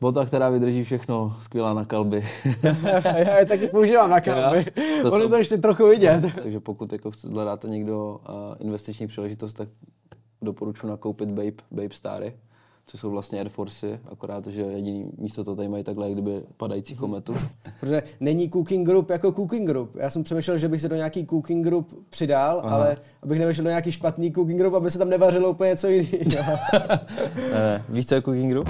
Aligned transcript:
Bota, 0.00 0.24
která 0.26 0.48
vydrží 0.50 0.84
všechno, 0.84 1.36
skvělá 1.40 1.74
na 1.74 1.84
kalby. 1.84 2.24
Já 3.04 3.38
je 3.38 3.46
taky 3.46 3.66
používám 3.68 4.10
na 4.10 4.20
kalby. 4.20 4.64
To 5.02 5.12
On 5.12 5.18
je 5.20 5.24
jsou- 5.24 5.28
to 5.28 5.36
ještě 5.36 5.58
trochu 5.58 5.88
vidět. 5.88 6.24
Takže 6.42 6.60
pokud 6.60 6.92
jako 6.92 7.10
hledáte 7.32 7.68
někdo 7.68 8.20
uh, 8.28 8.34
investiční 8.60 9.06
příležitost, 9.06 9.52
tak 9.52 9.68
doporučuji 10.42 10.86
nakoupit 10.86 11.28
Babe, 11.30 11.50
Babe 11.70 11.88
Stary, 11.94 12.32
což 12.86 13.00
jsou 13.00 13.10
vlastně 13.10 13.38
Air 13.38 13.48
Forcey, 13.48 13.98
akorát, 14.12 14.46
že 14.46 14.60
jediný 14.62 15.10
místo 15.18 15.44
to 15.44 15.56
tady 15.56 15.68
mají 15.68 15.84
takhle, 15.84 16.04
jak 16.06 16.12
kdyby 16.12 16.42
padající 16.56 16.94
kometu. 16.96 17.36
Protože 17.80 18.02
není 18.20 18.50
cooking 18.50 18.86
group 18.88 19.10
jako 19.10 19.32
cooking 19.32 19.66
group. 19.68 19.96
Já 19.96 20.10
jsem 20.10 20.22
přemýšlel, 20.22 20.58
že 20.58 20.68
bych 20.68 20.80
se 20.80 20.88
do 20.88 20.96
nějaký 20.96 21.26
cooking 21.26 21.64
group 21.64 22.04
přidal, 22.10 22.60
Aha. 22.64 22.76
ale 22.76 22.96
abych 23.22 23.38
nevešel 23.38 23.64
do 23.64 23.70
nějaký 23.70 23.92
špatný 23.92 24.32
cooking 24.32 24.60
group, 24.60 24.74
aby 24.74 24.90
se 24.90 24.98
tam 24.98 25.08
nevařilo 25.08 25.50
úplně 25.50 25.70
něco 25.70 25.88
jiného. 25.88 26.52
Eh, 27.52 27.82
víš, 27.88 28.06
co 28.06 28.14
je 28.14 28.22
Cooking 28.22 28.50
Group? 28.50 28.68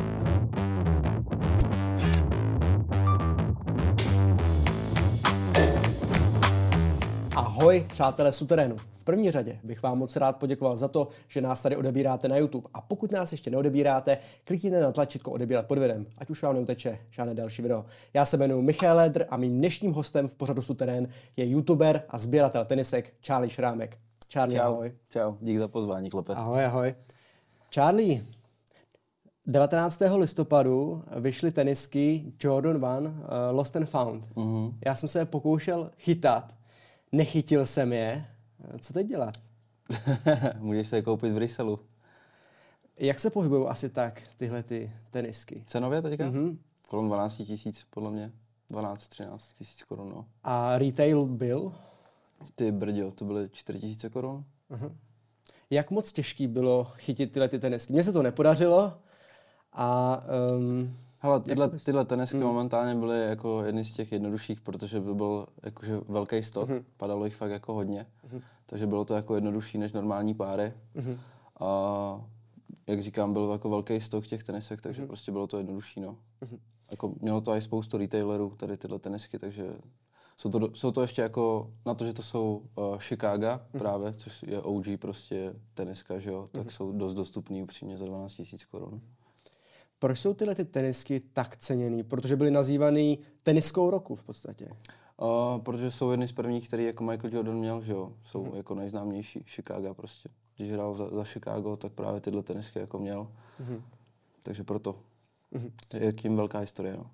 Ahoj, 7.59 7.87
přátelé 7.89 8.33
suterénu. 8.33 8.77
V 8.93 9.05
první 9.05 9.31
řadě 9.31 9.59
bych 9.65 9.83
vám 9.83 9.99
moc 9.99 10.17
rád 10.17 10.37
poděkoval 10.37 10.77
za 10.77 10.89
to, 10.89 11.09
že 11.29 11.41
nás 11.41 11.63
tady 11.63 11.77
odebíráte 11.77 12.29
na 12.29 12.37
YouTube. 12.37 12.69
A 12.75 12.81
pokud 12.81 13.13
nás 13.13 13.33
ještě 13.33 13.51
neodebíráte, 13.51 14.19
klikněte 14.45 14.81
na 14.81 14.93
tlačítko 14.93 15.31
odebírat 15.31 15.67
pod 15.67 15.79
videem, 15.79 16.07
ať 16.19 16.31
už 16.31 16.43
vám 16.43 16.55
neuteče 16.55 16.99
žádné 17.11 17.35
další 17.35 17.63
video. 17.63 17.85
Já 18.15 18.25
se 18.25 18.37
jmenuji 18.37 18.63
Michal 18.63 18.97
Ledr 18.97 19.27
a 19.31 19.37
mým 19.37 19.59
dnešním 19.59 19.93
hostem 19.93 20.29
v 20.29 20.37
pořadu 20.37 20.63
suterén 20.63 21.09
je 21.37 21.47
youtuber 21.51 22.03
a 22.09 22.19
sběratel 22.19 22.65
tenisek 22.65 23.15
Charlie 23.27 23.51
Šrámek. 23.51 23.99
Charlie, 24.33 24.61
ahoj. 24.61 24.93
Čau, 25.11 25.35
dík 25.41 25.59
za 25.59 25.69
pozvání, 25.69 26.11
klepe. 26.11 26.35
Ahoj, 26.35 26.65
ahoj. 26.65 26.95
Charlie, 27.75 28.25
19. 29.47 30.03
listopadu 30.17 31.03
vyšly 31.17 31.51
tenisky 31.51 32.33
Jordan 32.41 32.75
1 32.75 32.99
uh, 32.99 33.07
Lost 33.51 33.77
and 33.77 33.87
Found. 33.87 34.29
Mm-hmm. 34.35 34.75
Já 34.87 34.95
jsem 34.95 35.09
se 35.09 35.25
pokoušel 35.25 35.91
chytat, 35.99 36.58
nechytil 37.13 37.67
jsem 37.67 37.93
je. 37.93 38.25
Co 38.81 38.93
teď 38.93 39.07
dělat? 39.07 39.35
Můžeš 40.59 40.89
se 40.89 40.97
je 40.97 41.03
koupit 41.03 41.33
v 41.33 41.39
Ryselu. 41.39 41.81
Jak 42.99 43.21
se 43.21 43.31
pohybují 43.31 43.67
asi 43.69 43.89
tak 43.89 44.23
tyhle 44.37 44.63
ty 44.63 44.93
tenisky? 45.11 45.65
Cenově 45.67 46.03
teďka? 46.03 46.25
Mm-hmm. 46.25 46.57
Kolem 46.89 47.07
12 47.07 47.37
tisíc, 47.37 47.87
podle 47.91 48.11
mě. 48.11 48.33
12-13 48.71 49.39
tisíc 49.59 49.83
korun, 49.83 50.09
no. 50.09 50.27
A 50.45 50.79
retail 50.79 51.27
byl? 51.27 51.75
Ty 52.55 52.73
brďo, 52.73 53.11
to 53.11 53.25
byly 53.25 53.49
4 53.53 53.79
tisíce 53.79 54.11
korun. 54.11 54.45
Jak 55.71 55.91
moc 55.91 56.13
těžký 56.13 56.47
bylo 56.47 56.85
chytit 56.85 57.33
tyhle 57.33 57.49
ty 57.49 57.59
tenisky? 57.59 57.93
Mně 57.93 58.05
se 58.05 58.13
to 58.13 58.23
nepodařilo 58.23 58.99
a 59.73 60.21
um, 60.53 60.97
Hele, 61.21 61.41
tyhle, 61.41 61.69
tyhle 61.69 62.05
tenisky 62.05 62.37
mm. 62.37 62.43
momentálně 62.43 62.95
byly 62.95 63.21
jako 63.21 63.65
jedny 63.65 63.85
z 63.85 63.93
těch 63.93 64.13
jednodušších, 64.13 64.61
protože 64.61 65.01
by 65.01 65.15
byl 65.15 65.47
jakože 65.63 66.01
velký 66.09 66.43
stok, 66.43 66.69
mm. 66.69 66.85
padalo 66.97 67.25
jich 67.25 67.37
fakt 67.37 67.51
jako 67.51 67.75
hodně, 67.75 68.07
mm. 68.33 68.41
takže 68.67 68.87
bylo 68.87 69.05
to 69.05 69.15
jako 69.15 69.35
jednodušší 69.35 69.79
než 69.79 69.93
normální 69.93 70.35
páry. 70.35 70.73
Mm. 70.95 71.19
A 71.61 72.25
jak 72.87 73.03
říkám, 73.03 73.33
byl 73.33 73.49
jako 73.53 73.71
velký 73.71 74.01
stok 74.01 74.27
těch 74.27 74.43
tenisek, 74.43 74.81
takže 74.81 75.03
mm. 75.03 75.09
prostě 75.09 75.33
bylo 75.33 75.47
to 75.47 75.59
jednodušší, 75.59 76.01
no. 76.01 76.19
Mm. 76.41 76.59
Jako 76.91 77.15
mělo 77.21 77.41
to 77.41 77.55
i 77.55 77.63
spoustu 77.63 77.99
retailerů, 77.99 78.55
tady 78.57 78.77
tyhle 78.77 78.99
tenisky, 78.99 79.39
takže 79.39 79.73
jsou 80.37 80.51
to, 80.51 80.75
jsou 80.75 80.91
to 80.91 81.03
ještě 81.03 81.23
jako, 81.23 81.73
na 81.87 81.95
to, 81.95 82.05
že 82.05 82.13
to 82.13 82.23
jsou 82.23 82.63
uh, 82.77 82.99
Chicago 82.99 83.61
mm. 83.73 83.79
právě, 83.79 84.13
což 84.13 84.43
je 84.43 84.61
OG 84.61 84.85
prostě 84.99 85.55
teniska, 85.75 86.19
že 86.19 86.31
jo, 86.31 86.49
tak 86.53 86.65
mm. 86.65 86.71
jsou 86.71 86.93
dost 86.93 87.15
dostupný 87.15 87.63
upřímně 87.63 87.99
za 87.99 88.05
12 88.05 88.39
000 88.39 88.49
korun. 88.71 89.01
Proč 89.99 90.21
jsou 90.21 90.35
tyhle 90.35 90.55
ty 90.55 90.65
tenisky 90.65 91.21
tak 91.21 91.57
ceněný? 91.57 92.03
Protože 92.03 92.37
byly 92.37 92.51
nazývaný 92.51 93.19
teniskou 93.43 93.91
roku 93.91 94.15
v 94.15 94.23
podstatě. 94.23 94.69
Uh, 95.23 95.63
protože 95.63 95.91
jsou 95.91 96.11
jedny 96.11 96.29
z 96.29 96.33
prvních, 96.33 96.69
který 96.69 96.85
jako 96.85 97.05
Michael 97.05 97.35
Jordan 97.35 97.57
měl, 97.57 97.83
že 97.83 97.93
jo, 97.93 98.13
jsou 98.25 98.45
hmm. 98.45 98.57
jako 98.57 98.75
nejznámější, 98.75 99.45
Chicago 99.47 99.95
prostě. 99.95 100.29
Když 100.57 100.73
hrál 100.73 100.95
za, 100.95 101.09
za 101.09 101.25
Chicago, 101.25 101.77
tak 101.77 101.93
právě 101.93 102.21
tyhle 102.21 102.43
tenisky 102.43 102.79
jako 102.79 102.99
měl. 102.99 103.29
Hmm. 103.59 103.83
Takže 104.43 104.65
proto. 104.65 104.95
Hmm. 105.53 105.71
Je 105.95 106.13
k 106.13 106.21
tím 106.21 106.37
velká 106.37 106.59
historie, 106.59 106.97
no. 106.97 107.11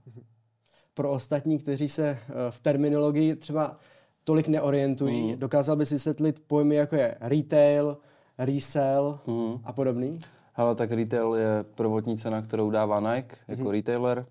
pro 0.94 1.10
ostatní, 1.10 1.58
kteří 1.58 1.88
se 1.88 2.08
eh, 2.08 2.32
v 2.50 2.60
terminologii 2.60 3.36
třeba 3.36 3.78
tolik 4.24 4.48
neorientují, 4.48 5.32
mm. 5.32 5.38
dokázal 5.38 5.76
bys 5.76 5.90
vysvětlit 5.90 6.42
pojmy 6.46 6.74
jako 6.74 6.96
je 6.96 7.16
retail, 7.20 7.98
resell 8.38 9.18
mm. 9.26 9.60
a 9.64 9.72
podobný? 9.72 10.18
Hele, 10.56 10.74
tak 10.74 10.92
retail 10.92 11.34
je 11.34 11.64
prvotní 11.74 12.18
cena, 12.18 12.42
kterou 12.42 12.70
dává 12.70 13.14
Nike 13.14 13.36
jako 13.48 13.62
mm. 13.62 13.70
retailer. 13.70 14.26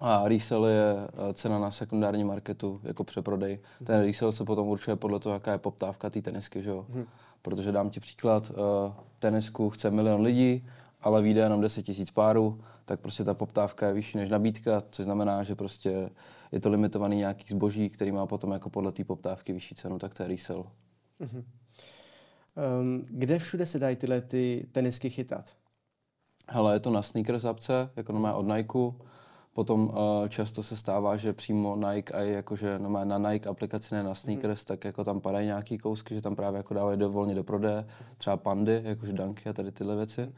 A 0.00 0.28
resell 0.28 0.66
je 0.66 0.94
eh, 0.96 1.34
cena 1.34 1.58
na 1.58 1.70
sekundárním 1.70 2.26
marketu 2.26 2.80
jako 2.84 3.04
přeprodej. 3.04 3.58
Ten 3.84 4.00
resell 4.00 4.32
se 4.32 4.44
potom 4.44 4.68
určuje 4.68 4.96
podle 4.96 5.20
toho, 5.20 5.32
jaká 5.32 5.52
je 5.52 5.58
poptávka 5.58 6.10
té 6.10 6.22
tenisky, 6.22 6.62
že 6.62 6.70
jo. 6.70 6.86
Protože 7.42 7.72
dám 7.72 7.90
ti 7.90 8.00
příklad, 8.00 8.50
uh, 8.50 8.92
tenisku 9.18 9.70
chce 9.70 9.90
milion 9.90 10.20
lidí, 10.20 10.66
ale 11.00 11.22
vyjde 11.22 11.40
jenom 11.40 11.60
10 11.60 11.82
tisíc 11.82 12.10
párů, 12.10 12.60
tak 12.84 13.00
prostě 13.00 13.24
ta 13.24 13.34
poptávka 13.34 13.86
je 13.86 13.92
vyšší 13.92 14.18
než 14.18 14.30
nabídka, 14.30 14.82
což 14.90 15.04
znamená, 15.04 15.42
že 15.42 15.54
prostě 15.54 16.10
je 16.52 16.60
to 16.60 16.70
limitovaný 16.70 17.16
nějaký 17.16 17.44
zboží, 17.48 17.90
který 17.90 18.12
má 18.12 18.26
potom 18.26 18.52
jako 18.52 18.70
podle 18.70 18.92
té 18.92 19.04
poptávky 19.04 19.52
vyšší 19.52 19.74
cenu, 19.74 19.98
tak 19.98 20.14
to 20.14 20.22
je 20.22 20.28
resell. 20.28 20.66
Um, 21.18 21.44
kde 23.08 23.38
všude 23.38 23.66
se 23.66 23.78
dají 23.78 23.96
tyhle 23.96 24.20
ty 24.20 24.66
tenisky 24.72 25.10
chytat? 25.10 25.56
Hele, 26.48 26.74
je 26.74 26.80
to 26.80 26.90
na 26.90 27.02
sneakers 27.02 27.44
apce, 27.44 27.90
jako 27.96 28.12
normálně 28.12 28.38
od 28.38 28.56
Nike. 28.56 29.04
Potom 29.54 29.88
uh, 29.88 30.28
často 30.28 30.62
se 30.62 30.76
stává, 30.76 31.16
že 31.16 31.32
přímo 31.32 31.76
Nike 31.76 32.14
a 32.14 32.20
jakože 32.20 32.78
normálně 32.78 33.08
na 33.18 33.30
Nike 33.30 33.48
aplikaci, 33.48 33.94
ne 33.94 34.02
na 34.02 34.14
sneakers, 34.14 34.60
mm. 34.60 34.64
tak 34.64 34.84
jako 34.84 35.04
tam 35.04 35.20
padají 35.20 35.46
nějaký 35.46 35.78
kousky, 35.78 36.14
že 36.14 36.20
tam 36.20 36.36
právě 36.36 36.56
jako 36.56 36.74
dávají 36.74 36.98
do, 36.98 37.10
volně 37.10 37.34
do 37.34 37.44
prodeje, 37.44 37.86
třeba 38.16 38.36
pandy, 38.36 38.80
jakože 38.84 39.12
Dunky 39.12 39.48
a 39.48 39.52
tady 39.52 39.72
tyhle 39.72 39.96
věci. 39.96 40.32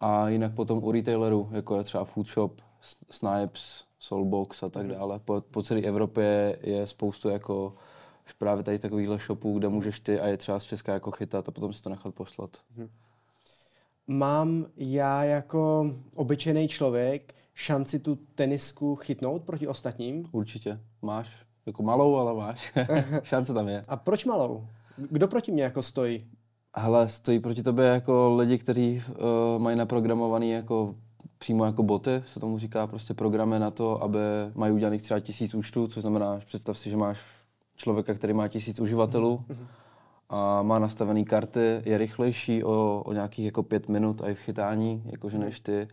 A 0.00 0.28
jinak 0.28 0.54
potom 0.54 0.84
u 0.84 0.92
retailerů, 0.92 1.48
jako 1.52 1.76
je 1.76 1.84
třeba 1.84 2.04
Food 2.04 2.26
Shop, 2.26 2.60
S- 2.80 2.98
Snipes, 3.10 3.84
Soulbox 3.98 4.62
a 4.62 4.68
tak 4.68 4.88
dále. 4.88 5.18
Po, 5.18 5.40
po 5.40 5.62
celé 5.62 5.80
Evropě 5.80 6.58
je 6.62 6.86
spoustu 6.86 7.28
jako 7.28 7.74
právě 8.32 8.64
tady 8.64 8.78
takovýchhle 8.78 9.18
shopů, 9.18 9.58
kde 9.58 9.68
můžeš 9.68 10.00
ty 10.00 10.20
a 10.20 10.26
je 10.26 10.36
třeba 10.36 10.60
z 10.60 10.64
Česka 10.64 10.92
jako 10.92 11.10
chytat 11.10 11.48
a 11.48 11.52
potom 11.52 11.72
si 11.72 11.82
to 11.82 11.90
nechat 11.90 12.14
poslat. 12.14 12.50
Mám 14.06 14.66
já 14.76 15.24
jako 15.24 15.92
obyčejný 16.14 16.68
člověk 16.68 17.34
šanci 17.54 17.98
tu 17.98 18.18
tenisku 18.34 18.96
chytnout 18.96 19.42
proti 19.42 19.66
ostatním? 19.66 20.24
Určitě. 20.32 20.80
Máš. 21.02 21.44
Jako 21.66 21.82
malou, 21.82 22.16
ale 22.16 22.34
máš. 22.34 22.72
Šance 23.22 23.54
tam 23.54 23.68
je. 23.68 23.82
A 23.88 23.96
proč 23.96 24.24
malou? 24.24 24.66
Kdo 24.96 25.28
proti 25.28 25.52
mě 25.52 25.62
jako 25.62 25.82
stojí? 25.82 26.26
Hele, 26.76 27.08
stojí 27.08 27.40
proti 27.40 27.62
tobě 27.62 27.84
jako 27.84 28.36
lidi, 28.36 28.58
kteří 28.58 29.02
uh, 29.08 29.62
mají 29.62 29.76
naprogramovaný 29.76 30.50
jako 30.50 30.94
přímo 31.38 31.64
jako 31.64 31.82
boty, 31.82 32.22
se 32.26 32.40
tomu 32.40 32.58
říká 32.58 32.86
prostě 32.86 33.14
programy 33.14 33.58
na 33.58 33.70
to, 33.70 34.02
aby 34.02 34.18
mají 34.54 34.72
udělaných 34.72 35.02
třeba 35.02 35.20
tisíc 35.20 35.54
účtů, 35.54 35.86
což 35.86 36.00
znamená, 36.00 36.40
představ 36.46 36.78
si, 36.78 36.90
že 36.90 36.96
máš 36.96 37.18
člověka, 37.78 38.14
který 38.14 38.32
má 38.32 38.48
tisíc 38.48 38.80
uživatelů 38.80 39.44
a 40.30 40.62
má 40.62 40.78
nastavený 40.78 41.24
karty, 41.24 41.82
je 41.84 41.98
rychlejší 41.98 42.64
o, 42.64 43.02
o 43.06 43.12
nějakých 43.12 43.44
jako 43.44 43.62
pět 43.62 43.88
minut 43.88 44.22
a 44.22 44.28
i 44.28 44.34
v 44.34 44.38
chytání, 44.38 45.02
jakože 45.06 45.38
než 45.38 45.60
ty. 45.60 45.88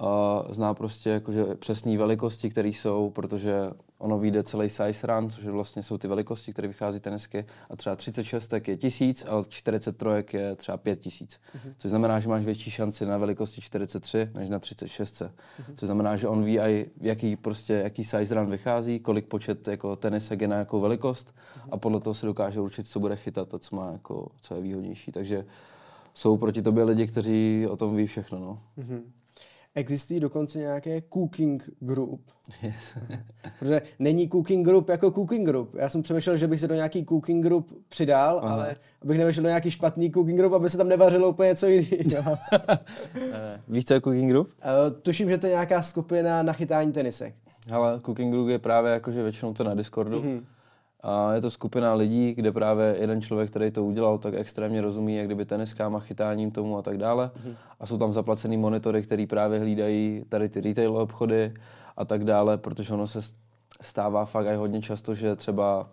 Uh, 0.00 0.52
zná 0.52 0.74
prostě 0.74 1.10
jakože 1.10 1.44
přesné 1.44 1.98
velikosti, 1.98 2.50
které 2.50 2.68
jsou, 2.68 3.10
protože 3.10 3.70
ono 3.98 4.18
vyjde 4.18 4.42
celý 4.42 4.68
size 4.68 5.06
run, 5.06 5.30
což 5.30 5.44
vlastně 5.44 5.82
jsou 5.82 5.98
ty 5.98 6.08
velikosti, 6.08 6.52
které 6.52 6.68
vychází 6.68 7.00
tenisky 7.00 7.46
a 7.70 7.76
třeba 7.76 7.96
36 7.96 8.52
je 8.52 8.76
tisíc, 8.76 9.26
ale 9.28 9.44
43 9.48 10.36
je 10.36 10.56
třeba 10.56 10.76
5 10.76 11.00
tisíc. 11.00 11.40
Mm-hmm. 11.56 11.74
Což 11.78 11.88
znamená, 11.88 12.20
že 12.20 12.28
máš 12.28 12.44
větší 12.44 12.70
šanci 12.70 13.06
na 13.06 13.18
velikosti 13.18 13.60
43 13.60 14.30
než 14.34 14.48
na 14.48 14.58
36. 14.58 15.22
Mm-hmm. 15.22 15.74
Což 15.74 15.86
znamená, 15.86 16.16
že 16.16 16.28
on 16.28 16.44
ví, 16.44 16.60
aj 16.60 16.86
jaký, 17.00 17.36
prostě, 17.36 17.72
jaký 17.72 18.04
size 18.04 18.34
run 18.34 18.50
vychází, 18.50 19.00
kolik 19.00 19.26
počet 19.26 19.68
jako 19.68 19.96
tenisek 19.96 20.40
je 20.40 20.48
na 20.48 20.56
jakou 20.56 20.80
velikost 20.80 21.28
mm-hmm. 21.28 21.68
a 21.70 21.76
podle 21.76 22.00
toho 22.00 22.14
se 22.14 22.26
dokáže 22.26 22.60
určit, 22.60 22.88
co 22.88 23.00
bude 23.00 23.16
chytat 23.16 23.54
a 23.54 23.58
co, 23.58 23.76
má 23.76 23.92
jako, 23.92 24.28
co 24.40 24.54
je 24.54 24.60
výhodnější. 24.60 25.12
Takže 25.12 25.46
jsou 26.14 26.36
proti 26.36 26.62
tobě 26.62 26.84
lidi, 26.84 27.06
kteří 27.06 27.66
o 27.70 27.76
tom 27.76 27.96
ví 27.96 28.06
všechno. 28.06 28.38
No. 28.38 28.62
Mm-hmm. 28.78 29.02
Existují 29.78 30.20
dokonce 30.20 30.58
nějaké 30.58 31.02
cooking 31.12 31.70
group. 31.80 32.20
Yes. 32.62 32.98
Protože 33.58 33.82
není 33.98 34.28
cooking 34.28 34.66
group 34.66 34.88
jako 34.88 35.10
cooking 35.10 35.46
group. 35.46 35.74
Já 35.74 35.88
jsem 35.88 36.02
přemýšlel, 36.02 36.36
že 36.36 36.46
bych 36.46 36.60
se 36.60 36.68
do 36.68 36.74
nějaký 36.74 37.04
cooking 37.04 37.44
group 37.44 37.72
přidal, 37.88 38.40
Aha. 38.42 38.54
ale 38.54 38.76
abych 39.02 39.18
nevešel 39.18 39.42
do 39.42 39.48
nějaký 39.48 39.70
špatný 39.70 40.10
cooking 40.10 40.38
group, 40.38 40.52
aby 40.52 40.70
se 40.70 40.76
tam 40.76 40.88
nevařilo 40.88 41.28
úplně 41.28 41.48
něco 41.48 41.66
jiného. 41.66 42.38
Víš, 43.68 43.84
co 43.84 43.94
je 43.94 44.00
Cooking 44.00 44.30
Group? 44.30 44.48
Uh, 44.48 45.00
tuším, 45.02 45.28
že 45.28 45.38
to 45.38 45.46
je 45.46 45.50
nějaká 45.52 45.82
skupina 45.82 46.42
na 46.42 46.52
chytání 46.52 46.92
tenisek. 46.92 47.34
Hele, 47.68 48.00
Cooking 48.04 48.32
Group 48.32 48.48
je 48.48 48.58
právě 48.58 48.92
jako, 48.92 49.12
že 49.12 49.22
většinou 49.22 49.54
to 49.54 49.64
na 49.64 49.74
Discordu. 49.74 50.22
Mm-hmm. 50.22 50.42
A 51.00 51.32
je 51.32 51.40
to 51.40 51.50
skupina 51.50 51.94
lidí, 51.94 52.34
kde 52.34 52.52
právě 52.52 52.96
jeden 53.00 53.22
člověk, 53.22 53.50
který 53.50 53.70
to 53.70 53.84
udělal, 53.84 54.18
tak 54.18 54.34
extrémně 54.34 54.80
rozumí, 54.80 55.16
jak 55.16 55.26
kdyby 55.26 55.44
teniskám 55.44 55.96
a 55.96 56.00
chytáním 56.00 56.50
tomu 56.50 56.78
a 56.78 56.82
tak 56.82 56.98
dále. 56.98 57.26
Mm-hmm. 57.26 57.54
A 57.80 57.86
jsou 57.86 57.98
tam 57.98 58.12
zaplacený 58.12 58.56
monitory, 58.56 59.02
který 59.02 59.26
právě 59.26 59.60
hlídají 59.60 60.24
tady 60.28 60.48
ty 60.48 60.60
retail 60.60 60.96
obchody 60.96 61.54
a 61.96 62.04
tak 62.04 62.24
dále, 62.24 62.58
protože 62.58 62.94
ono 62.94 63.06
se 63.06 63.20
stává 63.80 64.24
fakt 64.24 64.46
i 64.46 64.56
hodně 64.56 64.82
často, 64.82 65.14
že 65.14 65.36
třeba 65.36 65.88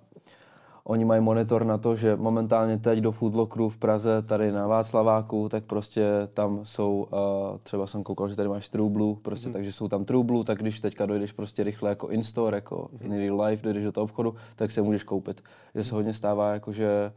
Oni 0.88 1.06
mají 1.06 1.22
monitor 1.22 1.66
na 1.66 1.78
to, 1.78 1.96
že 1.96 2.16
momentálně 2.16 2.78
teď 2.78 3.00
do 3.00 3.12
Foodlockeru 3.12 3.70
v 3.70 3.78
Praze, 3.78 4.22
tady 4.22 4.52
na 4.52 4.68
Václaváku, 4.68 5.50
tak 5.50 5.64
prostě 5.64 6.06
tam 6.34 6.60
jsou, 6.64 7.08
uh, 7.12 7.58
třeba 7.64 7.88
jsem 7.88 8.04
koukal, 8.04 8.30
že 8.30 8.36
tady 8.36 8.50
máš 8.50 8.70
True 8.70 9.16
prostě, 9.22 9.48
mm. 9.48 9.54
takže 9.54 9.74
jsou 9.74 9.88
tam 9.88 10.06
True 10.06 10.44
tak 10.44 10.58
když 10.58 10.80
teďka 10.80 11.06
dojdeš 11.06 11.32
prostě 11.32 11.64
rychle 11.64 11.90
jako 11.90 12.08
in-store, 12.08 12.58
jako 12.58 12.88
mm. 12.92 13.14
in 13.14 13.20
real 13.20 13.42
life, 13.42 13.64
dojdeš 13.64 13.84
do 13.84 13.92
toho 13.92 14.04
obchodu, 14.04 14.36
tak 14.56 14.72
se 14.72 14.82
můžeš 14.82 15.04
koupit. 15.04 15.44
Že 15.76 15.84
se 15.84 15.96
hodně 15.96 16.14
stává 16.14 16.54
jako, 16.54 16.72
že 16.72 17.12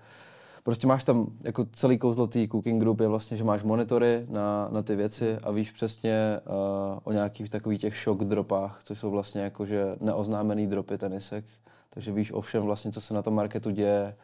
prostě 0.63 0.87
máš 0.87 1.05
tam 1.05 1.27
jako 1.43 1.67
celý 1.73 1.99
kouzlo 1.99 2.27
té 2.27 2.49
cooking 2.49 2.81
group 2.81 3.01
je 3.01 3.09
vlastně, 3.09 3.37
že 3.37 3.45
máš 3.45 3.63
monitory 3.63 4.27
na, 4.29 4.69
na 4.73 4.83
ty 4.83 4.97
věci 4.97 5.39
a 5.43 5.51
víš 5.51 5.71
přesně 5.71 6.41
uh, 6.47 6.99
o 7.05 7.13
nějakých 7.13 7.51
takových 7.51 7.81
těch 7.81 7.97
shock 8.05 8.25
dropách, 8.25 8.81
což 8.85 8.99
jsou 8.99 9.11
vlastně 9.11 9.41
jako, 9.41 9.67
že 9.67 9.97
neoznámený 10.01 10.67
dropy 10.67 10.99
tenisek 10.99 11.45
takže 11.91 12.13
víš 12.13 12.33
o 12.33 12.41
všem 12.41 12.63
vlastně, 12.63 12.93
co 12.93 13.01
se 13.01 13.15
na 13.15 13.23
tom 13.23 13.35
marketu 13.35 13.71
děje, 13.71 14.17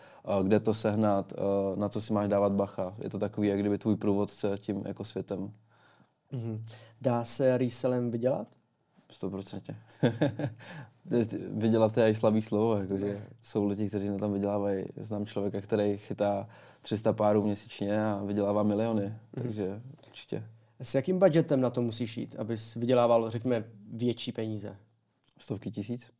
kde 0.43 0.61
to 0.61 0.75
sehnat, 0.75 1.33
na 1.75 1.89
co 1.89 2.01
si 2.01 2.13
máš 2.13 2.29
dávat 2.29 2.53
bacha. 2.53 2.95
Je 2.99 3.11
to 3.11 3.19
takový, 3.19 3.49
jak 3.49 3.61
kdyby 3.61 3.79
tvůj 3.79 3.97
průvodce 3.97 4.59
tím 4.59 4.83
jako 4.87 5.05
světem. 5.05 5.53
Mm-hmm. 6.33 6.63
Dá 7.01 7.25
se 7.25 7.59
resellem 7.59 8.11
vydělat? 8.11 8.49
Stoprocentně. 9.11 9.77
vydělat 11.51 11.97
je 11.97 12.09
i 12.09 12.15
slabý 12.15 12.43
slovo, 12.43 12.77
jakože 12.77 13.27
jsou 13.43 13.65
lidi, 13.65 13.89
kteří 13.89 14.11
na 14.11 14.19
tom 14.19 14.33
vydělávají. 14.33 14.85
Znám 14.97 15.27
člověka, 15.27 15.61
který 15.61 15.99
chytá 15.99 16.49
300 16.81 17.13
párů 17.13 17.43
měsíčně 17.43 18.07
a 18.07 18.23
vydělává 18.25 18.63
miliony, 18.63 19.03
mm-hmm. 19.03 19.43
takže 19.43 19.83
určitě. 20.07 20.45
S 20.81 20.95
jakým 20.95 21.19
budgetem 21.19 21.61
na 21.61 21.71
to 21.71 21.83
musíš 21.83 22.17
jít, 22.17 22.37
abys 22.39 22.75
vydělával, 22.75 23.31
řekněme, 23.31 23.65
větší 23.93 24.33
peníze? 24.33 24.77
Stovky 25.39 25.71
tisíc. 25.71 26.11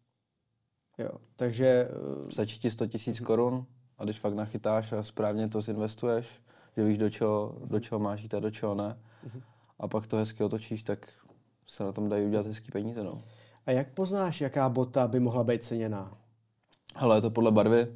Jo, 0.99 1.11
takže... 1.37 1.89
Stačí 2.31 2.59
ti 2.59 2.71
100 2.71 2.87
tisíc 2.87 3.21
korun 3.21 3.67
a 3.99 4.05
když 4.05 4.21
fakt 4.21 4.35
nachytáš 4.35 4.93
a 4.93 5.03
správně 5.03 5.49
to 5.49 5.61
zinvestuješ, 5.61 6.43
že 6.77 6.85
víš, 6.85 6.99
do 6.99 7.11
čeho, 7.11 7.57
do 7.65 7.81
čeho 7.81 7.99
máš 7.99 8.23
jít 8.23 8.35
a 8.35 8.41
do 8.41 8.51
čeho 8.51 8.75
ne, 8.75 8.99
uh-huh. 9.27 9.43
a 9.79 9.89
pak 9.89 10.07
to 10.07 10.17
hezky 10.17 10.45
otočíš, 10.45 10.83
tak 10.83 11.09
se 11.67 11.85
na 11.85 11.93
tom 11.93 12.09
dají 12.09 12.27
udělat 12.27 12.47
hezký 12.47 12.71
peníze. 12.73 13.05
No. 13.05 13.23
A 13.67 13.71
jak 13.71 13.89
poznáš, 13.89 14.41
jaká 14.41 14.69
bota 14.69 15.09
by 15.09 15.21
mohla 15.21 15.45
být 15.45 15.65
ceněná? 15.65 16.17
Hele, 16.97 17.17
je 17.17 17.21
to 17.21 17.31
podle 17.31 17.51
barvy, 17.51 17.87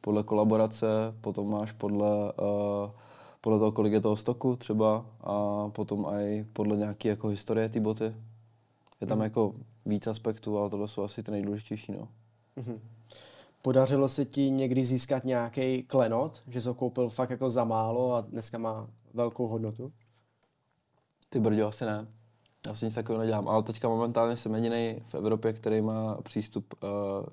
podle 0.00 0.22
kolaborace, 0.22 0.86
potom 1.20 1.50
máš 1.50 1.72
podle, 1.72 2.32
uh, 2.32 2.90
podle 3.40 3.58
toho, 3.58 3.72
kolik 3.72 3.92
je 3.92 4.00
toho 4.00 4.16
stoku 4.16 4.56
třeba 4.56 5.06
a 5.20 5.68
potom 5.68 6.06
i 6.06 6.46
podle 6.52 6.76
nějaké 6.76 7.08
jako 7.08 7.28
historie 7.28 7.68
té 7.68 7.80
boty. 7.80 8.14
Je 9.00 9.06
tam 9.06 9.18
mm. 9.18 9.24
jako 9.24 9.54
víc 9.86 10.06
aspektů, 10.06 10.58
ale 10.58 10.70
tohle 10.70 10.88
jsou 10.88 11.02
asi 11.02 11.22
ty 11.22 11.30
nejdůležitější. 11.30 11.92
No. 11.92 12.08
Mm-hmm. 12.56 12.80
Podařilo 13.62 14.08
se 14.08 14.24
ti 14.24 14.50
někdy 14.50 14.84
získat 14.84 15.24
nějaký 15.24 15.82
klenot, 15.82 16.42
že 16.48 16.60
jsi 16.60 16.68
ho 16.68 16.74
koupil 16.74 17.08
fakt 17.08 17.30
jako 17.30 17.50
za 17.50 17.64
málo 17.64 18.14
a 18.14 18.20
dneska 18.20 18.58
má 18.58 18.88
velkou 19.14 19.46
hodnotu? 19.46 19.92
Ty 21.28 21.40
brďo, 21.40 21.66
asi 21.66 21.84
ne. 21.84 22.06
Já 22.66 22.74
si 22.74 22.84
nic 22.84 22.94
takového 22.94 23.20
nedělám, 23.20 23.48
ale 23.48 23.62
teďka 23.62 23.88
momentálně 23.88 24.36
jsem 24.36 24.54
jediný 24.54 25.00
v 25.04 25.14
Evropě, 25.14 25.52
který 25.52 25.80
má 25.80 26.18
přístup 26.22 26.74
uh, 26.82 26.88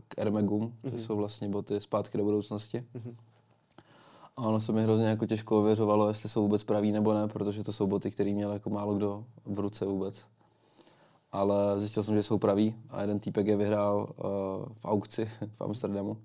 k 0.07 0.17
mm-hmm. 0.17 0.71
to 0.81 0.89
mhm. 0.89 0.99
jsou 0.99 1.15
vlastně 1.15 1.49
boty 1.49 1.81
zpátky 1.81 2.17
do 2.17 2.23
budoucnosti. 2.23 2.83
Mm-hmm. 2.95 3.15
A 4.37 4.41
ono 4.41 4.61
se 4.61 4.71
mi 4.71 4.83
hrozně 4.83 5.05
jako 5.05 5.25
těžko 5.25 5.59
ověřovalo, 5.59 6.07
jestli 6.07 6.29
jsou 6.29 6.41
vůbec 6.41 6.63
praví 6.63 6.91
nebo 6.91 7.13
ne, 7.13 7.27
protože 7.27 7.63
to 7.63 7.73
jsou 7.73 7.87
boty, 7.87 8.11
které 8.11 8.33
měl 8.33 8.51
jako 8.51 8.69
málo 8.69 8.93
kdo 8.93 9.25
v 9.45 9.59
ruce 9.59 9.85
vůbec 9.85 10.25
ale 11.33 11.79
zjistil 11.79 12.03
jsem, 12.03 12.15
že 12.15 12.23
jsou 12.23 12.37
praví 12.37 12.75
a 12.89 13.01
jeden 13.01 13.19
týpek 13.19 13.47
je 13.47 13.55
vyhrál 13.55 13.97
uh, 13.97 14.05
v 14.73 14.85
aukci 14.85 15.25
v 15.55 15.61
Amsterdamu. 15.61 16.17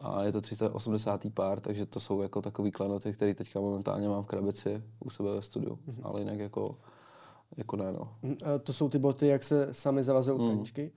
A 0.00 0.24
je 0.24 0.32
to 0.32 0.40
380. 0.40 1.32
pár, 1.34 1.60
takže 1.60 1.86
to 1.86 2.00
jsou 2.00 2.22
jako 2.22 2.42
takový 2.42 2.70
klenoty, 2.70 3.12
který 3.12 3.34
teďka 3.34 3.60
momentálně 3.60 4.08
mám 4.08 4.22
v 4.22 4.26
krabici 4.26 4.82
u 5.00 5.10
sebe 5.10 5.34
ve 5.34 5.42
studiu, 5.42 5.74
mm-hmm. 5.74 6.00
ale 6.02 6.20
jinak 6.20 6.38
jako, 6.38 6.78
jako 7.56 7.76
ne, 7.76 7.92
no. 7.92 8.16
Mhm, 8.22 8.36
a 8.44 8.58
to 8.58 8.72
jsou 8.72 8.88
ty 8.88 8.98
boty, 8.98 9.26
jak 9.26 9.44
se 9.44 9.74
sami 9.74 10.02
zavazují 10.02 10.40
mm. 10.40 10.48
taničky? 10.48 10.92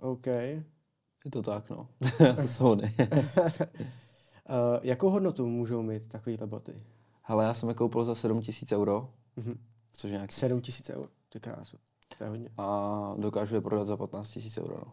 OK. 0.00 0.26
Je 0.26 0.64
to 1.32 1.42
tak, 1.42 1.70
no. 1.70 1.88
to 2.42 2.48
jsou 2.48 2.72
uh, 2.72 2.80
jakou 4.82 5.10
hodnotu 5.10 5.46
můžou 5.46 5.82
mít 5.82 6.08
takovýhle 6.08 6.46
boty? 6.46 6.82
Hele, 7.22 7.44
já 7.44 7.54
jsem 7.54 7.68
je 7.68 7.74
koupil 7.74 8.04
za 8.04 8.14
7 8.14 8.42
tisíc 8.42 8.72
euro, 8.72 9.10
mm-hmm. 9.38 9.56
což 9.92 10.10
nějaký... 10.10 10.34
7 10.34 10.60
tisíc 10.60 10.90
euro, 10.90 11.08
ty 11.28 11.40
krásu. 11.40 11.76
To 12.18 12.24
je 12.24 12.30
hodně. 12.30 12.48
A 12.58 13.14
dokážu 13.18 13.54
je 13.54 13.60
prodat 13.60 13.84
za 13.84 13.96
15 13.96 14.38
000 14.56 14.68
euro. 14.68 14.82
No. 14.86 14.92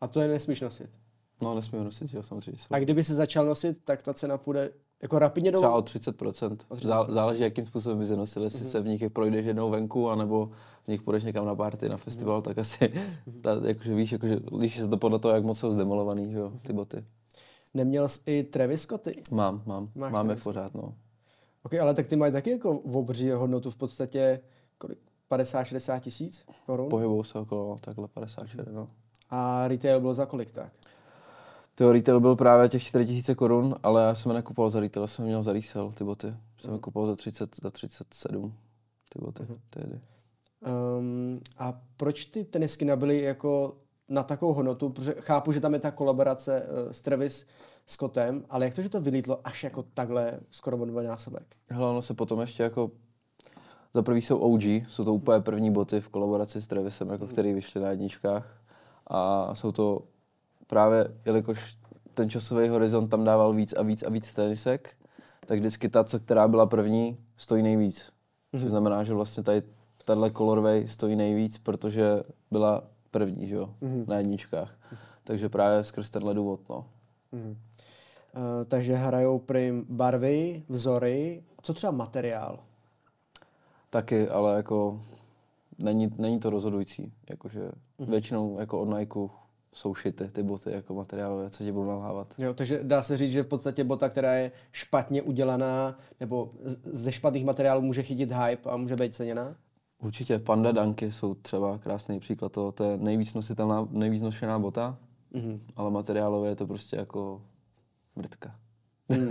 A 0.00 0.08
to 0.08 0.20
je 0.20 0.28
nesmíš 0.28 0.60
nosit? 0.60 0.90
No, 1.42 1.54
nesmím 1.54 1.84
nosit, 1.84 2.14
jo, 2.14 2.22
samozřejmě. 2.22 2.58
A 2.70 2.78
kdyby 2.78 3.04
se 3.04 3.14
začal 3.14 3.46
nosit, 3.46 3.84
tak 3.84 4.02
ta 4.02 4.14
cena 4.14 4.38
půjde 4.38 4.70
jako 5.02 5.18
rapidně 5.18 5.52
dolů? 5.52 5.62
Třeba 5.62 5.74
o 5.74 5.80
30%. 5.80 6.56
O 6.68 6.74
30%. 6.74 7.10
Záleží, 7.10 7.42
jakým 7.42 7.66
způsobem 7.66 7.98
by 7.98 8.06
se 8.06 8.16
nosil. 8.16 8.42
Jestli 8.42 8.64
mm-hmm. 8.64 8.70
se 8.70 8.80
v 8.80 8.86
nich 8.86 9.10
projdeš 9.12 9.46
jednou 9.46 9.70
venku, 9.70 10.10
anebo 10.10 10.50
v 10.84 10.88
nich 10.88 11.02
půjdeš 11.02 11.24
někam 11.24 11.46
na 11.46 11.54
party, 11.54 11.88
na 11.88 11.96
festival, 11.96 12.40
mm-hmm. 12.40 12.44
tak 12.44 12.58
asi, 12.58 12.84
mm-hmm. 12.84 13.40
ta, 13.40 13.60
jakože 13.68 13.94
víš, 13.94 14.12
jakože 14.12 14.40
líší 14.58 14.80
se 14.80 14.88
to 14.88 14.96
podle 14.96 15.18
toho, 15.18 15.34
jak 15.34 15.44
moc 15.44 15.58
jsou 15.58 15.70
zdemolovaný, 15.70 16.32
jo, 16.32 16.52
ty 16.62 16.72
boty. 16.72 17.04
Neměl 17.74 18.08
jsi 18.08 18.20
i 18.26 18.42
Travis 18.42 18.82
Scotty? 18.82 19.22
Mám, 19.30 19.62
mám. 19.66 19.90
Máš 19.94 20.12
Máme 20.12 20.36
v 20.36 20.44
pořád, 20.44 20.74
no. 20.74 20.94
Ok, 21.62 21.74
ale 21.74 21.94
tak 21.94 22.06
ty 22.06 22.16
mají 22.16 22.32
taky 22.32 22.50
jako 22.50 22.80
v 22.84 22.96
obří 22.96 23.30
hodnotu 23.30 23.70
v 23.70 23.76
podstatě, 23.76 24.40
kolik, 24.78 24.98
50-60 25.30 26.00
tisíc 26.00 26.46
korun? 26.66 26.88
Pohybují 26.88 27.24
se 27.24 27.38
okolo 27.38 27.78
takhle 27.80 28.08
50 28.08 28.46
no. 28.72 28.88
A 29.30 29.68
retail 29.68 30.00
byl 30.00 30.14
za 30.14 30.26
kolik 30.26 30.52
tak? 30.52 30.72
To 31.74 31.92
retail 31.92 32.20
byl 32.20 32.36
právě 32.36 32.68
těch 32.68 32.82
4 32.82 33.06
tisíce 33.06 33.34
korun, 33.34 33.74
ale 33.82 34.02
já 34.02 34.14
jsem 34.14 34.30
je 34.30 34.34
nekupoval 34.34 34.70
za 34.70 34.80
retail, 34.80 35.06
jsem 35.06 35.24
měl 35.24 35.42
za 35.42 35.52
resell 35.52 35.90
ty 35.90 36.04
boty. 36.04 36.34
Jsem 36.58 36.72
je 36.72 36.78
kupoval 36.78 37.08
za 37.08 37.16
30, 37.16 37.56
za 37.62 37.70
37 37.70 38.54
ty 39.08 39.18
boty 39.18 39.42
uh-huh. 39.42 39.58
tehdy. 39.70 40.00
Um, 40.98 41.40
a 41.58 41.80
proč 41.96 42.24
ty 42.24 42.44
tenisky 42.44 42.84
nabyly 42.84 43.22
jako 43.22 43.76
na 44.08 44.22
takovou 44.22 44.52
hodnotu? 44.52 44.88
Protože 44.88 45.14
chápu, 45.18 45.52
že 45.52 45.60
tam 45.60 45.74
je 45.74 45.80
ta 45.80 45.90
kolaborace 45.90 46.62
uh, 46.62 46.92
s 46.92 47.00
Travis 47.00 47.46
Scottem, 47.86 48.44
ale 48.50 48.64
jak 48.64 48.74
to, 48.74 48.82
že 48.82 48.88
to 48.88 49.00
vylítlo 49.00 49.40
až 49.44 49.64
jako 49.64 49.82
takhle 49.82 50.40
skoro 50.50 50.76
o 50.76 50.86
násobek? 50.86 51.56
Hele, 51.70 51.88
ono 51.88 52.02
se 52.02 52.14
potom 52.14 52.40
ještě 52.40 52.62
jako 52.62 52.90
za 53.94 54.02
prvý 54.02 54.22
jsou 54.22 54.38
OG, 54.38 54.62
jsou 54.62 55.04
to 55.04 55.14
úplně 55.14 55.40
první 55.40 55.70
boty 55.70 56.00
v 56.00 56.08
kolaboraci 56.08 56.62
s 56.62 56.66
Travisem, 56.66 57.08
jako 57.08 57.26
který 57.26 57.52
vyšly 57.52 57.80
na 57.80 57.90
jedničkách. 57.90 58.60
A 59.06 59.54
jsou 59.54 59.72
to 59.72 60.02
právě, 60.66 61.08
jelikož 61.26 61.76
ten 62.14 62.30
časový 62.30 62.68
horizont 62.68 63.08
tam 63.08 63.24
dával 63.24 63.52
víc 63.52 63.72
a 63.72 63.82
víc 63.82 64.02
a 64.02 64.10
víc 64.10 64.34
tenisek, 64.34 64.96
tak 65.46 65.58
vždycky 65.58 65.88
ta, 65.88 66.04
co, 66.04 66.20
která 66.20 66.48
byla 66.48 66.66
první, 66.66 67.18
stojí 67.36 67.62
nejvíc. 67.62 68.00
Mm-hmm. 68.00 68.60
Což 68.60 68.70
znamená, 68.70 69.04
že 69.04 69.14
vlastně 69.14 69.42
tady 69.42 69.62
tahle 70.04 70.30
colorway 70.30 70.88
stojí 70.88 71.16
nejvíc, 71.16 71.58
protože 71.58 72.22
byla 72.50 72.84
první, 73.10 73.48
že 73.48 73.54
jo, 73.54 73.74
mm-hmm. 73.82 74.08
na 74.08 74.18
jedničkách. 74.18 74.74
Takže 75.24 75.48
právě 75.48 75.84
skrz 75.84 76.10
tenhle 76.10 76.34
důvod, 76.34 76.68
no. 76.68 76.86
Mm-hmm. 77.32 77.50
Uh, 77.50 78.64
takže 78.68 78.94
hrajou 78.94 79.38
prim 79.38 79.86
barvy, 79.88 80.62
vzory. 80.68 81.42
Co 81.62 81.74
třeba 81.74 81.92
materiál? 81.92 82.58
Taky, 83.90 84.28
ale 84.28 84.56
jako 84.56 85.00
není, 85.78 86.14
není 86.18 86.40
to 86.40 86.50
rozhodující. 86.50 87.12
Jakože 87.30 87.60
mm-hmm. 87.60 88.10
většinou 88.10 88.58
jako 88.58 88.80
od 88.80 88.98
Nike 88.98 89.20
jsou 89.72 89.94
šity 89.94 90.28
ty 90.28 90.42
boty 90.42 90.72
jako 90.72 90.94
materiálové, 90.94 91.50
co 91.50 91.64
ti 91.64 91.72
budou 91.72 91.88
nalhávat. 91.88 92.34
Jo, 92.38 92.54
takže 92.54 92.80
dá 92.82 93.02
se 93.02 93.16
říct, 93.16 93.32
že 93.32 93.42
v 93.42 93.46
podstatě 93.46 93.84
bota, 93.84 94.08
která 94.08 94.32
je 94.32 94.52
špatně 94.72 95.22
udělaná, 95.22 95.98
nebo 96.20 96.50
ze 96.84 97.12
špatných 97.12 97.44
materiálů 97.44 97.82
může 97.82 98.02
chytit 98.02 98.32
hype 98.32 98.70
a 98.70 98.76
může 98.76 98.96
být 98.96 99.14
ceněná? 99.14 99.56
Určitě. 99.98 100.38
Panda 100.38 100.72
Danky 100.72 101.12
jsou 101.12 101.34
třeba 101.34 101.78
krásný 101.78 102.20
příklad 102.20 102.52
toho. 102.52 102.72
To 102.72 102.84
je 102.84 102.96
nejvíc 102.96 103.34
nositelná, 103.34 103.88
nejvíc 103.90 104.22
nošená 104.22 104.58
bota, 104.58 104.98
mm-hmm. 105.34 105.60
ale 105.76 105.90
materiálové 105.90 106.48
je 106.48 106.56
to 106.56 106.66
prostě 106.66 106.96
jako 106.96 107.42
mrtka. 108.16 108.54
Hmm. 109.10 109.28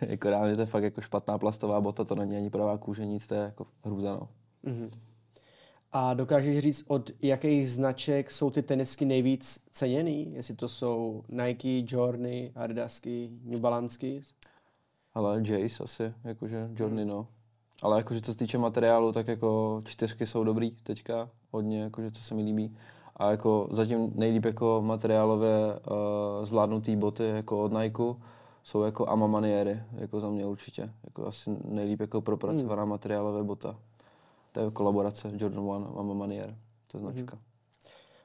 jako 0.00 0.30
reálně 0.30 0.54
to 0.54 0.60
je 0.60 0.66
fakt 0.66 0.82
jako 0.82 1.00
špatná 1.00 1.38
plastová 1.38 1.80
bota, 1.80 2.04
to 2.04 2.14
není 2.14 2.36
ani 2.36 2.50
pravá 2.50 2.78
kůže, 2.78 3.06
nic, 3.06 3.26
to 3.26 3.34
je 3.34 3.40
jako 3.40 3.66
hrůza, 3.84 4.12
no. 4.12 4.28
Mm. 4.62 4.90
A 5.92 6.14
dokážeš 6.14 6.58
říct, 6.58 6.84
od 6.88 7.10
jakých 7.22 7.70
značek 7.70 8.30
jsou 8.30 8.50
ty 8.50 8.62
tenisky 8.62 9.04
nejvíc 9.04 9.58
ceněný? 9.70 10.34
Jestli 10.34 10.54
to 10.54 10.68
jsou 10.68 11.24
Nike, 11.28 11.94
Jordany, 11.96 12.52
Adidasky, 12.54 13.30
New 13.44 13.60
Balancey? 13.60 14.22
Ale 15.14 15.42
Jace 15.46 15.84
asi, 15.84 16.12
jakože 16.24 16.70
Jordany, 16.76 17.04
no. 17.04 17.26
Ale 17.82 17.96
jakože 17.96 18.20
co 18.20 18.32
se 18.32 18.38
týče 18.38 18.58
materiálu, 18.58 19.12
tak 19.12 19.28
jako 19.28 19.82
čtyřky 19.84 20.26
jsou 20.26 20.44
dobrý 20.44 20.70
teďka, 20.70 21.30
hodně, 21.50 21.82
jakože 21.82 22.10
co 22.10 22.22
se 22.22 22.34
mi 22.34 22.42
líbí. 22.42 22.76
A 23.16 23.30
jako 23.30 23.68
zatím 23.70 24.12
nejlíp 24.14 24.44
jako 24.44 24.82
materiálově 24.84 25.56
uh, 25.66 26.44
zvládnutý 26.44 26.96
boty 26.96 27.28
jako 27.28 27.64
od 27.64 27.72
Nike 27.72 28.02
jsou 28.68 28.82
jako 28.82 29.08
Ama 29.08 29.26
Maniery, 29.26 29.82
jako 29.92 30.20
za 30.20 30.30
mě 30.30 30.46
určitě. 30.46 30.92
Jako 31.04 31.26
asi 31.26 31.56
nejlíp 31.64 32.00
jako 32.00 32.20
propracovaná 32.20 32.82
hmm. 32.82 32.90
materiálové 32.90 33.44
bota. 33.44 33.78
To 34.52 34.60
je 34.60 34.70
kolaborace 34.70 35.32
Jordan 35.36 35.64
1 35.64 36.00
Ama 36.00 36.14
Manier, 36.14 36.56
to 36.86 36.96
je 36.96 37.00
značka. 37.00 37.36
Hmm. 37.36 37.44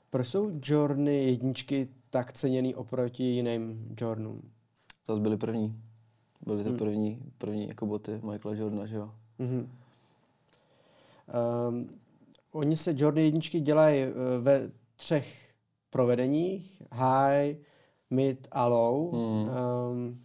Proč 0.09 0.27
jsou 0.27 0.51
Jordany 0.63 1.23
jedničky 1.23 1.87
tak 2.09 2.33
ceněný 2.33 2.75
oproti 2.75 3.23
jiným 3.23 3.95
Jordanům? 4.01 4.41
Zase 5.07 5.21
byly 5.21 5.37
první. 5.37 5.81
Byly 6.45 6.63
to 6.63 6.69
hmm. 6.69 6.77
první, 6.77 7.19
první 7.37 7.67
jako 7.67 7.85
boty 7.85 8.21
Michaela 8.23 8.57
Jordana, 8.57 8.85
že 8.85 8.95
jo? 8.95 9.11
Hmm. 9.39 9.69
Um, 11.69 11.89
oni 12.51 12.77
se 12.77 12.93
Jordan 12.97 13.23
jedničky 13.23 13.59
dělají 13.59 14.03
uh, 14.03 14.13
ve 14.43 14.71
třech 14.95 15.53
provedeních, 15.89 16.81
high, 16.91 17.55
mid 18.09 18.47
a 18.51 18.65
low. 18.65 19.13
Hmm. 19.13 19.49
Um, 19.49 20.22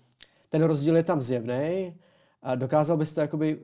ten 0.49 0.63
rozdíl 0.63 0.97
je 0.97 1.03
tam 1.03 1.23
zjevný. 1.23 1.95
A 2.43 2.55
dokázal 2.55 2.97
bys 2.97 3.13
to 3.13 3.21
jakoby 3.21 3.59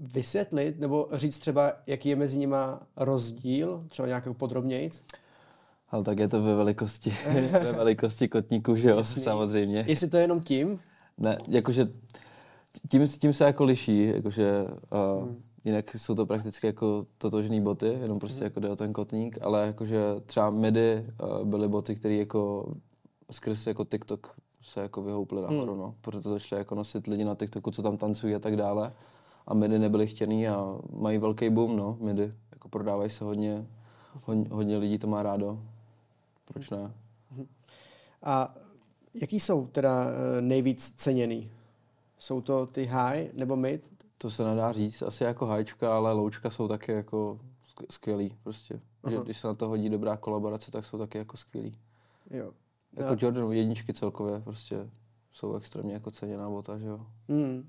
vysvětlit 0.00 0.80
nebo 0.80 1.08
říct 1.12 1.38
třeba, 1.38 1.72
jaký 1.86 2.08
je 2.08 2.16
mezi 2.16 2.38
nima 2.38 2.80
rozdíl, 2.96 3.84
třeba 3.88 4.08
nějakou 4.08 4.34
podrobnějc? 4.34 5.04
Ale 5.90 6.04
tak 6.04 6.18
je 6.18 6.28
to 6.28 6.42
ve 6.42 6.54
velikosti, 6.54 7.14
ve 7.52 7.72
velikosti 7.72 8.28
kotníku, 8.28 8.76
že 8.76 8.90
jo, 8.90 8.96
Jasně. 8.96 9.22
samozřejmě. 9.22 9.84
Jestli 9.88 10.08
to 10.08 10.16
je 10.16 10.22
jenom 10.22 10.40
tím? 10.40 10.80
Ne, 11.18 11.38
jakože 11.48 11.88
tím, 12.88 13.08
tím 13.08 13.32
se 13.32 13.44
jako 13.44 13.64
liší, 13.64 14.06
jakože 14.06 14.64
uh, 14.64 15.24
hmm. 15.24 15.42
jinak 15.64 15.94
jsou 15.94 16.14
to 16.14 16.26
prakticky 16.26 16.66
jako 16.66 17.06
totožný 17.18 17.60
boty, 17.60 17.98
jenom 18.02 18.18
prostě 18.18 18.38
hmm. 18.38 18.44
jako 18.44 18.60
jde 18.60 18.68
o 18.68 18.76
ten 18.76 18.92
kotník, 18.92 19.38
ale 19.40 19.66
jakože 19.66 20.00
třeba 20.26 20.50
midi 20.50 21.06
uh, 21.22 21.44
byly 21.44 21.68
boty, 21.68 21.94
které 21.94 22.14
jako 22.14 22.72
skrz 23.30 23.66
jako 23.66 23.84
TikTok 23.84 24.34
se 24.62 24.80
jako 24.80 25.02
vyhouply 25.02 25.42
nahoru, 25.42 25.72
hmm. 25.72 25.80
no. 25.80 25.94
Proto 26.00 26.28
začali 26.28 26.60
jako 26.60 26.74
nosit 26.74 27.06
lidi 27.06 27.24
na 27.24 27.34
TikToku, 27.34 27.70
co 27.70 27.82
tam 27.82 27.96
tancují 27.96 28.34
a 28.34 28.38
tak 28.38 28.56
dále. 28.56 28.92
A 29.46 29.54
midi 29.54 29.78
nebyly 29.78 30.06
chtěný 30.06 30.48
a 30.48 30.78
mají 30.92 31.18
velký 31.18 31.50
boom, 31.50 31.76
no, 31.76 31.96
midi. 32.00 32.34
Jako 32.52 32.68
prodávají 32.68 33.10
se 33.10 33.24
hodně, 33.24 33.66
hodně, 34.24 34.46
hodně 34.50 34.76
lidí 34.76 34.98
to 34.98 35.06
má 35.06 35.22
rádo. 35.22 35.58
Proč 36.44 36.70
ne? 36.70 36.94
A 38.22 38.54
jaký 39.14 39.40
jsou 39.40 39.66
teda 39.66 40.06
eh, 40.06 40.40
nejvíc 40.40 40.90
ceněný? 40.90 41.50
Jsou 42.18 42.40
to 42.40 42.66
ty 42.66 42.84
high 42.84 43.28
nebo 43.32 43.56
mid? 43.56 43.84
To 44.18 44.30
se 44.30 44.44
nedá 44.44 44.72
říct, 44.72 45.02
asi 45.02 45.24
jako 45.24 45.46
hajčka, 45.46 45.96
ale 45.96 46.12
loučka 46.12 46.50
jsou 46.50 46.68
taky 46.68 46.92
jako 46.92 47.38
skvělý 47.90 48.36
prostě. 48.42 48.80
Že, 49.10 49.16
když 49.24 49.38
se 49.38 49.46
na 49.46 49.54
to 49.54 49.68
hodí 49.68 49.88
dobrá 49.88 50.16
kolaborace, 50.16 50.70
tak 50.70 50.84
jsou 50.84 50.98
taky 50.98 51.18
jako 51.18 51.36
skvělý. 51.36 51.78
Jo. 52.30 52.52
Jako 52.96 53.16
Jordan 53.18 53.52
jedničky 53.52 53.94
celkově 53.94 54.40
prostě 54.40 54.90
jsou 55.32 55.54
extrémně 55.54 55.94
jako 55.94 56.10
ceněná 56.10 56.50
bota, 56.50 56.78
že 56.78 56.86
jo. 56.86 57.06
Hmm. 57.28 57.68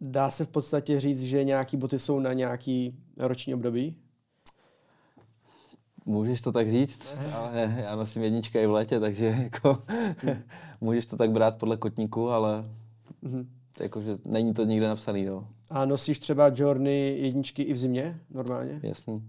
Dá 0.00 0.30
se 0.30 0.44
v 0.44 0.48
podstatě 0.48 1.00
říct, 1.00 1.22
že 1.22 1.44
nějaký 1.44 1.76
boty 1.76 1.98
jsou 1.98 2.20
na 2.20 2.32
nějaký 2.32 2.98
roční 3.16 3.54
období? 3.54 3.96
Můžeš 6.06 6.40
to 6.40 6.52
tak 6.52 6.70
říct, 6.70 7.16
ale 7.32 7.74
já 7.84 7.96
nosím 7.96 8.22
jednička 8.22 8.60
i 8.60 8.66
v 8.66 8.70
létě, 8.70 9.00
takže 9.00 9.26
jako 9.26 9.82
můžeš 10.80 11.06
to 11.06 11.16
tak 11.16 11.30
brát 11.32 11.58
podle 11.58 11.76
kotníku, 11.76 12.30
ale 12.30 12.64
mm-hmm. 13.22 13.46
jakože 13.80 14.18
není 14.24 14.54
to 14.54 14.64
nikde 14.64 14.88
napsaný. 14.88 15.24
No. 15.24 15.48
A 15.70 15.84
nosíš 15.84 16.18
třeba 16.18 16.50
Jorny 16.54 17.18
jedničky 17.18 17.62
i 17.62 17.72
v 17.72 17.78
zimě 17.78 18.20
normálně? 18.30 18.80
Jasný. 18.82 19.22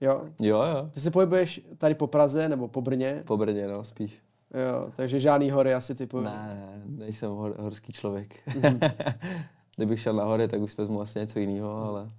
Jo? 0.00 0.24
Jo, 0.40 0.62
jo. 0.62 0.90
Ty 0.94 1.00
se 1.00 1.10
pohybuješ 1.10 1.60
tady 1.78 1.94
po 1.94 2.06
Praze 2.06 2.48
nebo 2.48 2.68
po 2.68 2.82
Brně? 2.82 3.22
Po 3.26 3.36
Brně, 3.36 3.68
no, 3.68 3.84
spíš. 3.84 4.18
Jo, 4.54 4.90
takže 4.96 5.20
žádný 5.20 5.50
hory 5.50 5.74
asi 5.74 5.94
typu. 5.94 6.20
Ne, 6.20 6.30
ne, 6.30 6.82
nejsem 6.86 7.30
hor, 7.30 7.54
horský 7.58 7.92
člověk. 7.92 8.48
Mm-hmm. 8.48 8.92
Kdybych 9.76 10.00
šel 10.00 10.12
na 10.12 10.24
hory, 10.24 10.48
tak 10.48 10.60
už 10.60 10.78
vezmu 10.78 11.00
asi 11.00 11.18
něco 11.18 11.38
jiného, 11.38 11.84
ale... 11.84 12.10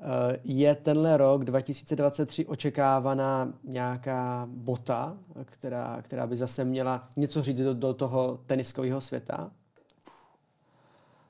Eh, 0.00 0.38
je 0.44 0.74
tenhle 0.74 1.16
rok 1.16 1.44
2023 1.44 2.46
očekávaná 2.46 3.52
nějaká 3.64 4.48
bota, 4.50 5.16
která, 5.44 6.02
která 6.02 6.26
by 6.26 6.36
zase 6.36 6.64
měla 6.64 7.08
něco 7.16 7.42
říct 7.42 7.60
do, 7.60 7.74
do 7.74 7.94
toho 7.94 8.40
teniskového 8.46 9.00
světa? 9.00 9.50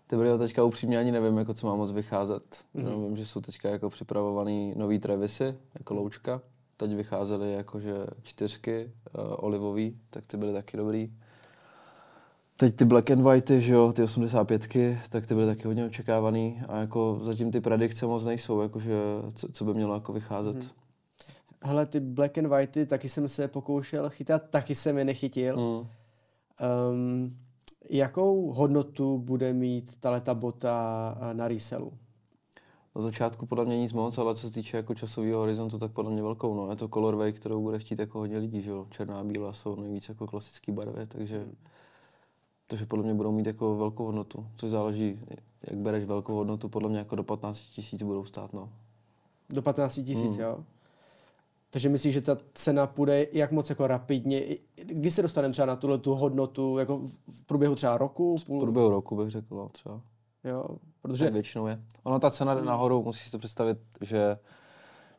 Ty 0.09 0.17
brýle 0.17 0.38
teďka 0.38 0.65
upřímně 0.65 0.99
ani 0.99 1.12
nevím, 1.12 1.38
jako 1.38 1.55
co 1.55 1.67
má 1.67 1.75
moc 1.75 1.93
vycházet. 1.93 2.65
Mm-hmm. 2.75 2.83
No, 2.85 3.00
vím, 3.00 3.17
že 3.17 3.27
jsou 3.27 3.41
teďka 3.41 3.69
jako 3.69 3.91
připravovaný 3.91 4.75
nový 4.77 4.99
Trevisy, 4.99 5.55
jako 5.79 5.95
loučka. 5.95 6.41
Teď 6.77 6.95
vycházely 6.95 7.53
jakože 7.53 7.95
čtyřky 8.23 8.93
uh, 9.19 9.35
olivový, 9.37 9.99
tak 10.11 10.27
ty 10.27 10.37
byly 10.37 10.53
taky 10.53 10.77
dobrý. 10.77 11.12
Teď 12.57 12.77
ty 12.77 12.85
black 12.85 13.11
and 13.11 13.23
white, 13.23 13.50
že 13.50 13.73
jo, 13.73 13.93
ty 13.93 14.03
85 14.03 14.69
tak 15.09 15.27
ty 15.27 15.35
byly 15.35 15.47
taky 15.47 15.67
hodně 15.67 15.85
očekávaný 15.87 16.62
a 16.69 16.77
jako 16.79 17.19
zatím 17.23 17.50
ty 17.50 17.61
predikce 17.61 18.07
moc 18.07 18.25
nejsou, 18.25 18.61
jakože 18.61 18.95
co, 19.35 19.53
co 19.53 19.65
by 19.65 19.75
mělo 19.75 19.95
jako 19.95 20.12
vycházet. 20.12 20.57
Hmm. 20.57 20.73
Hele, 21.62 21.87
ty 21.87 22.00
black 22.00 22.38
and 22.38 22.47
white, 22.47 22.88
taky 22.88 23.09
jsem 23.09 23.29
se 23.29 23.49
pokoušel 23.49 24.11
chytat, 24.11 24.43
taky 24.50 24.75
jsem 24.75 24.99
je 24.99 25.05
nechytil. 25.05 25.57
Hmm. 25.57 25.88
Um, 26.91 27.37
jakou 27.90 28.52
hodnotu 28.52 29.18
bude 29.18 29.52
mít 29.52 30.00
ta 30.00 30.35
bota 30.35 31.14
na 31.33 31.49
resellu? 31.49 31.92
Na 32.97 33.02
začátku 33.02 33.47
podle 33.47 33.64
mě 33.64 33.78
nic 33.78 33.92
moc, 33.92 34.18
ale 34.18 34.35
co 34.35 34.49
se 34.49 34.54
týče 34.54 34.76
jako 34.76 34.95
časového 34.95 35.40
horizontu, 35.40 35.78
tak 35.78 35.92
podle 35.92 36.11
mě 36.11 36.23
velkou. 36.23 36.54
No. 36.54 36.71
Je 36.71 36.76
to 36.76 36.88
colorway, 36.88 37.33
kterou 37.33 37.62
bude 37.62 37.78
chtít 37.78 37.99
jako 37.99 38.18
hodně 38.18 38.38
lidí, 38.38 38.62
že 38.62 38.71
jo. 38.71 38.87
Černá 38.90 39.21
a 39.21 39.25
bílá 39.25 39.52
jsou 39.52 39.76
nejvíc 39.76 40.09
jako 40.09 40.26
klasické 40.26 40.73
barvy, 40.73 41.07
takže 41.07 41.38
hmm 41.38 41.57
takže 42.68 42.87
podle 42.87 43.04
mě 43.04 43.14
budou 43.14 43.33
mít 43.33 43.47
jako 43.47 43.76
velkou 43.76 44.04
hodnotu, 44.04 44.47
což 44.57 44.71
záleží, 44.71 45.21
jak 45.62 45.78
bereš 45.78 46.04
velkou 46.04 46.35
hodnotu, 46.35 46.68
podle 46.68 46.88
mě 46.88 46.99
jako 46.99 47.16
do 47.16 47.25
15 47.25 47.61
tisíc 47.61 48.02
budou 48.02 48.25
stát, 48.25 48.52
no. 48.52 48.71
Do 49.50 49.62
15 49.62 49.95
tisíc, 49.95 50.37
hmm. 50.37 50.45
jo? 50.45 50.64
Takže 51.71 51.89
myslíš, 51.89 52.15
že 52.15 52.21
ta 52.21 52.37
cena 52.55 52.87
půjde 52.87 53.27
jak 53.33 53.53
moc 53.53 53.71
jako 53.71 53.87
rapidně? 53.87 54.43
Kdy 54.75 55.11
se 55.11 55.23
dostaneme 55.23 55.53
třeba 55.53 55.67
na 55.67 55.77
tuhle 55.77 55.99
tu 55.99 56.15
hodnotu, 56.15 56.79
jako 56.79 57.01
v 57.29 57.43
průběhu 57.47 57.75
třeba 57.75 57.99
roku? 57.99 58.37
Půl... 58.47 58.61
V 58.61 58.65
průběhu 58.65 58.89
roku 58.89 59.17
bych 59.17 59.31
řekl, 59.31 59.57
no, 59.57 59.69
třeba. 59.69 60.01
Jo, 60.45 60.65
protože... 61.03 61.25
Tak 61.25 61.35
většinou 61.35 61.67
je. 61.67 61.83
Ona 62.03 62.19
ta 62.19 62.31
cena 62.31 62.55
jde 62.55 62.63
nahoru, 62.63 63.03
musíš 63.03 63.25
si 63.25 63.31
to 63.31 63.39
představit, 63.39 63.79
že 64.01 64.37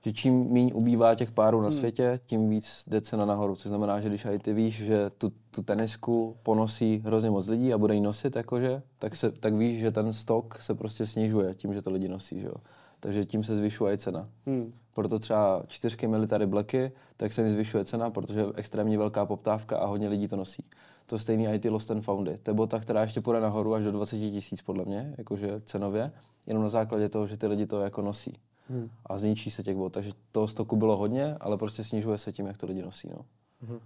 že 0.02 0.14
čím 0.14 0.54
méně 0.54 0.74
ubývá 0.74 1.16
těch 1.16 1.32
párů 1.32 1.62
na 1.62 1.68
hmm. 1.68 1.78
světě, 1.78 2.20
tím 2.26 2.50
víc 2.50 2.84
jde 2.88 3.02
cena 3.02 3.26
nahoru. 3.26 3.56
Což 3.56 3.70
znamená, 3.70 4.02
že 4.02 4.10
když 4.10 4.26
aj 4.26 4.40
ty 4.40 4.54
víš, 4.54 4.76
že 4.76 5.10
tu, 5.10 5.32
tu 5.52 5.64
tenisku 5.64 6.38
ponosí 6.44 7.02
hrozně 7.06 7.30
moc 7.30 7.48
lidí 7.48 7.74
a 7.74 7.78
bude 7.78 7.96
ji 7.96 8.02
nosit, 8.02 8.36
jakože, 8.36 8.82
tak, 9.00 9.16
se, 9.16 9.32
tak 9.32 9.54
víš, 9.54 9.80
že 9.80 9.92
ten 9.92 10.14
stok 10.14 10.62
se 10.62 10.76
prostě 10.76 11.06
snižuje 11.06 11.56
tím, 11.56 11.74
že 11.74 11.82
to 11.82 11.92
lidi 11.92 12.08
nosí. 12.08 12.42
Že 12.42 12.48
jo? 12.48 12.54
Takže 13.00 13.26
tím 13.26 13.44
se 13.44 13.56
zvyšuje 13.56 13.98
cena. 13.98 14.30
Hmm. 14.46 14.74
Proto 14.94 15.20
třeba 15.20 15.64
čtyřky 15.68 16.08
military 16.08 16.46
blacky, 16.46 16.92
tak 17.18 17.34
se 17.34 17.44
mi 17.44 17.52
zvyšuje 17.52 17.86
cena, 17.86 18.10
protože 18.10 18.40
je 18.40 18.46
extrémně 18.56 18.98
velká 18.98 19.26
poptávka 19.26 19.78
a 19.78 19.86
hodně 19.86 20.08
lidí 20.08 20.28
to 20.28 20.36
nosí. 20.36 20.64
To 21.06 21.20
stejný 21.20 21.48
i 21.48 21.60
ty 21.60 21.70
Lost 21.70 21.92
and 21.92 22.02
Foundy. 22.02 22.38
To 22.44 22.52
je 22.52 22.56
bota, 22.56 22.80
která 22.80 23.02
ještě 23.02 23.22
půjde 23.22 23.40
nahoru 23.40 23.74
až 23.74 23.84
do 23.84 23.92
20 23.92 24.18
tisíc 24.18 24.62
podle 24.62 24.86
mě, 24.86 25.16
jakože 25.18 25.62
cenově, 25.66 26.12
jenom 26.48 26.64
na 26.64 26.70
základě 26.70 27.10
toho, 27.10 27.28
že 27.28 27.38
ty 27.38 27.48
lidi 27.48 27.66
to 27.66 27.82
jako 27.82 28.02
nosí 28.02 28.34
hmm. 28.70 28.90
a 29.06 29.18
zničí 29.18 29.52
se 29.52 29.64
těch 29.64 29.78
bot. 29.78 29.94
Takže 29.94 30.12
toho 30.32 30.48
stoku 30.48 30.76
bylo 30.76 30.98
hodně, 30.98 31.36
ale 31.40 31.58
prostě 31.58 31.84
snižuje 31.84 32.18
se 32.18 32.32
tím, 32.32 32.46
jak 32.46 32.58
to 32.58 32.68
lidi 32.68 32.82
nosí. 32.82 33.10
No. 33.10 33.26
Hmm. 33.68 33.80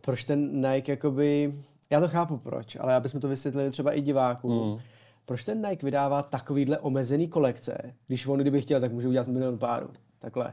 Proč 0.00 0.24
ten 0.24 0.70
Nike 0.70 0.92
jakoby, 0.92 1.54
já 1.90 2.00
to 2.00 2.08
chápu 2.08 2.36
proč, 2.36 2.76
ale 2.80 2.94
abychom 2.94 3.20
to 3.20 3.28
vysvětlili 3.28 3.70
třeba 3.70 3.92
i 3.92 4.00
divákům, 4.00 4.70
hmm. 4.70 4.80
Proč 5.28 5.44
ten 5.44 5.68
Nike 5.68 5.86
vydává 5.86 6.22
takovýhle 6.22 6.78
omezený 6.78 7.28
kolekce, 7.28 7.94
když 8.06 8.26
on 8.26 8.38
kdyby 8.38 8.60
chtěl, 8.60 8.80
tak 8.80 8.92
může 8.92 9.08
udělat 9.08 9.28
milion 9.28 9.58
párů. 9.58 9.88
Takhle. 10.18 10.52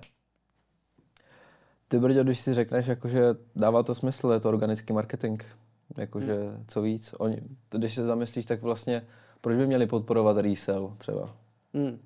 Ty 1.87 1.99
Brďo, 1.99 2.23
když 2.23 2.39
si 2.39 2.53
řekneš, 2.53 2.87
jakože 2.87 3.23
dává 3.55 3.83
to 3.83 3.95
smysl, 3.95 4.31
je 4.31 4.39
to 4.39 4.49
organický 4.49 4.93
marketing. 4.93 5.43
Jakože 5.97 6.33
hmm. 6.33 6.63
co 6.67 6.81
víc. 6.81 7.15
Oni, 7.17 7.41
když 7.71 7.95
se 7.95 8.05
zamyslíš, 8.05 8.45
tak 8.45 8.61
vlastně 8.61 9.01
proč 9.41 9.57
by 9.57 9.67
měli 9.67 9.87
podporovat 9.87 10.37
resell 10.37 10.93
třeba? 10.97 11.35
Hmm. 11.73 11.99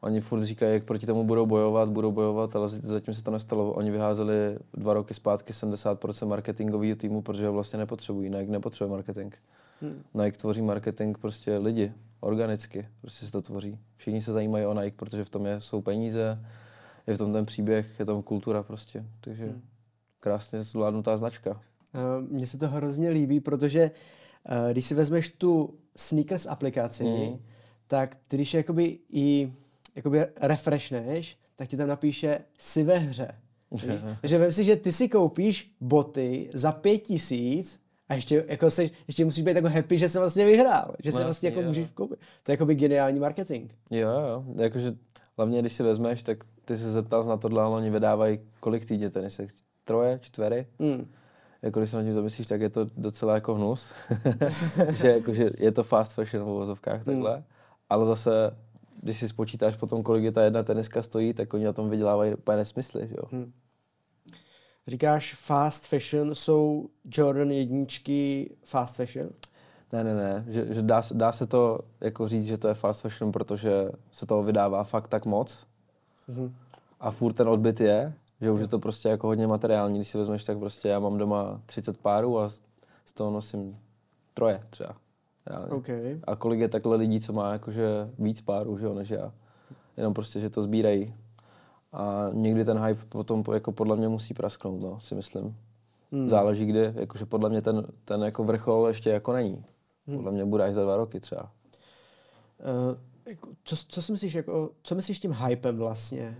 Oni 0.00 0.20
furt 0.20 0.42
říkají, 0.42 0.72
jak 0.72 0.84
proti 0.84 1.06
tomu 1.06 1.24
budou 1.24 1.46
bojovat, 1.46 1.88
budou 1.88 2.12
bojovat, 2.12 2.56
ale 2.56 2.68
zatím 2.68 3.14
se 3.14 3.22
to 3.24 3.30
nestalo. 3.30 3.72
Oni 3.72 3.90
vyházeli 3.90 4.58
dva 4.74 4.94
roky 4.94 5.14
zpátky 5.14 5.52
70% 5.52 6.26
marketingového 6.26 6.96
týmu, 6.96 7.22
protože 7.22 7.46
ho 7.46 7.52
vlastně 7.52 7.78
nepotřebují. 7.78 8.30
Nike 8.30 8.52
nepotřebuje 8.52 8.90
marketing. 8.90 9.34
Hmm. 9.80 10.02
Nike 10.24 10.38
tvoří 10.38 10.62
marketing 10.62 11.18
prostě 11.18 11.58
lidi, 11.58 11.92
organicky, 12.20 12.88
prostě 13.00 13.26
se 13.26 13.32
to 13.32 13.42
tvoří. 13.42 13.78
Všichni 13.96 14.22
se 14.22 14.32
zajímají 14.32 14.66
o 14.66 14.82
Nike, 14.82 14.96
protože 14.96 15.24
v 15.24 15.28
tom 15.28 15.46
je, 15.46 15.60
jsou 15.60 15.82
peníze, 15.82 16.44
je 17.06 17.14
v 17.14 17.18
tom 17.18 17.32
ten 17.32 17.46
příběh, 17.46 17.98
je 17.98 18.04
tam 18.04 18.22
kultura 18.22 18.62
prostě. 18.62 19.04
Takže 19.20 19.44
hmm. 19.44 19.62
krásně 20.20 20.62
zvládnutá 20.62 21.16
značka. 21.16 21.50
Uh, 21.50 22.28
mně 22.30 22.46
se 22.46 22.58
to 22.58 22.68
hrozně 22.68 23.10
líbí, 23.10 23.40
protože 23.40 23.90
uh, 24.50 24.72
když 24.72 24.84
si 24.84 24.94
vezmeš 24.94 25.30
tu 25.30 25.74
sneakers 25.96 26.46
aplikaci, 26.46 27.04
hmm. 27.04 27.38
tak 27.86 28.16
ty 28.28 28.36
když 28.36 28.54
jakoby 28.54 28.98
i 29.12 29.52
jakoby 29.94 30.26
refreshneš, 30.40 31.38
tak 31.54 31.68
ti 31.68 31.76
tam 31.76 31.88
napíše 31.88 32.38
si 32.58 32.82
ve 32.82 32.98
hře. 32.98 33.34
Takže 34.20 34.38
vem 34.38 34.52
si, 34.52 34.64
že 34.64 34.76
ty 34.76 34.92
si 34.92 35.08
koupíš 35.08 35.76
boty 35.80 36.50
za 36.54 36.72
pět 36.72 36.98
tisíc 36.98 37.80
a 38.08 38.14
ještě, 38.14 38.44
jako 38.48 38.70
seš, 38.70 38.90
ještě 39.08 39.24
musíš 39.24 39.44
být 39.44 39.56
jako 39.56 39.68
happy, 39.68 39.98
že 39.98 40.08
jsi 40.08 40.18
vlastně 40.18 40.46
vyhrál. 40.46 40.94
Že 41.04 41.12
si 41.12 41.18
No, 41.18 41.24
vlastně 41.24 41.48
jako 41.48 41.60
jo. 41.60 41.68
můžeš 41.68 41.88
koupit. 41.94 42.18
To 42.42 42.52
je 42.52 42.52
jako 42.52 42.66
by 42.66 42.74
geniální 42.74 43.20
marketing. 43.20 43.70
Jo, 43.90 44.08
jo. 44.10 44.44
Jakože 44.56 44.94
hlavně, 45.36 45.60
když 45.60 45.72
si 45.72 45.82
vezmeš, 45.82 46.22
tak 46.22 46.38
ty 46.64 46.76
se 46.76 46.90
zeptal 46.90 47.24
na 47.24 47.36
tohle, 47.36 47.62
ale 47.62 47.76
oni 47.76 47.90
vydávají 47.90 48.40
kolik 48.60 48.84
týdně 48.84 49.10
tenisek? 49.10 49.50
Troje, 49.84 50.18
čtvery? 50.22 50.66
Mm. 50.78 51.10
Jako 51.62 51.80
když 51.80 51.90
se 51.90 51.96
na 51.96 52.02
tím 52.02 52.12
zamyslíš, 52.12 52.46
tak 52.46 52.60
je 52.60 52.70
to 52.70 52.86
docela 52.96 53.34
jako 53.34 53.54
hnus. 53.54 53.92
že, 54.94 55.08
jako, 55.08 55.34
že 55.34 55.50
je 55.58 55.72
to 55.72 55.82
fast 55.82 56.14
fashion 56.14 56.44
v 56.44 56.48
uvozovkách 56.48 57.04
takhle. 57.04 57.44
Ale 57.90 58.06
zase, 58.06 58.56
když 59.02 59.18
si 59.18 59.28
spočítáš 59.28 59.76
potom, 59.76 60.02
kolik 60.02 60.24
je 60.24 60.32
ta 60.32 60.42
jedna 60.42 60.62
teniska 60.62 61.02
stojí, 61.02 61.34
tak 61.34 61.54
oni 61.54 61.64
na 61.64 61.72
tom 61.72 61.90
vydělávají 61.90 62.34
úplně 62.34 62.56
nesmysly, 62.56 63.08
že 63.08 63.14
jo. 63.18 63.42
Říkáš 64.86 65.34
fast 65.34 65.86
fashion, 65.86 66.34
jsou 66.34 66.88
Jordan 67.12 67.50
jedničky 67.50 68.50
fast 68.64 68.96
fashion? 68.96 69.28
Ne, 69.92 70.04
ne, 70.04 70.14
ne, 70.14 70.44
že, 70.48 70.74
že 70.74 70.82
dá, 70.82 71.02
se- 71.02 71.14
dá 71.14 71.32
se 71.32 71.46
to 71.46 71.80
jako 72.00 72.28
říct, 72.28 72.44
že 72.44 72.58
to 72.58 72.68
je 72.68 72.74
fast 72.74 73.00
fashion, 73.00 73.32
protože 73.32 73.90
se 74.12 74.26
toho 74.26 74.42
vydává 74.42 74.84
fakt 74.84 75.08
tak 75.08 75.26
moc 75.26 75.66
Mhm. 76.28 76.54
a 77.00 77.10
furt 77.10 77.32
ten 77.32 77.48
odbyt 77.48 77.80
je, 77.80 78.12
že 78.40 78.50
už 78.50 78.60
je 78.60 78.68
to 78.68 78.78
prostě 78.78 79.08
jako 79.08 79.26
hodně 79.26 79.46
materiální, 79.46 79.98
když 79.98 80.08
si 80.08 80.18
vezmeš, 80.18 80.44
tak 80.44 80.58
prostě 80.58 80.88
já 80.88 80.98
mám 81.00 81.18
doma 81.18 81.60
30 81.66 81.98
párů 81.98 82.38
a 82.38 82.48
z- 82.48 82.60
toho 83.14 83.30
nosím 83.30 83.78
troje 84.34 84.62
třeba. 84.70 84.96
Reálně. 85.46 85.66
OK. 85.72 85.88
A 86.26 86.36
kolik 86.36 86.60
je 86.60 86.68
takhle 86.68 86.96
lidí, 86.96 87.20
co 87.20 87.32
má 87.32 87.52
jakože 87.52 88.10
víc 88.18 88.40
párů, 88.40 88.78
že 88.78 88.84
jo, 88.84 88.94
než 88.94 89.10
já. 89.10 89.32
Jenom 89.96 90.14
prostě, 90.14 90.40
že 90.40 90.50
to 90.50 90.62
sbírají. 90.62 91.14
A 91.94 92.30
někdy 92.32 92.64
ten 92.64 92.78
hype 92.78 93.04
potom 93.08 93.42
po- 93.42 93.52
jako 93.52 93.72
podle 93.72 93.96
mě 93.96 94.08
musí 94.08 94.34
prasknout, 94.34 94.82
no, 94.82 95.00
si 95.00 95.14
myslím. 95.14 95.56
Hmm. 96.12 96.28
Záleží 96.28 96.66
kdy, 96.66 96.92
jakože 96.94 97.26
podle 97.26 97.50
mě 97.50 97.62
ten, 97.62 97.86
ten 98.04 98.22
jako 98.22 98.44
vrchol 98.44 98.88
ještě 98.88 99.10
jako 99.10 99.32
není. 99.32 99.64
Podle 100.16 100.32
mě 100.32 100.44
bude 100.44 100.64
až 100.64 100.74
za 100.74 100.82
dva 100.82 100.96
roky 100.96 101.20
třeba. 101.20 101.42
Uh, 101.42 102.98
jako, 103.28 103.50
co, 103.64 103.76
co 103.88 104.02
si 104.02 104.12
myslíš, 104.12 104.34
jako, 104.34 104.70
co 104.82 104.94
myslíš 104.94 105.18
tím 105.18 105.32
hypem 105.32 105.76
vlastně? 105.76 106.36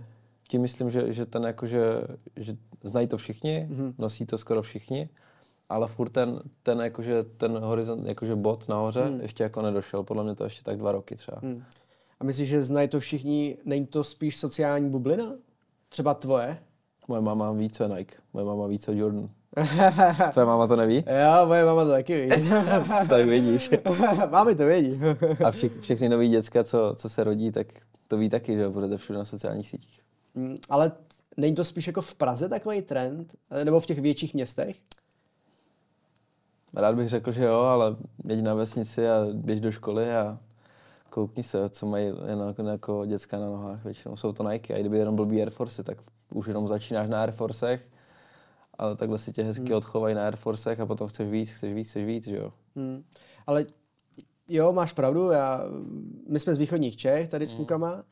Tím 0.47 0.61
myslím, 0.61 0.89
že, 0.89 1.13
že 1.13 1.25
ten 1.25 1.43
jakože, 1.43 2.01
že 2.35 2.57
znají 2.83 3.07
to 3.07 3.17
všichni, 3.17 3.67
mm-hmm. 3.71 3.93
nosí 3.97 4.25
to 4.25 4.37
skoro 4.37 4.61
všichni, 4.61 5.09
ale 5.69 5.87
furt 5.87 6.09
ten, 6.09 6.41
ten 6.63 6.79
jakože, 6.79 7.23
ten 7.23 7.57
horizont, 7.57 8.07
jakože 8.07 8.35
bod 8.35 8.69
nahoře 8.69 9.05
mm. 9.05 9.21
ještě 9.21 9.43
jako 9.43 9.61
nedošel. 9.61 10.03
Podle 10.03 10.23
mě 10.23 10.35
to 10.35 10.43
ještě 10.43 10.63
tak 10.63 10.77
dva 10.77 10.91
roky 10.91 11.15
třeba. 11.15 11.39
Mm. 11.41 11.63
A 12.19 12.23
myslíš, 12.23 12.47
že 12.47 12.61
znají 12.61 12.87
to 12.87 12.99
všichni, 12.99 13.57
není 13.65 13.85
to 13.85 14.03
spíš 14.03 14.37
sociální 14.37 14.89
bublina? 14.89 15.33
Třeba 15.95 16.13
tvoje? 16.13 16.57
Moje 17.07 17.21
máma 17.21 17.51
ví, 17.51 17.69
co 17.69 17.83
je 17.83 17.89
Nike. 17.89 18.15
Moje 18.33 18.45
máma 18.45 18.67
ví, 18.67 18.79
co 18.79 18.91
je 18.91 18.97
Jordan. 18.97 19.29
Tvoje 20.31 20.45
máma 20.45 20.67
to 20.67 20.75
neví? 20.75 20.95
Jo, 20.95 21.45
moje 21.47 21.65
mama 21.65 21.83
to 21.83 21.89
taky 21.89 22.21
ví. 22.21 22.29
tak 23.09 23.25
vidíš. 23.25 23.69
Mámy 24.29 24.55
to 24.55 24.65
vědí. 24.65 24.99
A 25.45 25.51
vše, 25.51 25.69
všechny 25.79 26.09
nový 26.09 26.29
děcka, 26.29 26.63
co, 26.63 26.93
co 26.97 27.09
se 27.09 27.23
rodí, 27.23 27.51
tak 27.51 27.67
to 28.07 28.17
ví 28.17 28.29
taky, 28.29 28.53
že 28.53 28.61
je 28.89 28.97
všude 28.97 29.19
na 29.19 29.25
sociálních 29.25 29.67
sítích. 29.67 30.01
Mm, 30.33 30.57
Ale 30.69 30.91
není 31.37 31.55
to 31.55 31.63
spíš 31.63 31.87
jako 31.87 32.01
v 32.01 32.15
Praze 32.15 32.49
takový 32.49 32.81
trend? 32.81 33.35
Nebo 33.63 33.79
v 33.79 33.85
těch 33.85 33.99
větších 33.99 34.33
městech? 34.33 34.75
Rád 36.73 36.95
bych 36.95 37.09
řekl, 37.09 37.31
že 37.31 37.43
jo, 37.45 37.59
ale 37.59 37.95
jeď 38.25 38.41
na 38.41 38.53
vesnici 38.53 39.09
a 39.09 39.25
běž 39.33 39.61
do 39.61 39.71
školy 39.71 40.15
a 40.15 40.39
koukni 41.15 41.43
se, 41.43 41.69
co 41.69 41.85
mají 41.85 42.13
jako, 42.47 42.63
jako 42.63 43.05
děcka 43.05 43.39
na 43.39 43.45
nohách. 43.45 43.83
Většinou 43.83 44.15
jsou 44.15 44.31
to 44.31 44.49
Nike. 44.49 44.73
A 44.73 44.77
i 44.77 44.79
kdyby 44.79 44.97
jenom 44.97 45.15
blbý 45.15 45.39
Air 45.39 45.49
Force, 45.49 45.83
tak 45.83 45.97
už 46.33 46.47
jenom 46.47 46.67
začínáš 46.67 47.07
na 47.07 47.21
Air 47.21 47.31
Forcech, 47.31 47.89
ale 48.77 48.95
takhle 48.95 49.17
si 49.17 49.31
tě 49.31 49.43
hezky 49.43 49.65
hmm. 49.65 49.77
odchovají 49.77 50.15
na 50.15 50.25
Air 50.25 50.35
Forcech 50.35 50.79
a 50.79 50.85
potom 50.85 51.07
chceš 51.07 51.29
víc, 51.29 51.49
chceš 51.49 51.73
víc, 51.73 51.89
chceš 51.89 52.05
víc, 52.05 52.27
že 52.27 52.37
jo. 52.37 52.53
Hmm. 52.75 53.03
Ale 53.47 53.65
jo, 54.49 54.73
máš 54.73 54.93
pravdu, 54.93 55.31
já, 55.31 55.63
my 56.29 56.39
jsme 56.39 56.53
z 56.53 56.57
východních 56.57 56.97
Čech, 56.97 57.27
tady 57.27 57.47
s 57.47 57.53
klukama, 57.53 58.03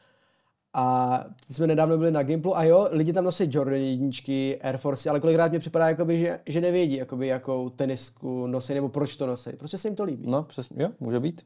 a 0.74 1.19
jsme 1.51 1.67
nedávno 1.67 1.98
byli 1.98 2.12
na 2.12 2.24
Gimplu 2.24 2.57
a 2.57 2.63
jo, 2.63 2.88
lidi 2.91 3.13
tam 3.13 3.24
nosí 3.24 3.50
Jordan 3.51 3.79
jedničky, 3.79 4.60
Air 4.62 4.77
Force, 4.77 5.10
ale 5.10 5.19
kolikrát 5.19 5.51
mě 5.51 5.60
připadá, 5.60 5.89
jakoby, 5.89 6.17
že, 6.17 6.39
že 6.45 6.62
nevědí, 6.62 6.95
jakoby, 6.95 7.27
jakou 7.27 7.69
tenisku 7.69 8.47
nosí, 8.47 8.73
nebo 8.73 8.89
proč 8.89 9.15
to 9.15 9.27
nosí. 9.27 9.49
Prostě 9.58 9.77
se 9.77 9.88
jim 9.88 9.95
to 9.95 10.04
líbí. 10.04 10.27
No, 10.27 10.43
přesně, 10.43 10.84
jo, 10.84 10.89
může 10.99 11.19
být, 11.19 11.45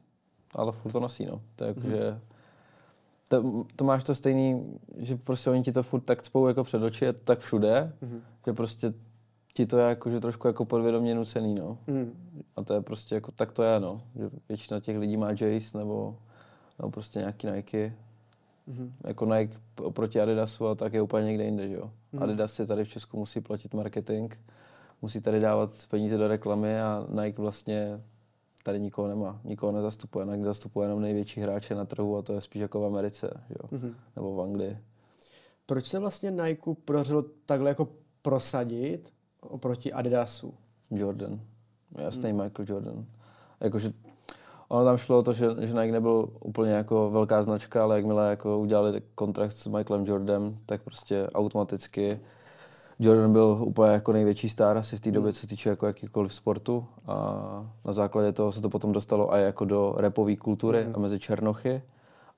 ale 0.54 0.72
furt 0.72 0.92
to 0.92 1.00
nosí, 1.00 1.26
no. 1.26 1.40
To 1.56 1.64
je 1.64 1.68
jako, 1.68 1.80
že... 1.80 2.20
To, 3.28 3.64
to, 3.76 3.84
máš 3.84 4.04
to 4.04 4.14
stejný, 4.14 4.78
že 4.96 5.16
prostě 5.16 5.50
oni 5.50 5.62
ti 5.62 5.72
to 5.72 5.82
furt 5.82 6.00
tak 6.00 6.22
cpou 6.22 6.48
jako 6.48 6.64
před 6.64 6.82
oči, 6.82 7.04
je 7.04 7.12
to 7.12 7.24
tak 7.24 7.38
všude, 7.38 7.92
že 8.46 8.52
prostě 8.52 8.92
ti 9.54 9.66
to 9.66 9.78
je 9.78 9.88
jako, 9.88 10.10
že 10.10 10.20
trošku 10.20 10.46
jako 10.46 10.64
podvědomě 10.64 11.14
nucený, 11.14 11.54
no. 11.54 11.78
A 12.56 12.64
to 12.64 12.74
je 12.74 12.80
prostě 12.80 13.14
jako, 13.14 13.32
tak 13.32 13.52
to 13.52 13.62
je, 13.62 13.80
no. 13.80 14.02
Že 14.16 14.30
většina 14.48 14.80
těch 14.80 14.98
lidí 14.98 15.16
má 15.16 15.30
Jace 15.30 15.78
nebo, 15.78 16.16
nebo 16.78 16.90
prostě 16.90 17.18
nějaký 17.18 17.46
Nike. 17.46 17.92
Jako 19.04 19.26
Nike 19.26 19.58
oproti 19.82 20.20
Adidasu 20.20 20.66
a 20.66 20.74
tak 20.74 20.92
je 20.92 21.02
úplně 21.02 21.26
někde 21.26 21.44
jinde, 21.44 21.68
že 21.68 21.74
jo. 21.74 21.90
Adidas 22.18 22.52
si 22.52 22.66
tady 22.66 22.84
v 22.84 22.88
Česku 22.88 23.16
musí 23.16 23.40
platit 23.40 23.74
marketing, 23.74 24.34
musí 25.02 25.20
tady 25.20 25.40
dávat 25.40 25.70
peníze 25.90 26.16
do 26.18 26.28
reklamy 26.28 26.80
a 26.80 27.06
Nike 27.22 27.42
vlastně 27.42 28.00
tady 28.68 28.80
nikoho 28.80 29.08
nemá, 29.08 29.40
nikoho 29.44 29.72
nezastupuje. 29.72 30.26
Nike 30.26 30.44
zastupuje 30.44 30.84
jenom 30.84 31.00
největší 31.00 31.40
hráče 31.40 31.74
na 31.74 31.84
trhu 31.84 32.16
a 32.16 32.22
to 32.22 32.32
je 32.32 32.40
spíš 32.40 32.62
jako 32.62 32.80
v 32.80 32.84
Americe, 32.84 33.40
jo. 33.50 33.78
Nebo 34.16 34.34
v 34.34 34.40
Anglii. 34.40 34.78
Proč 35.66 35.86
se 35.86 35.98
vlastně 35.98 36.30
Nike 36.30 36.74
podařilo 36.84 37.24
takhle 37.46 37.70
jako 37.70 37.88
prosadit 38.22 39.12
oproti 39.40 39.92
Adidasu? 39.92 40.54
Jordan. 40.90 41.40
Jasný 41.98 42.30
hmm. 42.30 42.42
Michael 42.42 42.66
Jordan. 42.68 43.04
Jakože 43.60 43.92
ono 44.68 44.84
tam 44.84 44.96
šlo 44.96 45.18
o 45.18 45.22
to, 45.22 45.32
že, 45.32 45.46
že 45.60 45.74
Nike 45.74 45.92
nebyl 45.92 46.28
úplně 46.40 46.72
jako 46.72 47.10
velká 47.10 47.42
značka, 47.42 47.82
ale 47.82 47.96
jakmile 47.96 48.30
jako 48.30 48.58
udělali 48.58 49.02
kontrakt 49.14 49.52
s 49.52 49.66
Michaelem 49.66 50.06
Jordanem, 50.06 50.58
tak 50.66 50.82
prostě 50.82 51.28
automaticky 51.34 52.20
Jordan 52.98 53.32
byl 53.32 53.58
úplně 53.60 53.92
jako 53.92 54.12
největší 54.12 54.48
star 54.48 54.76
asi 54.76 54.96
v 54.96 55.00
té 55.00 55.10
době, 55.10 55.32
co 55.32 55.40
se 55.40 55.46
týče 55.46 55.68
jako 55.68 55.86
jakýkoliv 55.86 56.34
sportu 56.34 56.86
a 57.06 57.14
na 57.84 57.92
základě 57.92 58.32
toho 58.32 58.52
se 58.52 58.62
to 58.62 58.68
potom 58.68 58.92
dostalo 58.92 59.34
i 59.34 59.42
jako 59.42 59.64
do 59.64 59.94
rapové 59.96 60.36
kultury 60.36 60.86
a 60.94 60.98
mezi 60.98 61.18
černochy 61.18 61.82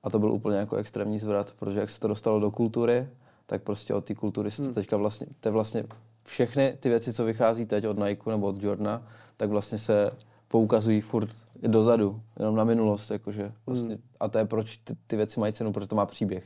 a 0.03 0.09
to 0.09 0.19
byl 0.19 0.31
úplně 0.31 0.57
jako 0.57 0.75
extrémní 0.75 1.19
zvrat, 1.19 1.53
protože 1.59 1.79
jak 1.79 1.89
se 1.89 1.99
to 1.99 2.07
dostalo 2.07 2.39
do 2.39 2.51
kultury, 2.51 3.07
tak 3.45 3.63
prostě 3.63 3.93
od 3.93 4.05
té 4.05 4.15
kultury 4.15 4.51
se 4.51 4.63
to 4.63 4.73
teďka 4.73 4.97
vlastně, 4.97 5.27
to 5.39 5.47
je 5.47 5.51
vlastně 5.51 5.83
všechny 6.23 6.77
ty 6.79 6.89
věci, 6.89 7.13
co 7.13 7.25
vychází 7.25 7.65
teď 7.65 7.87
od 7.87 7.99
Nike 7.99 8.29
nebo 8.29 8.47
od 8.47 8.63
Jordana, 8.63 9.03
tak 9.37 9.49
vlastně 9.49 9.77
se 9.77 10.09
poukazují 10.47 11.01
furt 11.01 11.29
dozadu, 11.61 12.21
jenom 12.39 12.55
na 12.55 12.63
minulost, 12.63 13.11
jakože 13.11 13.51
vlastně. 13.65 13.97
A 14.19 14.27
to 14.27 14.37
je 14.37 14.45
proč 14.45 14.77
ty, 14.77 14.95
ty 15.07 15.15
věci 15.15 15.39
mají 15.39 15.53
cenu, 15.53 15.71
protože 15.73 15.87
to 15.87 15.95
má 15.95 16.05
příběh. 16.05 16.43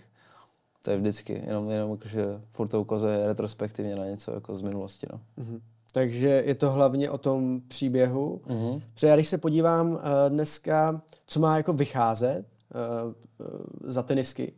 To 0.86 0.92
je 0.92 0.98
vždycky, 0.98 1.44
jenom, 1.48 1.70
jenom 1.70 1.92
jakože 1.92 2.26
furt 2.52 2.68
to 2.68 2.82
ukazuje 2.82 3.28
retrospektivně 3.28 3.96
na 3.96 4.06
něco 4.06 4.32
jako 4.34 4.56
z 4.56 4.62
minulosti, 4.62 5.08
no. 5.12 5.20
Mhm. 5.38 5.62
Takže 5.92 6.44
je 6.46 6.56
to 6.56 6.72
hlavně 6.72 7.10
o 7.10 7.18
tom 7.18 7.62
příběhu. 7.68 8.42
Mhm. 8.46 8.58
Mm-hmm. 8.58 8.82
Protože 8.94 9.08
já 9.08 9.16
když 9.16 9.28
se 9.28 9.38
podívám 9.38 9.92
uh, 9.92 10.00
dneska, 10.30 11.02
co 11.26 11.40
má 11.40 11.58
jako 11.58 11.74
vycházet 11.74 12.46
uh, 12.46 13.48
uh, 13.48 13.60
za 13.84 14.04
tenisky, 14.04 14.54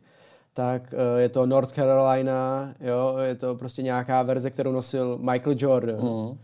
tak 0.52 0.94
uh, 0.94 1.18
je 1.18 1.28
to 1.28 1.46
North 1.46 1.72
Carolina, 1.72 2.74
jo, 2.80 3.16
je 3.18 3.34
to 3.34 3.54
prostě 3.54 3.82
nějaká 3.82 4.22
verze, 4.22 4.50
kterou 4.50 4.72
nosil 4.72 5.18
Michael 5.18 5.56
Jordan. 5.58 5.96
Mhm. 5.96 6.06
Mm-hmm. 6.06 6.36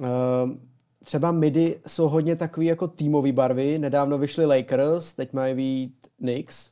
Uh, 0.00 0.50
třeba 1.04 1.32
midi 1.32 1.80
jsou 1.86 2.08
hodně 2.08 2.36
takový 2.36 2.66
jako 2.66 2.88
týmový 2.88 3.32
barvy. 3.32 3.78
Nedávno 3.78 4.18
vyšly 4.18 4.46
Lakers, 4.46 5.14
teď 5.14 5.32
mají 5.32 5.54
být 5.54 5.94
Knicks. 6.16 6.71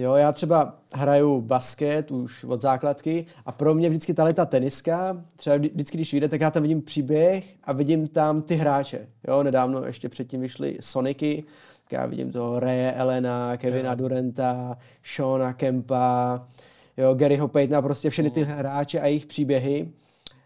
Jo, 0.00 0.14
já 0.14 0.32
třeba 0.32 0.78
hraju 0.94 1.40
basket 1.40 2.10
už 2.10 2.44
od 2.44 2.60
základky 2.60 3.26
a 3.46 3.52
pro 3.52 3.74
mě 3.74 3.88
vždycky 3.88 4.14
tahle 4.14 4.32
ta 4.32 4.46
teniska, 4.46 5.24
třeba 5.36 5.56
vždy- 5.56 5.70
vždycky, 5.74 5.96
když 5.96 6.12
vyjde, 6.12 6.28
tak 6.28 6.40
já 6.40 6.50
tam 6.50 6.62
vidím 6.62 6.82
příběh 6.82 7.56
a 7.64 7.72
vidím 7.72 8.08
tam 8.08 8.42
ty 8.42 8.54
hráče. 8.54 9.08
Jo, 9.28 9.42
nedávno 9.42 9.84
ještě 9.84 10.08
předtím 10.08 10.40
vyšly 10.40 10.76
Soniky, 10.80 11.44
tak 11.84 11.92
já 11.92 12.06
vidím 12.06 12.32
toho 12.32 12.60
Raye 12.60 12.92
Elena, 12.92 13.56
Kevina 13.56 13.94
Duranta, 13.94 14.78
Shona 15.16 15.52
Kempa, 15.52 16.46
jo, 16.96 17.14
Garyho 17.14 17.48
Paytona, 17.48 17.82
prostě 17.82 18.10
všechny 18.10 18.30
ty 18.30 18.42
hráče 18.44 19.00
a 19.00 19.06
jejich 19.06 19.26
příběhy. 19.26 19.92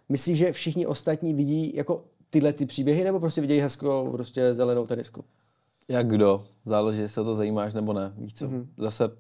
Myslíš, 0.08 0.38
že 0.38 0.52
všichni 0.52 0.86
ostatní 0.86 1.34
vidí 1.34 1.76
jako 1.76 2.04
tyhle 2.30 2.52
ty 2.52 2.66
příběhy, 2.66 3.04
nebo 3.04 3.20
prostě 3.20 3.40
vidějí 3.40 3.60
hezkou 3.60 4.12
prostě 4.12 4.54
zelenou 4.54 4.86
tenisku? 4.86 5.24
Jak 5.88 6.08
kdo, 6.08 6.44
záleží, 6.66 7.00
jestli 7.00 7.20
o 7.20 7.24
to 7.24 7.34
zajímáš 7.34 7.74
nebo 7.74 7.92
ne, 7.92 8.12
víš 8.16 8.34
co. 8.34 8.46
Mm-hmm. 8.46 8.66
Zase 8.76 9.10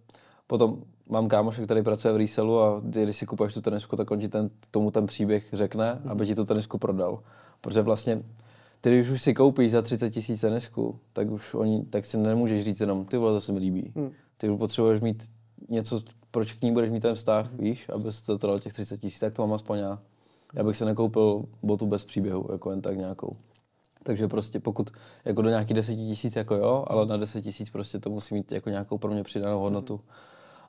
potom 0.46 0.82
mám 1.08 1.28
kámoše, 1.28 1.64
který 1.64 1.82
pracuje 1.82 2.14
v 2.14 2.16
resellu 2.16 2.60
a 2.60 2.80
když 2.84 3.16
si 3.16 3.26
kupuješ 3.26 3.54
tu 3.54 3.60
tenisku, 3.60 3.96
tak 3.96 4.10
on 4.10 4.20
ti 4.20 4.28
ten, 4.28 4.50
tomu 4.70 4.90
ten 4.90 5.06
příběh 5.06 5.48
řekne, 5.52 5.92
mm-hmm. 5.94 6.10
aby 6.10 6.26
ti 6.26 6.34
tu 6.34 6.44
tenisku 6.44 6.78
prodal. 6.78 7.22
Protože 7.60 7.82
vlastně 7.82 8.22
ty, 8.80 8.90
když 8.90 9.10
už 9.10 9.22
si 9.22 9.34
koupíš 9.34 9.72
za 9.72 9.82
30 9.82 10.10
tisíc 10.10 10.40
tenisku, 10.40 10.98
tak 11.12 11.30
už 11.30 11.54
oni, 11.54 11.84
tak 11.84 12.06
si 12.06 12.18
nemůžeš 12.18 12.64
říct 12.64 12.80
jenom, 12.80 13.04
ty 13.04 13.16
vole, 13.16 13.32
to 13.32 13.40
se 13.40 13.52
mi 13.52 13.58
líbí. 13.58 13.92
Mm. 13.94 14.10
Ty 14.36 14.48
už 14.48 14.58
potřebuješ 14.58 15.00
mít 15.00 15.30
něco, 15.68 16.02
proč 16.30 16.52
k 16.52 16.62
ní 16.62 16.72
budeš 16.72 16.90
mít 16.90 17.00
ten 17.00 17.14
vztah, 17.14 17.52
víš, 17.52 17.88
abys 17.88 18.20
to 18.20 18.38
trval 18.38 18.58
těch 18.58 18.72
30 18.72 19.00
tisíc, 19.00 19.20
tak 19.20 19.34
to 19.34 19.42
mám 19.42 19.52
aspoň 19.52 19.78
já. 19.78 19.98
Já 20.54 20.64
bych 20.64 20.76
se 20.76 20.84
nekoupil 20.84 21.44
botu 21.62 21.86
bez 21.86 22.04
příběhu, 22.04 22.48
jako 22.52 22.70
jen 22.70 22.80
tak 22.80 22.96
nějakou. 22.96 23.36
Takže 24.02 24.28
prostě 24.28 24.60
pokud 24.60 24.90
jako 25.24 25.42
do 25.42 25.48
nějakých 25.48 25.74
10 25.76 25.94
tisíc, 25.94 26.36
jako 26.36 26.54
jo, 26.54 26.84
ale 26.86 27.06
na 27.06 27.16
10 27.16 27.42
tisíc 27.42 27.70
prostě 27.70 27.98
to 27.98 28.10
musí 28.10 28.34
mít 28.34 28.52
jako 28.52 28.70
nějakou 28.70 28.98
pro 28.98 29.10
mě 29.12 29.22
přidanou 29.22 29.60
hodnotu. 29.60 30.00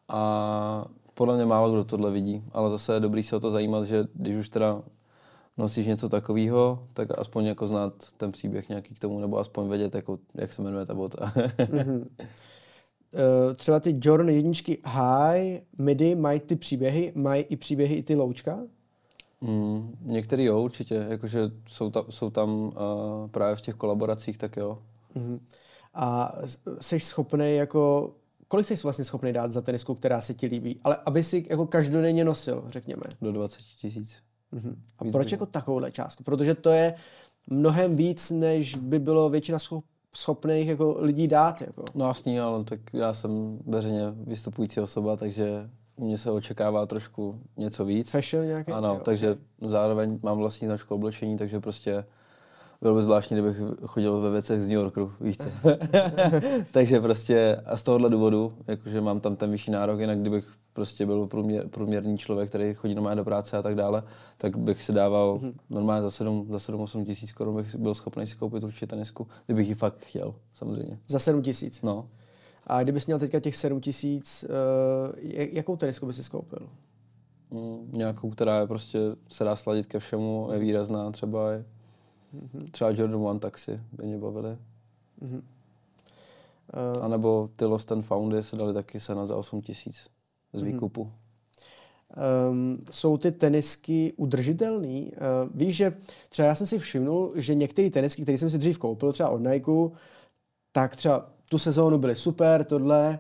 A 0.08 0.86
podle 1.13 1.36
mě 1.36 1.46
málo 1.46 1.72
kdo 1.72 1.84
tohle 1.84 2.12
vidí, 2.12 2.44
ale 2.52 2.72
zase 2.72 2.94
je 2.94 3.00
dobrý 3.00 3.24
se 3.24 3.36
o 3.36 3.39
to 3.39 3.52
zajímat, 3.52 3.86
že 3.86 4.04
když 4.13 4.38
už 4.38 4.50
teda 4.50 4.82
nosíš 5.58 5.88
něco 5.88 6.10
takového, 6.10 6.88
tak 6.94 7.20
aspoň 7.20 7.46
jako 7.46 7.68
znát 7.68 7.94
ten 8.18 8.32
příběh 8.32 8.70
nějaký 8.70 8.96
k 8.96 9.00
tomu, 9.00 9.20
nebo 9.20 9.39
aspoň 9.39 9.70
vědět, 9.70 9.96
jako, 9.96 10.20
jak 10.36 10.54
se 10.54 10.62
jmenuje 10.62 10.86
ta 10.86 10.94
bota. 10.94 11.34
mm-hmm. 11.36 12.08
Třeba 13.56 13.80
ty 13.80 14.00
Jordan 14.02 14.30
jedničky 14.30 14.78
high, 14.86 15.60
midi 15.78 16.16
mají 16.16 16.39
ty 16.39 16.56
příběhy, 16.56 17.12
mají 17.16 17.44
i 17.44 17.56
příběhy 17.56 17.96
i 17.96 18.04
ty 18.04 18.16
loučka? 18.16 18.60
Mm, 19.42 19.98
některý 20.02 20.44
jo, 20.44 20.62
určitě. 20.62 21.06
Jakože 21.10 21.52
jsou, 21.68 21.89
ta, 21.89 22.06
jsou 22.10 22.30
tam 22.30 22.50
uh, 22.50 22.72
právě 23.32 23.56
v 23.56 23.62
těch 23.62 23.76
kolaboracích, 23.76 24.38
tak 24.38 24.58
jo. 24.58 24.80
Mm-hmm. 25.16 25.39
A 25.94 26.36
jsi 26.82 27.00
schopný 27.00 27.56
jako 27.56 28.12
kolik 28.54 28.68
jsi 28.68 28.76
vlastně 28.84 29.06
schopný 29.06 29.34
dát 29.34 29.52
za 29.52 29.62
tenisku, 29.62 29.96
která 29.96 30.22
se 30.22 30.34
ti 30.34 30.48
líbí, 30.48 30.78
ale 30.84 30.98
aby 31.06 31.24
si 31.24 31.46
jako 31.50 31.68
každodenně 31.68 32.26
nosil, 32.26 32.63
řekněme. 32.68 33.02
Do 33.22 33.32
20 33.32 33.62
tisíc. 33.82 34.18
Uh-huh. 34.54 34.76
A 35.00 35.12
proč 35.12 35.32
jako 35.32 35.46
takovouhle 35.46 35.92
částku? 35.92 36.24
Protože 36.24 36.56
to 36.56 36.70
je 36.70 36.94
mnohem 37.50 37.96
víc, 37.96 38.32
než 38.32 38.76
by 38.76 39.00
bylo 39.00 39.30
většina 39.30 39.58
schopných 40.16 40.68
jako 40.68 40.96
lidí 41.00 41.28
dát. 41.28 41.62
Jako. 41.62 41.86
No 41.96 42.08
jasný, 42.08 42.39
ale 42.39 42.63
tak 42.63 42.80
já 42.94 43.13
jsem 43.13 43.60
veřejně 43.66 44.02
vystupující 44.12 44.80
osoba, 44.80 45.16
takže 45.16 45.70
u 45.96 46.06
mě 46.06 46.18
se 46.18 46.32
očekává 46.32 46.86
trošku 46.86 47.42
něco 47.58 47.86
víc. 47.86 48.10
Fashion 48.10 48.46
nějaký? 48.46 48.72
Ano, 48.72 48.94
jo. 48.94 49.02
takže 49.06 49.38
zároveň 49.68 50.20
mám 50.24 50.38
vlastní 50.38 50.68
značku 50.68 50.96
oblečení, 50.96 51.38
takže 51.38 51.60
prostě 51.60 52.06
bylo 52.84 52.96
by 52.96 53.04
zvláštní, 53.04 53.36
kdybych 53.36 53.58
chodil 53.86 54.22
ve 54.22 54.32
věcech 54.32 54.62
z 54.62 54.67
New 54.67 54.76
Yorku, 54.76 55.12
víš 55.22 55.38
co. 55.38 55.50
takže 56.72 57.02
prostě 57.02 57.62
a 57.65 57.78
z 57.78 57.84
tohohle 57.84 58.10
důvodu, 58.10 58.54
jakože 58.67 59.02
mám 59.02 59.19
tam 59.19 59.36
ten 59.36 59.52
vyšší 59.52 59.72
nárok, 59.72 60.00
jinak 60.00 60.19
kdybych 60.19 60.54
prostě 60.74 61.06
byl 61.06 61.28
průměr, 61.28 61.67
průměrný 61.67 62.17
člověk, 62.17 62.50
který 62.50 62.74
chodí 62.74 62.96
normálně 62.96 63.15
do 63.15 63.24
práce 63.24 63.58
a 63.58 63.62
tak 63.62 63.76
dále, 63.76 64.04
tak 64.38 64.58
bych 64.58 64.84
si 64.84 64.93
dával 64.93 65.38
mm-hmm. 65.38 65.54
normálně 65.69 66.02
za 66.02 66.12
7, 66.12 66.48
za 66.50 66.60
7 66.60 66.82
8 66.82 67.06
tisíc 67.06 67.32
korun 67.32 67.56
bych 67.56 67.76
byl 67.76 67.93
schopný 67.93 68.28
si 68.28 68.36
koupit 68.36 68.63
určitě 68.63 68.88
tenisku, 68.88 69.28
kdybych 69.46 69.67
ji 69.67 69.76
fakt 69.76 70.06
chtěl, 70.06 70.36
samozřejmě. 70.54 71.00
Za 71.08 71.19
7 71.19 71.41
tisíc? 71.41 71.82
No. 71.82 72.10
A 72.67 72.84
kdybys 72.84 73.06
měl 73.06 73.19
teďka 73.19 73.39
těch 73.39 73.56
7 73.56 73.82
tisíc, 73.82 74.46
uh, 74.50 75.15
jakou 75.52 75.76
tenisku 75.76 76.06
bys 76.06 76.26
si 76.26 76.32
koupil? 76.32 76.67
Mm, 77.52 77.89
nějakou, 77.91 78.30
která 78.30 78.60
je 78.60 78.67
prostě, 78.67 79.00
se 79.30 79.43
dá 79.43 79.56
sladit 79.56 79.86
ke 79.86 80.00
všemu, 80.00 80.50
je 80.54 80.60
výrazná 80.60 81.12
třeba 81.12 81.52
je 81.52 81.65
Mm-hmm. 82.36 82.72
Třeba 82.72 82.89
Jordan 82.89 83.26
One 83.26 83.39
Taxi 83.39 83.80
by 83.91 84.06
mě 84.06 84.17
bavili. 84.17 84.58
Mm-hmm. 85.22 85.41
Uh, 86.98 87.04
a 87.06 87.08
nebo 87.08 87.50
ty 87.56 87.65
Lost 87.65 87.91
and 87.91 88.02
Foundy 88.02 88.43
se 88.43 88.56
dali 88.56 88.74
taky 88.74 89.00
se 89.00 89.15
na 89.15 89.26
za 89.26 89.36
8 89.36 89.62
tisíc 89.62 90.10
z 90.54 90.62
mhm. 90.62 90.72
výkupu. 90.72 91.12
Um, 92.52 92.80
jsou 92.91 93.17
ty 93.17 93.32
tenisky 93.32 94.13
udržitelné? 94.17 95.02
Uh, 95.02 95.10
víš, 95.56 95.76
že 95.76 95.93
třeba 96.30 96.48
já 96.48 96.56
jsem 96.56 96.67
si 96.67 96.80
všimnul, 96.80 97.34
že 97.36 97.56
některé 97.56 97.89
tenisky, 97.89 98.24
které 98.24 98.38
jsem 98.38 98.50
si 98.50 98.58
dřív 98.58 98.78
koupil, 98.78 99.13
třeba 99.13 99.30
od 99.30 99.38
Nike, 99.38 99.72
tak 100.72 100.96
třeba 100.96 101.30
tu 101.50 101.60
sezónu 101.60 101.98
byly 101.98 102.15
super, 102.15 102.63
tohle, 102.63 103.19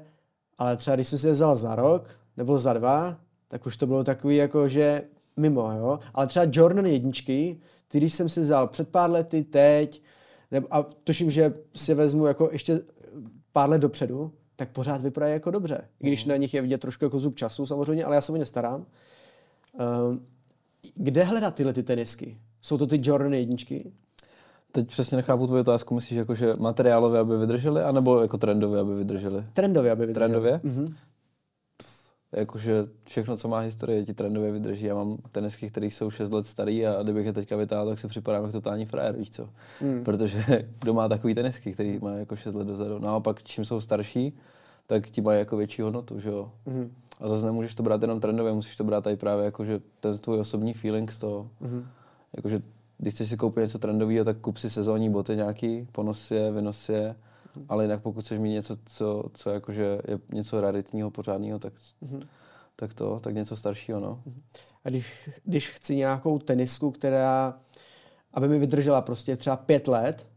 ale 0.57 0.77
třeba 0.77 0.95
když 0.95 1.07
jsem 1.07 1.19
si 1.19 1.27
je 1.27 1.33
vzal 1.33 1.55
za 1.55 1.75
rok 1.75 2.09
nebo 2.37 2.59
za 2.59 2.73
dva, 2.73 3.17
tak 3.47 3.65
už 3.65 3.77
to 3.77 3.87
bylo 3.87 4.03
takový 4.03 4.35
jako, 4.35 4.69
že 4.69 5.03
mimo, 5.37 5.71
jo. 5.71 5.99
Ale 6.13 6.27
třeba 6.27 6.45
Jordan 6.51 6.85
jedničky, 6.85 7.59
když 7.97 8.13
jsem 8.13 8.29
si 8.29 8.39
vzal 8.39 8.67
před 8.67 8.89
pár 8.89 9.11
lety, 9.11 9.43
teď, 9.43 10.01
nebo, 10.51 10.67
a 10.71 10.83
tuším, 10.83 11.31
že 11.31 11.53
si 11.75 11.93
vezmu 11.93 12.25
jako 12.25 12.49
ještě 12.51 12.79
pár 13.51 13.69
let 13.69 13.81
dopředu, 13.81 14.31
tak 14.55 14.69
pořád 14.69 15.01
vypadají 15.01 15.33
jako 15.33 15.51
dobře. 15.51 15.81
I 15.99 16.07
když 16.07 16.25
mm. 16.25 16.29
na 16.29 16.37
nich 16.37 16.53
je 16.53 16.61
vidět 16.61 16.81
trošku 16.81 17.05
jako 17.05 17.19
zub 17.19 17.35
času 17.35 17.65
samozřejmě, 17.65 18.05
ale 18.05 18.15
já 18.15 18.21
se 18.21 18.31
o 18.31 18.35
ně 18.35 18.45
starám. 18.45 18.85
Uh, 19.73 20.17
kde 20.95 21.23
hledat 21.23 21.55
tyhle 21.55 21.73
ty 21.73 21.83
tenisky? 21.83 22.37
Jsou 22.61 22.77
to 22.77 22.87
ty 22.87 22.99
Jordan 23.03 23.33
jedničky? 23.33 23.91
Teď 24.71 24.87
přesně 24.87 25.15
nechápu 25.15 25.47
tvoji 25.47 25.61
otázku. 25.61 25.95
Myslíš, 25.95 26.17
jako, 26.17 26.35
že 26.35 26.53
materiálové, 26.57 27.19
aby 27.19 27.37
vydržely, 27.37 27.81
anebo 27.83 28.21
jako 28.21 28.37
trendové, 28.37 28.79
aby 28.79 28.95
vydržely? 28.95 29.45
Trendové, 29.53 29.91
aby 29.91 30.05
vydržely. 30.05 30.29
Trendově? 30.29 30.57
Mm-hmm 30.57 30.93
jakože 32.33 32.85
všechno, 33.03 33.37
co 33.37 33.47
má 33.47 33.59
historie, 33.59 34.05
ti 34.05 34.13
trendově 34.13 34.51
vydrží. 34.51 34.85
Já 34.85 34.95
mám 34.95 35.17
tenisky, 35.31 35.69
které 35.69 35.85
jsou 35.85 36.11
6 36.11 36.33
let 36.33 36.47
starý 36.47 36.87
a 36.87 37.03
kdybych 37.03 37.25
je 37.25 37.33
teďka 37.33 37.57
vytáhl, 37.57 37.89
tak 37.89 37.99
si 37.99 38.07
připadám 38.07 38.43
jako 38.43 38.51
totální 38.51 38.85
frajer, 38.85 39.15
víš 39.15 39.31
co. 39.31 39.49
Hmm. 39.79 40.03
Protože 40.03 40.43
kdo 40.79 40.93
má 40.93 41.09
takový 41.09 41.35
tenisky, 41.35 41.73
který 41.73 41.99
má 42.01 42.11
jako 42.11 42.35
6 42.35 42.53
let 42.53 42.67
dozadu. 42.67 42.99
Naopak, 42.99 43.43
čím 43.43 43.65
jsou 43.65 43.81
starší, 43.81 44.33
tak 44.87 45.09
ti 45.09 45.21
mají 45.21 45.39
jako 45.39 45.57
větší 45.57 45.81
hodnotu, 45.81 46.19
že 46.19 46.29
jo. 46.29 46.51
Hmm. 46.67 46.91
A 47.19 47.29
zase 47.29 47.45
nemůžeš 47.45 47.75
to 47.75 47.83
brát 47.83 48.01
jenom 48.01 48.19
trendově, 48.19 48.53
musíš 48.53 48.75
to 48.75 48.83
brát 48.83 49.07
i 49.07 49.15
právě 49.15 49.45
jako, 49.45 49.65
že 49.65 49.81
ten 49.99 50.17
tvůj 50.17 50.39
osobní 50.39 50.73
feeling 50.73 51.11
z 51.11 51.17
toho. 51.17 51.49
Hmm. 51.61 51.85
Jakože 52.35 52.61
když 52.97 53.13
chceš 53.13 53.29
si 53.29 53.37
koupit 53.37 53.61
něco 53.61 53.79
trendového, 53.79 54.25
tak 54.25 54.37
kup 54.37 54.57
si 54.57 54.69
sezónní 54.69 55.09
boty 55.09 55.35
nějaký, 55.35 55.87
ponos 55.91 56.31
je, 56.31 56.51
vynos 56.51 56.89
je 56.89 57.15
ale 57.69 57.83
jinak 57.83 58.01
pokud 58.01 58.21
chceš 58.21 58.39
mít 58.39 58.51
něco, 58.51 58.77
co, 58.85 59.23
co 59.33 59.49
jakože 59.49 59.83
je 60.07 60.19
něco 60.33 60.61
raritního, 60.61 61.11
pořádného, 61.11 61.59
tak, 61.59 61.73
mm-hmm. 61.73 62.27
tak 62.75 62.93
to, 62.93 63.19
tak 63.19 63.33
něco 63.33 63.55
staršího, 63.55 63.99
no. 63.99 64.21
Mhm. 64.25 64.41
A 64.85 64.89
když, 64.89 65.29
když 65.43 65.69
chci 65.69 65.95
nějakou 65.95 66.39
tenisku, 66.39 66.91
která, 66.91 67.59
aby 68.33 68.47
mi 68.47 68.59
vydržela 68.59 69.01
prostě 69.01 69.37
třeba 69.37 69.57
pět 69.57 69.87
let, 69.87 70.27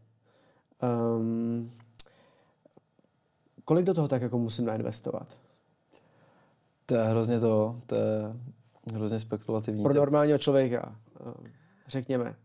um, 1.17 1.71
kolik 3.65 3.85
do 3.85 3.93
toho 3.93 4.07
tak 4.07 4.21
jako 4.21 4.37
musím 4.37 4.65
nainvestovat? 4.65 5.37
To 6.85 6.95
je 6.95 7.03
hrozně 7.03 7.39
to, 7.39 7.81
to 7.85 7.95
je 7.95 8.33
hrozně 8.93 9.19
spekulativní. 9.19 9.83
Pro 9.83 9.93
normálního 9.93 10.37
člověka, 10.37 10.95
ehm, 11.25 11.51
řekněme. 11.87 12.35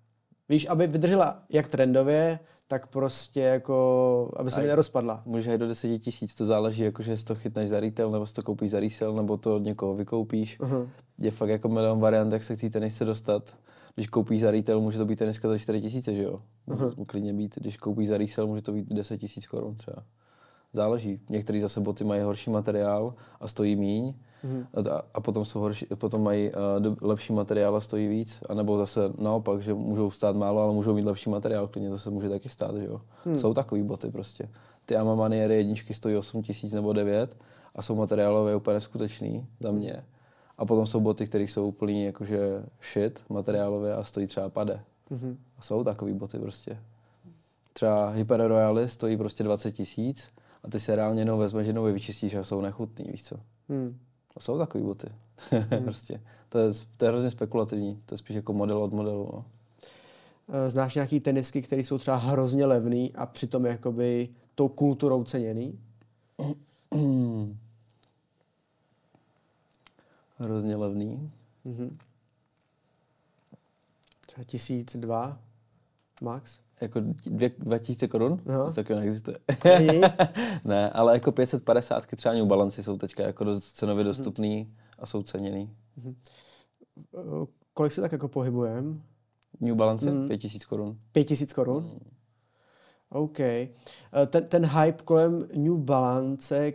Víš, 0.49 0.67
aby 0.69 0.87
vydržela 0.87 1.43
jak 1.49 1.69
trendově, 1.69 2.39
tak 2.73 2.87
prostě 2.87 3.41
jako, 3.41 4.31
aby 4.37 4.51
se 4.51 4.61
mi 4.61 4.67
nerozpadla. 4.67 5.23
Můžeš 5.27 5.47
jít 5.47 5.59
do 5.59 5.69
10 5.69 5.99
tisíc, 5.99 6.35
to 6.35 6.45
záleží, 6.45 6.83
jako, 6.83 7.03
že 7.03 7.25
to 7.25 7.35
chytneš 7.35 7.71
za 7.71 7.81
retail, 7.81 8.11
nebo 8.11 8.27
si 8.27 8.35
to 8.35 8.43
koupíš 8.43 8.71
za 8.71 8.81
resell, 8.81 9.15
nebo 9.15 9.37
to 9.37 9.57
od 9.57 9.65
někoho 9.65 9.95
vykoupíš. 9.95 10.61
Uh-huh. 10.61 10.89
Je 11.21 11.31
fakt 11.31 11.49
jako 11.49 11.69
milion 11.69 12.01
variant, 12.01 12.33
jak 12.33 12.43
se 12.43 12.57
k 12.57 12.61
té 12.61 12.71
tenisce 12.71 13.05
dostat. 13.05 13.55
Když 13.95 14.07
koupíš 14.07 14.41
za 14.41 14.51
retail, 14.51 14.81
může 14.81 14.99
to 14.99 15.05
být 15.05 15.19
teniska 15.19 15.49
za 15.49 15.59
4 15.59 15.81
tisíce, 15.81 16.15
že 16.15 16.23
jo? 16.23 16.39
Může 16.67 16.85
uh-huh. 16.85 17.07
klidně 17.07 17.33
být. 17.33 17.59
Když 17.59 17.77
koupíš 17.77 18.09
za 18.09 18.19
resell, 18.19 18.47
může 18.47 18.63
to 18.63 18.73
být 18.73 18.95
10 18.95 19.19
tisíc 19.19 19.47
korun 19.47 19.75
třeba. 19.75 20.05
Záleží. 20.73 21.21
Některý 21.31 21.61
zase 21.61 21.81
boty 21.81 22.05
mají 22.05 22.23
horší 22.23 22.51
materiál 22.51 23.15
a 23.41 23.49
stojí 23.49 23.77
míň 23.77 24.15
Mm-hmm. 24.45 24.93
A, 24.93 25.03
a 25.15 25.21
potom, 25.21 25.45
jsou 25.45 25.61
horší, 25.61 25.87
potom 25.95 26.23
mají 26.23 26.51
uh, 26.51 26.97
lepší 27.01 27.33
materiál 27.33 27.77
a 27.77 27.81
stojí 27.81 28.09
víc, 28.09 28.41
anebo 28.49 28.79
zase 28.79 29.01
naopak, 29.19 29.63
že 29.63 29.75
můžou 29.75 30.11
stát 30.11 30.37
málo, 30.37 30.63
ale 30.63 30.73
můžou 30.73 30.95
mít 30.95 31.05
lepší 31.05 31.31
materiál, 31.31 31.69
klidně 31.69 31.91
to 31.91 31.99
se 31.99 32.11
může 32.11 32.29
taky 32.29 32.49
stát, 32.49 32.77
že 32.77 32.87
jo. 32.87 33.01
Mm. 33.25 33.39
Jsou 33.39 33.55
takový 33.55 33.83
boty 33.83 34.11
prostě. 34.11 34.49
Ty 34.87 34.97
Amamaniere 34.97 35.55
jedničky 35.55 35.95
stojí 35.95 36.17
8 36.17 36.43
tisíc 36.43 36.73
nebo 36.73 36.93
9 36.93 37.37
a 37.75 37.83
jsou 37.83 37.95
materiálové 37.95 38.57
úplně 38.57 38.75
neskutečný 38.75 39.47
za 39.61 39.71
mě. 39.71 40.05
A 40.59 40.65
potom 40.65 40.87
jsou 40.87 41.01
boty, 41.01 41.27
které 41.27 41.45
jsou 41.45 41.69
úplně 41.69 42.07
jakože 42.07 42.65
shit 42.93 43.23
materiálové 43.29 43.95
a 43.95 44.03
stojí 44.03 44.27
třeba 44.27 44.49
pade. 44.49 44.81
Mm-hmm. 45.11 45.37
A 45.59 45.63
jsou 45.63 45.85
takový 45.85 46.13
boty 46.13 46.39
prostě. 46.39 46.79
Třeba 47.73 48.09
Hyper 48.09 48.47
Royale 48.47 48.89
stojí 48.89 49.17
prostě 49.17 49.45
20 49.45 49.73
tisíc 49.73 50.31
a 50.63 50.71
ty 50.71 50.81
se 50.81 50.97
reálně 50.97 51.21
jenom 51.21 51.39
vezmeš, 51.39 51.67
jenom 51.67 51.87
je 51.87 51.93
vyčistíš 51.93 52.35
a 52.35 52.45
jsou 52.45 52.61
nechutný, 52.61 53.05
víš 53.11 53.25
co. 53.25 53.37
Mm. 53.69 53.99
A 54.37 54.41
jsou 54.41 54.59
takový 54.59 54.85
boty. 54.85 55.09
Hmm. 55.51 55.85
prostě. 55.85 56.21
To 56.49 56.59
je, 56.59 56.71
to 56.97 57.05
je 57.05 57.11
hrozně 57.11 57.31
spekulativní. 57.31 58.03
To 58.07 58.15
je 58.15 58.19
spíš 58.19 58.37
jako 58.37 58.53
model 58.53 58.83
od 58.83 58.93
modelu. 58.93 59.31
No. 59.33 59.45
Eh, 60.49 60.71
znáš 60.71 60.95
nějaký 60.95 61.21
tenisky, 61.21 61.63
které 61.63 61.85
jsou 61.85 61.99
třeba 61.99 62.17
hrozně 62.17 62.67
levný 62.67 63.13
a 63.15 63.27
přitom 63.27 63.67
jakoby 63.67 64.29
tou 64.55 64.69
kulturou 64.69 65.25
ceněný? 65.25 65.79
hrozně 70.39 70.77
levný. 70.77 71.31
Mm-hmm. 71.67 71.97
Třeba 74.27 74.45
tisíc, 74.45 74.97
dva 74.97 75.39
max? 76.23 76.59
Jako 76.83 77.01
dvě, 77.27 77.51
2000 77.59 78.09
korun? 78.09 78.41
No. 78.47 78.67
To 78.67 78.73
taky 78.73 78.95
neexistuje. 78.95 79.37
ne, 80.65 80.91
ale 80.91 81.13
jako 81.13 81.33
550 81.33 82.07
třeba 82.07 82.35
New 82.35 82.47
Balance 82.47 82.83
jsou 82.83 82.97
teďka 82.97 83.23
jako 83.23 83.45
dost 83.45 83.73
cenově 83.73 84.05
dostupný 84.05 84.63
hmm. 84.63 84.75
a 84.99 85.07
jsou 85.07 85.23
ceněný. 85.23 85.71
Hmm. 85.97 86.15
Kolik 87.75 87.93
se 87.93 88.01
tak 88.01 88.13
jako 88.13 88.29
pohybujem? 88.29 89.03
New 89.61 89.75
Balance? 89.75 90.11
Hmm. 90.11 90.29
5000 90.29 90.65
korun. 90.65 90.99
5000 91.13 91.53
korun? 91.53 91.83
Hmm. 91.83 92.13
OK. 93.11 93.41
Eh, 93.41 93.77
ten, 94.27 94.47
ten 94.47 94.67
hype 94.67 95.03
kolem 95.05 95.47
New 95.57 95.77
Balance, 95.77 96.57
eh, 96.59 96.73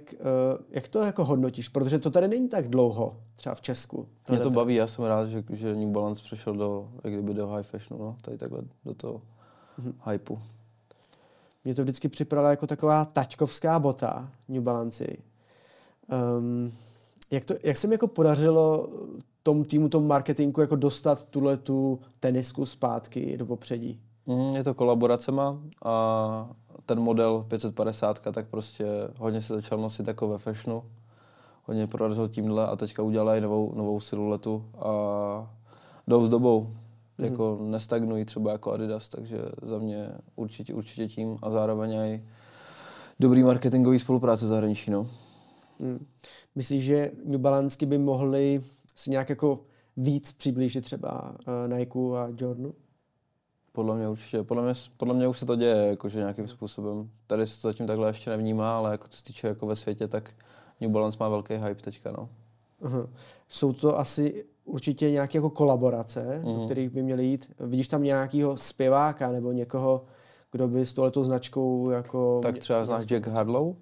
jak 0.70 0.88
to 0.88 1.02
jako 1.02 1.26
hodnotíš? 1.26 1.70
Protože 1.70 2.00
to 2.00 2.12
tady 2.12 2.28
není 2.28 2.50
tak 2.50 2.70
dlouho, 2.70 3.20
třeba 3.36 3.56
v 3.56 3.62
Česku. 3.62 4.08
Mě 4.30 4.39
to 4.39 4.50
baví, 4.50 4.76
já 4.76 4.88
jsem 4.88 5.06
rád, 5.06 5.26
že, 5.26 5.43
že 5.50 5.76
New 5.76 5.89
Balance 5.89 6.24
přešel 6.24 6.54
do, 6.54 6.89
jak 7.04 7.13
kdyby 7.13 7.34
do 7.34 7.48
high 7.48 7.63
fashionu, 7.63 8.04
no, 8.04 8.17
tady 8.22 8.38
takhle 8.38 8.62
do 8.86 8.93
toho 8.93 9.22
mm-hmm. 9.80 10.12
hypeu. 10.12 10.40
Mně 11.63 11.76
to 11.76 11.82
vždycky 11.82 12.10
připadalo 12.10 12.48
jako 12.48 12.68
taková 12.68 13.06
tačkovská 13.06 13.80
bota 13.80 14.30
New 14.48 14.62
Balance. 14.62 15.06
Um, 16.38 16.72
jak, 17.32 17.46
to, 17.46 17.54
jak 17.63 17.78
se 17.78 17.88
mi 17.88 17.94
jako 17.94 18.08
podařilo 18.08 18.90
tom 19.44 19.66
týmu, 19.66 19.90
tom 19.90 20.08
marketingu 20.08 20.62
jako 20.62 20.76
dostat 20.76 21.24
tuhle 21.24 21.58
tu 21.58 22.00
tenisku 22.20 22.66
zpátky 22.66 23.38
do 23.38 23.46
popředí? 23.46 24.00
Mm, 24.26 24.56
je 24.56 24.63
to 24.63 24.74
kolaboracema 24.74 25.60
a 25.86 26.50
ten 26.86 27.00
model 27.00 27.46
550 27.48 28.20
tak 28.20 28.48
prostě 28.48 28.86
hodně 29.18 29.42
se 29.42 29.54
začal 29.54 29.78
nosit 29.78 30.08
jako 30.08 30.28
ve 30.28 30.38
fashionu. 30.38 30.84
Hodně 31.63 31.88
prorazil 31.88 32.28
tímhle 32.28 32.68
a 32.68 32.76
teďka 32.76 33.04
udělali 33.04 33.42
novou, 33.42 33.74
novou 33.76 34.00
siluetu 34.00 34.66
a 34.80 35.54
jdou 36.08 36.26
s 36.26 36.30
dobou. 36.30 36.70
Mm. 37.18 37.26
Jako 37.26 37.58
nestagnují 37.62 38.26
třeba 38.26 38.52
jako 38.52 38.72
Adidas, 38.72 39.10
takže 39.10 39.38
za 39.62 39.78
mě 39.78 40.10
určitě, 40.36 40.74
určitě 40.74 41.08
tím 41.08 41.38
a 41.42 41.50
zároveň 41.50 41.94
i 41.94 42.28
dobrý 43.20 43.44
marketingový 43.44 44.00
spolupráce 44.00 44.46
v 44.46 44.50
zahraničí. 44.50 44.92
No. 44.92 45.08
Mm. 45.80 46.06
Myslíš, 46.56 46.84
že 46.84 47.12
New 47.26 47.40
Balance 47.40 47.86
by 47.86 47.98
mohli 47.98 48.62
si 48.96 49.10
nějak 49.10 49.30
jako 49.30 49.60
víc 49.98 50.32
přiblížit 50.32 50.86
třeba 50.86 51.32
uh, 51.32 51.78
Nike 51.78 52.00
a 52.00 52.28
Jordanu? 52.38 52.74
Podle 53.72 53.96
mě 53.96 54.10
určitě. 54.10 54.44
Podle 54.44 54.64
mě, 54.64 54.74
podle 54.98 55.14
mě 55.14 55.28
už 55.28 55.40
se 55.40 55.46
to 55.46 55.56
děje 55.56 55.88
jakože 55.88 56.20
nějakým 56.20 56.48
způsobem. 56.48 57.10
Tady 57.28 57.48
se 57.48 57.62
to 57.62 57.68
zatím 57.68 57.88
takhle 57.88 58.10
ještě 58.10 58.30
nevnímá, 58.30 58.78
ale 58.78 58.92
jako 58.92 59.08
co 59.08 59.18
se 59.18 59.24
týče 59.24 59.48
jako 59.48 59.68
ve 59.68 59.76
světě, 59.76 60.08
tak 60.08 60.34
New 60.82 60.92
Balance 60.92 61.18
má 61.20 61.30
velký 61.30 61.54
hype 61.54 61.82
teďka. 61.82 62.12
No. 62.12 62.30
Uh-huh. 62.82 63.10
Jsou 63.50 63.74
to 63.74 64.00
asi 64.00 64.46
určitě 64.68 65.12
nějaké 65.12 65.38
jako 65.38 65.50
kolaborace, 65.50 66.42
uh-huh. 66.42 66.46
do 66.46 66.58
mhm. 66.58 66.66
kterých 66.66 66.90
by 66.90 67.04
měly 67.04 67.26
jít. 67.26 67.52
Vidíš 67.60 67.88
tam 67.88 68.04
nějakého 68.04 68.58
zpěváka 68.58 69.32
nebo 69.32 69.52
někoho, 69.52 70.04
kdo 70.52 70.68
by 70.68 70.86
s 70.86 70.94
touhletou 70.94 71.24
značkou 71.24 71.90
jako... 71.90 72.40
Tak 72.44 72.58
třeba 72.58 72.86
znáš 72.86 73.06
Jack 73.06 73.28
Harlow? 73.28 73.76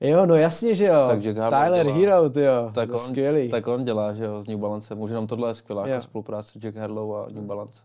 Jo, 0.00 0.26
no 0.26 0.36
jasně, 0.36 0.74
že 0.74 0.84
jo. 0.84 1.04
Tak 1.08 1.22
Jack 1.22 1.34
Tyler 1.34 1.86
dělá. 1.86 1.98
Hero, 1.98 2.30
ty 2.30 2.40
jo. 2.40 2.70
Tak 2.74 2.92
on, 2.92 2.98
skvělý. 2.98 3.48
Tak 3.48 3.68
on 3.68 3.84
dělá, 3.84 4.14
že 4.14 4.24
jo, 4.24 4.42
z 4.42 4.46
New 4.46 4.58
Balance. 4.58 4.94
Může 4.94 5.14
nám 5.14 5.26
tohle 5.26 5.50
je 5.50 5.54
skvělá 5.54 5.88
jako 5.88 6.02
spolupráce 6.02 6.58
Jack 6.58 6.76
Harlow 6.76 7.16
a 7.16 7.26
New 7.32 7.44
Balance. 7.44 7.80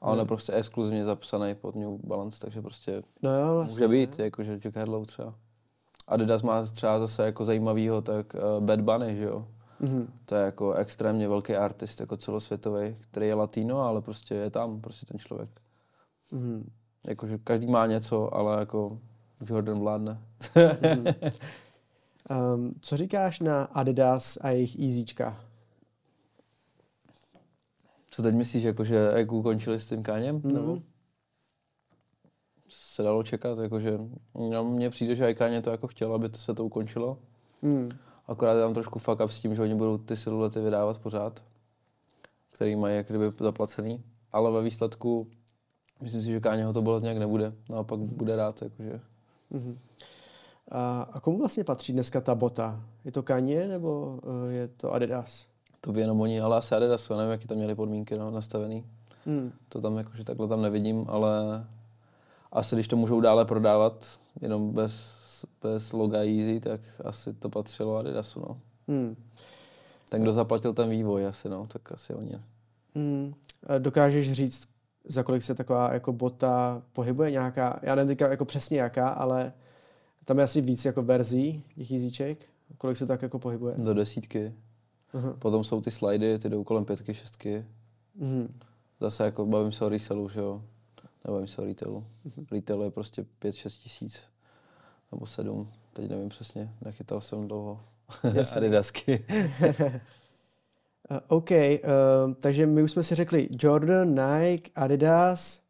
A 0.00 0.06
on 0.10 0.18
je 0.18 0.24
prostě 0.24 0.52
exkluzivně 0.52 1.04
zapsaný 1.04 1.54
pod 1.54 1.74
New 1.74 1.90
Balance, 2.04 2.40
takže 2.40 2.62
prostě 2.62 3.02
no 3.22 3.40
jo, 3.40 3.54
vlastně, 3.54 3.72
může 3.72 3.88
být, 3.88 4.18
jakože 4.18 4.58
Jack 4.58 4.76
Harlow 4.76 5.04
třeba. 5.04 5.34
Adidas 6.08 6.42
má 6.42 6.62
třeba 6.62 6.98
zase 6.98 7.24
jako 7.24 7.44
zajímavýho, 7.44 8.02
tak 8.02 8.34
uh, 8.34 8.64
Bad 8.64 8.80
Bunny, 8.80 9.16
že 9.16 9.26
jo. 9.26 9.46
Mm-hmm. 9.80 10.06
To 10.24 10.34
je 10.34 10.44
jako 10.44 10.72
extrémně 10.72 11.28
velký 11.28 11.56
artist, 11.56 12.00
jako 12.00 12.16
celosvětový, 12.16 12.96
který 13.00 13.26
je 13.26 13.34
latino, 13.34 13.80
ale 13.80 14.02
prostě 14.02 14.34
je 14.34 14.50
tam, 14.50 14.80
prostě 14.80 15.06
ten 15.06 15.18
člověk. 15.18 15.50
Mm-hmm. 16.32 16.64
Jakože 17.04 17.38
každý 17.38 17.66
má 17.66 17.86
něco, 17.86 18.34
ale 18.34 18.60
jako 18.60 18.98
Jordan 19.46 19.78
vládne. 19.78 20.22
mm-hmm. 20.40 21.32
um, 22.54 22.74
co 22.80 22.96
říkáš 22.96 23.40
na 23.40 23.64
Adidas 23.64 24.38
a 24.40 24.50
jejich 24.50 24.78
Easyčka? 24.78 25.40
Co 28.10 28.22
teď 28.22 28.34
myslíš, 28.34 28.64
jakože 28.64 28.94
jak 29.16 29.32
ukončili 29.32 29.78
s 29.80 29.88
tím 29.88 30.02
káněm? 30.02 30.40
Mm-hmm. 30.40 30.52
Nebo? 30.52 30.78
se 32.96 33.02
dalo 33.02 33.22
čekat, 33.22 33.58
jakože 33.58 33.98
no, 34.50 34.64
mně 34.64 34.90
přijde, 34.90 35.14
že 35.14 35.30
Ikáně 35.30 35.62
to 35.62 35.70
jako 35.70 35.86
chtěl, 35.86 36.14
aby 36.14 36.28
to 36.28 36.38
se 36.38 36.54
to 36.54 36.64
ukončilo. 36.64 37.18
Mm. 37.62 37.90
Akorát 38.28 38.54
je 38.54 38.60
tam 38.60 38.74
trošku 38.74 38.98
fuck 38.98 39.20
up 39.24 39.30
s 39.30 39.40
tím, 39.40 39.54
že 39.54 39.62
oni 39.62 39.74
budou 39.74 39.98
ty 39.98 40.16
silulety 40.16 40.60
vydávat 40.60 40.98
pořád, 40.98 41.44
který 42.50 42.76
mají 42.76 42.96
jak 42.96 43.08
kdyby 43.08 43.32
zaplacený. 43.40 44.04
Ale 44.32 44.52
ve 44.52 44.62
výsledku 44.62 45.28
myslím 46.00 46.22
si, 46.22 46.26
že 46.26 46.40
Káně 46.40 46.64
ho 46.64 46.72
to 46.72 46.82
bylo 46.82 47.00
nějak 47.00 47.18
nebude. 47.18 47.52
Naopak 47.68 48.00
bude 48.00 48.36
rád, 48.36 48.62
jakože. 48.62 49.00
Mm-hmm. 49.52 49.76
A, 50.70 51.02
a 51.12 51.20
komu 51.20 51.38
vlastně 51.38 51.64
patří 51.64 51.92
dneska 51.92 52.20
ta 52.20 52.34
bota? 52.34 52.82
Je 53.04 53.12
to 53.12 53.22
Kanye 53.22 53.68
nebo 53.68 54.18
uh, 54.24 54.50
je 54.50 54.68
to 54.68 54.92
Adidas? 54.92 55.46
To 55.80 55.92
ví 55.92 56.00
jenom 56.00 56.20
oni, 56.20 56.40
ale 56.40 56.56
asi 56.56 56.74
Adidas, 56.74 57.08
nevím, 57.08 57.30
jaký 57.30 57.46
tam 57.46 57.58
měli 57.58 57.74
podmínky 57.74 58.18
no, 58.18 58.30
nastavený. 58.30 58.84
Hmm. 59.26 59.52
To 59.68 59.80
tam 59.80 59.96
jakože 59.96 60.24
takhle 60.24 60.48
tam 60.48 60.62
nevidím, 60.62 61.04
ale 61.08 61.30
asi 62.52 62.76
když 62.76 62.88
to 62.88 62.96
můžou 62.96 63.20
dále 63.20 63.44
prodávat 63.44 64.18
jenom 64.40 64.72
bez, 64.72 65.15
bez 65.66 65.92
loga 65.92 66.18
Easy, 66.18 66.60
tak 66.60 66.80
asi 67.04 67.34
to 67.34 67.48
patřilo 67.48 67.96
Adidasu. 67.96 68.40
No. 68.40 68.60
Hmm. 68.88 69.16
Ten, 70.08 70.22
kdo 70.22 70.32
zaplatil 70.32 70.74
ten 70.74 70.90
vývoj 70.90 71.26
asi, 71.26 71.48
no, 71.48 71.66
tak 71.66 71.92
asi 71.92 72.14
oni. 72.14 72.38
Hmm. 72.94 73.34
Dokážeš 73.78 74.32
říct, 74.32 74.68
za 75.04 75.22
kolik 75.22 75.42
se 75.42 75.54
taková 75.54 75.92
jako 75.92 76.12
bota 76.12 76.82
pohybuje 76.92 77.30
nějaká, 77.30 77.80
já 77.82 77.94
nevím 77.94 78.16
jako 78.20 78.44
přesně 78.44 78.78
jaká, 78.78 79.08
ale 79.08 79.52
tam 80.24 80.38
je 80.38 80.44
asi 80.44 80.60
víc 80.60 80.84
jako 80.84 81.02
verzí 81.02 81.62
těch 81.74 81.90
jízíček. 81.90 82.46
Kolik 82.78 82.96
se 82.96 83.06
tak 83.06 83.22
jako 83.22 83.38
pohybuje? 83.38 83.74
Do 83.78 83.94
desítky. 83.94 84.54
Uh-huh. 85.14 85.38
Potom 85.38 85.64
jsou 85.64 85.80
ty 85.80 85.90
slidy, 85.90 86.38
ty 86.38 86.48
jdou 86.48 86.64
kolem 86.64 86.84
pětky, 86.84 87.14
šestky. 87.14 87.64
Uh-huh. 88.20 88.48
Zase 89.00 89.24
jako 89.24 89.46
bavím 89.46 89.72
se 89.72 89.84
o 89.84 89.88
resellu, 89.88 90.28
že 90.28 90.40
jo 90.40 90.62
nebavím 91.26 91.46
se 91.46 91.62
o 91.62 91.64
retailu. 91.64 92.06
Mm-hmm. 92.26 92.46
Retail 92.52 92.82
je 92.82 92.90
prostě 92.90 93.26
5-6 93.42 93.82
tisíc 93.82 94.22
nebo 95.12 95.26
7, 95.26 95.70
teď 95.92 96.10
nevím 96.10 96.28
přesně, 96.28 96.74
nechytal 96.84 97.20
jsem 97.20 97.48
dlouho 97.48 97.80
Adidasky. 98.56 99.26
uh, 101.10 101.18
OK, 101.28 101.50
uh, 101.50 102.32
takže 102.40 102.66
my 102.66 102.82
už 102.82 102.92
jsme 102.92 103.02
si 103.02 103.14
řekli 103.14 103.48
Jordan, 103.50 104.08
Nike, 104.08 104.70
Adidas, 104.74 105.62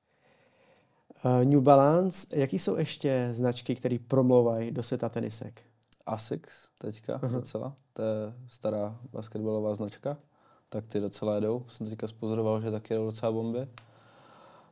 uh, 1.25 1.45
New 1.45 1.61
Balance. 1.61 2.39
Jaký 2.39 2.59
jsou 2.59 2.77
ještě 2.77 3.29
značky, 3.33 3.75
které 3.75 3.97
promlouvají 4.09 4.71
do 4.71 4.83
světa 4.83 5.09
tenisek? 5.09 5.63
Asics 6.07 6.69
teďka 6.79 7.19
uh-huh. 7.19 7.33
docela, 7.33 7.77
to 7.93 8.03
je 8.03 8.35
stará 8.47 8.99
basketbalová 9.13 9.75
značka, 9.75 10.17
tak 10.69 10.87
ty 10.87 11.01
docela 11.01 11.35
jedou. 11.35 11.65
Jsem 11.69 11.87
teďka 11.87 12.09
spozoroval, 12.09 12.61
že 12.61 12.71
taky 12.71 12.95
jedou 12.95 13.07
docela 13.07 13.33
bomby. 13.33 13.69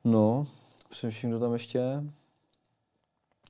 No, 0.04 0.46
Přemýšlím, 0.94 1.30
kdo 1.30 1.40
tam 1.40 1.52
ještě 1.52 1.78
je. 1.78 2.04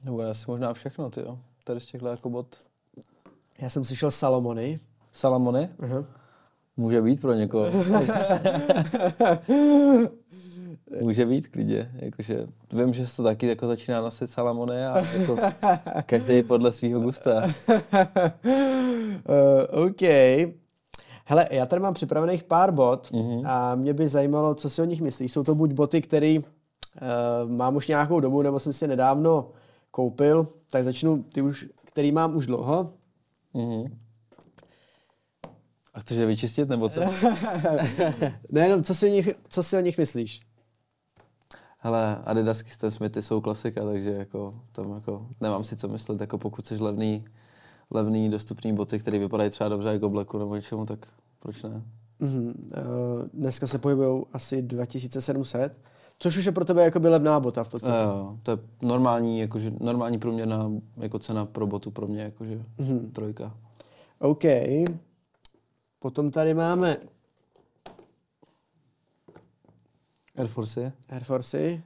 Nebo 0.05 0.21
asi 0.21 0.45
možná 0.49 0.75
všechno, 0.75 1.11
ty 1.11 1.21
jo. 1.21 1.39
Tady 1.65 1.81
z 1.81 1.87
těchto 1.87 2.09
jako 2.09 2.31
bot. 2.31 2.57
Já 3.59 3.69
jsem 3.69 3.85
slyšel 3.85 4.11
Salomony. 4.11 4.79
Salomony? 5.13 5.69
Uh-huh. 5.81 6.07
Může 6.77 7.03
být 7.03 7.21
pro 7.21 7.35
někoho. 7.35 7.67
Může 11.01 11.27
být 11.27 11.49
klidně. 11.49 11.91
Jakože, 11.95 12.47
vím, 12.73 12.95
že 12.95 13.07
se 13.07 13.17
to 13.17 13.23
taky 13.23 13.47
jako 13.47 13.67
začíná 13.67 14.01
nosit 14.01 14.31
Salamony 14.31 14.87
a 14.87 14.99
jako 14.99 15.37
každý 16.07 16.43
podle 16.43 16.73
svého 16.73 17.01
gusta. 17.01 17.43
uh, 17.43 17.75
OK. 19.87 20.03
Hele, 21.25 21.49
já 21.51 21.67
tady 21.67 21.83
mám 21.83 21.95
připravených 21.95 22.45
pár 22.45 22.73
bot 22.73 23.11
uh-huh. 23.11 23.43
a 23.47 23.75
mě 23.75 23.95
by 23.95 24.09
zajímalo, 24.09 24.55
co 24.55 24.71
si 24.71 24.83
o 24.83 24.85
nich 24.85 25.01
myslíš. 25.01 25.33
Jsou 25.33 25.45
to 25.45 25.55
buď 25.55 25.73
boty, 25.73 26.03
které 26.03 26.39
Uh, 27.03 27.51
mám 27.51 27.77
už 27.77 27.89
nějakou 27.89 28.21
dobu, 28.21 28.43
nebo 28.43 28.59
jsem 28.59 28.73
si 28.73 28.89
nedávno 28.89 29.51
koupil, 29.95 30.49
tak 30.71 30.85
začnu 30.85 31.23
ty 31.23 31.43
už, 31.43 31.67
který 31.85 32.13
mám 32.13 32.37
už 32.37 32.47
dlouho. 32.47 32.93
Mm-hmm. 33.55 33.97
A 35.95 36.01
chceš 36.01 36.19
je 36.19 36.27
vyčistit, 36.27 36.69
nebo 36.69 36.89
co? 36.89 37.01
Nejenom, 38.51 38.83
co 38.83 38.95
si, 38.95 39.07
o 39.07 39.11
nich, 39.11 39.31
co 39.49 39.63
si 39.63 39.77
o 39.77 39.81
nich 39.81 39.99
myslíš? 39.99 40.41
Hele, 41.79 42.17
Adidasky 42.25 42.71
Stan 42.71 42.91
Smithy 42.91 43.23
jsou 43.23 43.41
klasika, 43.41 43.85
takže 43.85 44.11
jako, 44.11 44.61
tam 44.73 44.93
jako 44.95 45.27
nemám 45.41 45.65
si 45.65 45.77
co 45.77 45.89
myslet, 45.89 46.21
jako 46.21 46.39
pokud 46.39 46.67
jsi 46.67 46.77
levný, 46.77 47.25
levný, 47.91 48.31
dostupný 48.31 48.73
boty, 48.73 48.99
které 48.99 49.19
vypadají 49.19 49.51
třeba 49.51 49.69
dobře 49.69 49.89
jako 49.89 50.09
Blacku 50.09 50.39
nebo 50.39 50.55
něčemu, 50.55 50.87
tak 50.87 51.07
proč 51.39 51.63
ne? 51.63 51.83
Mm-hmm. 52.21 52.47
Uh, 52.47 53.29
dneska 53.33 53.67
se 53.67 53.79
pohybují 53.79 54.25
asi 54.33 54.63
2700. 54.63 55.79
Což 56.25 56.37
už 56.37 56.45
je 56.45 56.53
pro 56.53 56.65
tebe 56.65 56.85
jako 56.85 57.01
by 57.01 57.09
levná 57.09 57.41
bota 57.41 57.65
v 57.65 57.69
podstatě. 57.69 58.03
Jo, 58.03 58.39
to 58.43 58.51
je 58.51 58.59
normální, 58.83 59.41
jakože, 59.41 59.73
normální 59.81 60.19
průměrná 60.19 60.71
jako 60.97 61.19
cena 61.19 61.47
pro 61.47 61.67
botu 61.67 61.91
pro 61.91 62.07
mě, 62.07 62.23
jakože 62.23 62.65
mm-hmm. 62.79 63.13
trojka. 63.13 63.57
OK. 64.19 64.45
Potom 65.99 66.31
tady 66.31 66.55
máme 66.55 66.97
Air 70.37 70.47
Force. 70.47 70.93
Air 71.09 71.25
Force. 71.25 71.83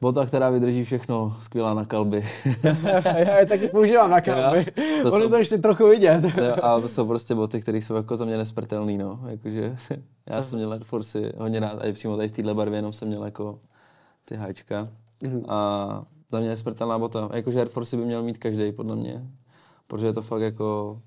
Bota, 0.00 0.26
která 0.26 0.50
vydrží 0.50 0.84
všechno, 0.84 1.36
skvělá 1.40 1.74
na 1.74 1.84
kalby. 1.84 2.28
já 3.04 3.38
je 3.38 3.46
taky 3.46 3.68
používám 3.68 4.10
na 4.10 4.20
kalby. 4.20 4.64
to 5.02 5.12
Oni 5.12 5.24
jsou, 5.24 5.30
to 5.30 5.36
ještě 5.36 5.58
trochu 5.58 5.88
vidět. 5.88 6.24
jo, 6.24 6.56
ale 6.62 6.82
to 6.82 6.88
jsou 6.88 7.06
prostě 7.06 7.34
boty, 7.34 7.60
které 7.60 7.78
jsou 7.78 7.94
jako 7.94 8.16
za 8.16 8.24
mě 8.24 8.36
nesmrtelný, 8.36 8.98
no. 8.98 9.20
Jakože, 9.26 9.76
já 10.26 10.42
jsem 10.42 10.58
měl 10.58 10.72
Air 10.72 10.84
Force 10.84 11.32
hodně 11.38 11.60
rád, 11.60 11.78
a 11.80 11.86
i 11.86 11.92
přímo 11.92 12.16
tady 12.16 12.28
v 12.28 12.32
téhle 12.32 12.54
barvě 12.54 12.78
jenom 12.78 12.92
jsem 12.92 13.08
měl 13.08 13.24
jako 13.24 13.58
ty 14.24 14.36
háčka. 14.36 14.88
Mm-hmm. 15.22 15.44
A 15.48 16.04
Za 16.30 16.40
mě 16.40 16.48
nesmrtelná 16.48 16.98
bota. 16.98 17.28
Jakože 17.32 17.58
Air 17.58 17.68
Force 17.68 17.96
by 17.96 18.04
měl 18.04 18.22
mít 18.22 18.38
každý, 18.38 18.72
podle 18.72 18.96
mě. 18.96 19.26
Protože 19.86 20.06
je 20.06 20.12
to 20.12 20.22
fakt 20.22 20.42
jako 20.42 20.98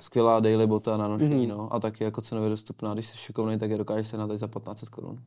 skvělá 0.00 0.40
daily 0.40 0.66
bota 0.66 0.96
na 0.96 1.08
nošení, 1.08 1.48
mm-hmm. 1.48 1.56
no. 1.56 1.74
A 1.74 1.80
taky 1.80 2.04
jako 2.04 2.20
cenově 2.20 2.50
dostupná. 2.50 2.94
Když 2.94 3.06
jsi 3.06 3.16
šikovný, 3.16 3.58
tak 3.58 3.70
je 3.70 3.78
dokážeš 3.78 4.06
se 4.06 4.16
nadat 4.16 4.36
za 4.36 4.46
1500 4.46 4.88
korun. 4.88 5.18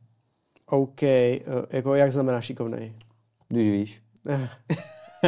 OK, 0.70 1.02
uh, 1.02 1.08
jako 1.70 1.94
jak 1.94 2.12
znamená 2.12 2.40
šikovnej? 2.40 2.92
Když 3.48 3.70
víš. 3.70 4.02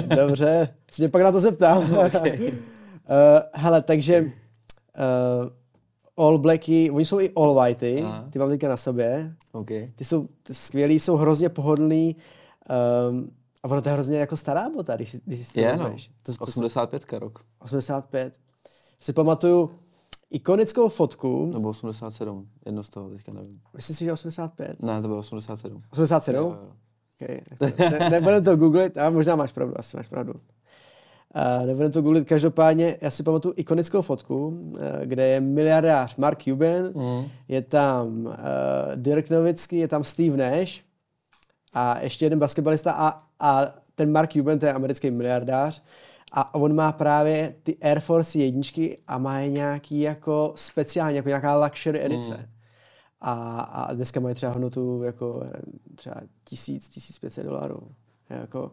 Dobře, 0.07 0.75
si 0.91 1.03
tě 1.03 1.09
pak 1.09 1.23
na 1.23 1.33
to 1.33 1.41
zeptám. 1.41 1.95
Okay. 2.07 2.49
uh, 2.49 2.55
hele, 3.55 3.83
takže 3.83 4.21
uh, 4.21 5.49
all 6.17 6.39
blacky, 6.39 6.91
oni 6.91 7.05
jsou 7.05 7.21
i 7.21 7.31
all 7.37 7.55
whitey, 7.55 8.03
Aha. 8.03 8.29
ty 8.31 8.39
mám 8.39 8.49
teďka 8.49 8.69
na 8.69 8.77
sobě. 8.77 9.35
Okay. 9.53 9.93
Ty 9.95 10.05
jsou 10.05 10.29
ty 10.43 10.55
skvělý, 10.55 11.01
jsou 11.01 11.17
hrozně 11.17 11.49
pohodlný. 11.49 12.17
Um, 13.11 13.29
a 13.63 13.69
ono 13.69 13.83
to 13.83 13.89
je 13.89 13.93
hrozně 13.93 14.19
jako 14.19 14.37
stará 14.37 14.69
bota, 14.69 14.97
když, 14.97 15.17
když 15.25 15.47
si 15.47 15.55
to 15.55 15.61
Je, 15.61 15.77
no. 15.77 15.97
To, 16.23 16.35
to, 16.35 16.45
85 16.45 17.13
rok. 17.13 17.45
85. 17.59 18.41
Si 18.99 19.13
pamatuju 19.13 19.71
ikonickou 20.31 20.89
fotku, 20.89 21.51
Nebo 21.55 21.69
87. 21.69 22.49
Jedno 22.67 22.83
z 22.83 22.89
toho, 22.89 23.11
teďka 23.11 23.33
nevím. 23.33 23.61
myslím 23.77 23.97
si, 23.97 24.05
že 24.05 24.13
85. 24.13 24.83
Ne, 24.83 25.03
to 25.03 25.09
bylo 25.09 25.19
87. 25.19 25.83
87? 25.93 26.41
Jo, 26.45 26.59
jo. 26.63 26.73
Okay. 27.23 27.41
Ne, 28.01 28.11
nebudem 28.11 28.45
to 28.45 28.57
googlit, 28.57 28.97
a 28.99 29.11
možná 29.11 29.37
máš 29.37 29.53
pravdu, 29.53 29.75
asi 29.79 29.97
máš 29.97 30.09
pravdu. 30.09 30.33
Uh, 30.33 31.67
nebudem 31.67 31.93
to 31.93 32.03
googlit, 32.03 32.29
každopádně 32.29 32.97
já 33.01 33.11
si 33.11 33.23
pamatuju 33.23 33.55
ikonickou 33.57 34.03
fotku, 34.03 34.49
uh, 34.49 34.77
kde 35.05 35.27
je 35.29 35.41
miliardář 35.41 36.17
Mark 36.17 36.43
Cuban, 36.43 36.85
Mm. 36.95 37.25
je 37.49 37.63
tam 37.63 38.27
uh, 38.27 38.33
Dirk 38.95 39.31
Nowitzki, 39.31 39.77
je 39.79 39.89
tam 39.89 40.05
Steve 40.05 40.37
Nash 40.37 40.73
a 41.73 42.01
ještě 42.01 42.25
jeden 42.25 42.39
basketbalista 42.39 42.93
a, 42.93 43.23
a 43.41 43.67
ten 43.95 44.13
Mark 44.13 44.33
Cuban, 44.33 44.59
to 44.59 44.67
je 44.67 44.73
americký 44.73 45.11
miliardář 45.11 45.83
a 46.33 46.55
on 46.55 46.75
má 46.75 46.93
právě 46.93 47.55
ty 47.63 47.77
Air 47.83 48.01
Force 48.01 48.39
jedničky 48.39 48.99
a 49.07 49.19
má 49.19 49.39
je 49.39 49.51
nějaký 49.51 50.01
jako 50.01 50.53
speciální, 50.57 51.17
jako 51.17 51.29
nějaká 51.29 51.65
luxury 51.65 52.05
edice. 52.05 52.37
Mm. 52.37 52.45
A, 53.21 53.61
a 53.61 53.95
dneska 53.95 54.21
mají 54.21 54.35
třeba 54.35 54.53
hodnotu 54.53 55.03
jako 55.03 55.43
třeba 55.95 56.15
tisíc, 56.45 56.89
tisíc 56.89 57.19
pětset 57.19 57.45
dolarů. 57.47 57.81
Jako, 58.31 58.71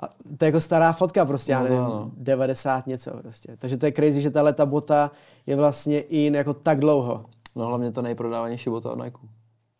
a 0.00 0.08
to 0.38 0.44
je 0.44 0.46
jako 0.46 0.60
stará 0.60 0.92
fotka 0.92 1.24
prostě, 1.24 1.52
já 1.52 1.58
No 1.58 1.64
nevím, 1.64 1.80
ano. 1.80 2.10
90 2.16 2.86
něco 2.86 3.10
prostě. 3.10 3.56
Takže 3.58 3.76
to 3.76 3.86
je 3.86 3.92
crazy, 3.92 4.20
že 4.20 4.30
tahle 4.30 4.52
ta 4.52 4.66
bota 4.66 5.10
je 5.46 5.56
vlastně 5.56 6.00
in 6.00 6.34
jako 6.34 6.54
tak 6.54 6.80
dlouho. 6.80 7.24
No 7.56 7.66
hlavně 7.66 7.92
to 7.92 8.02
nejprodávanější 8.02 8.70
bota 8.70 8.90
od 8.92 9.04
Nike. 9.04 9.18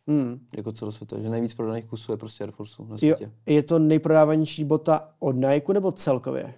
Hmm. 0.08 0.38
Jako 0.56 0.72
celosvětově, 0.72 1.22
že 1.24 1.30
nejvíc 1.30 1.54
prodaných 1.54 1.84
kusů 1.84 2.12
je 2.12 2.18
prostě 2.18 2.44
Air 2.44 2.50
Force 2.52 2.82
na 2.82 2.88
Jo, 2.90 2.96
světě. 2.98 3.32
je 3.46 3.62
to 3.62 3.78
nejprodávanější 3.78 4.64
bota 4.64 5.08
od 5.18 5.32
Nike 5.36 5.72
nebo 5.72 5.92
celkově? 5.92 6.54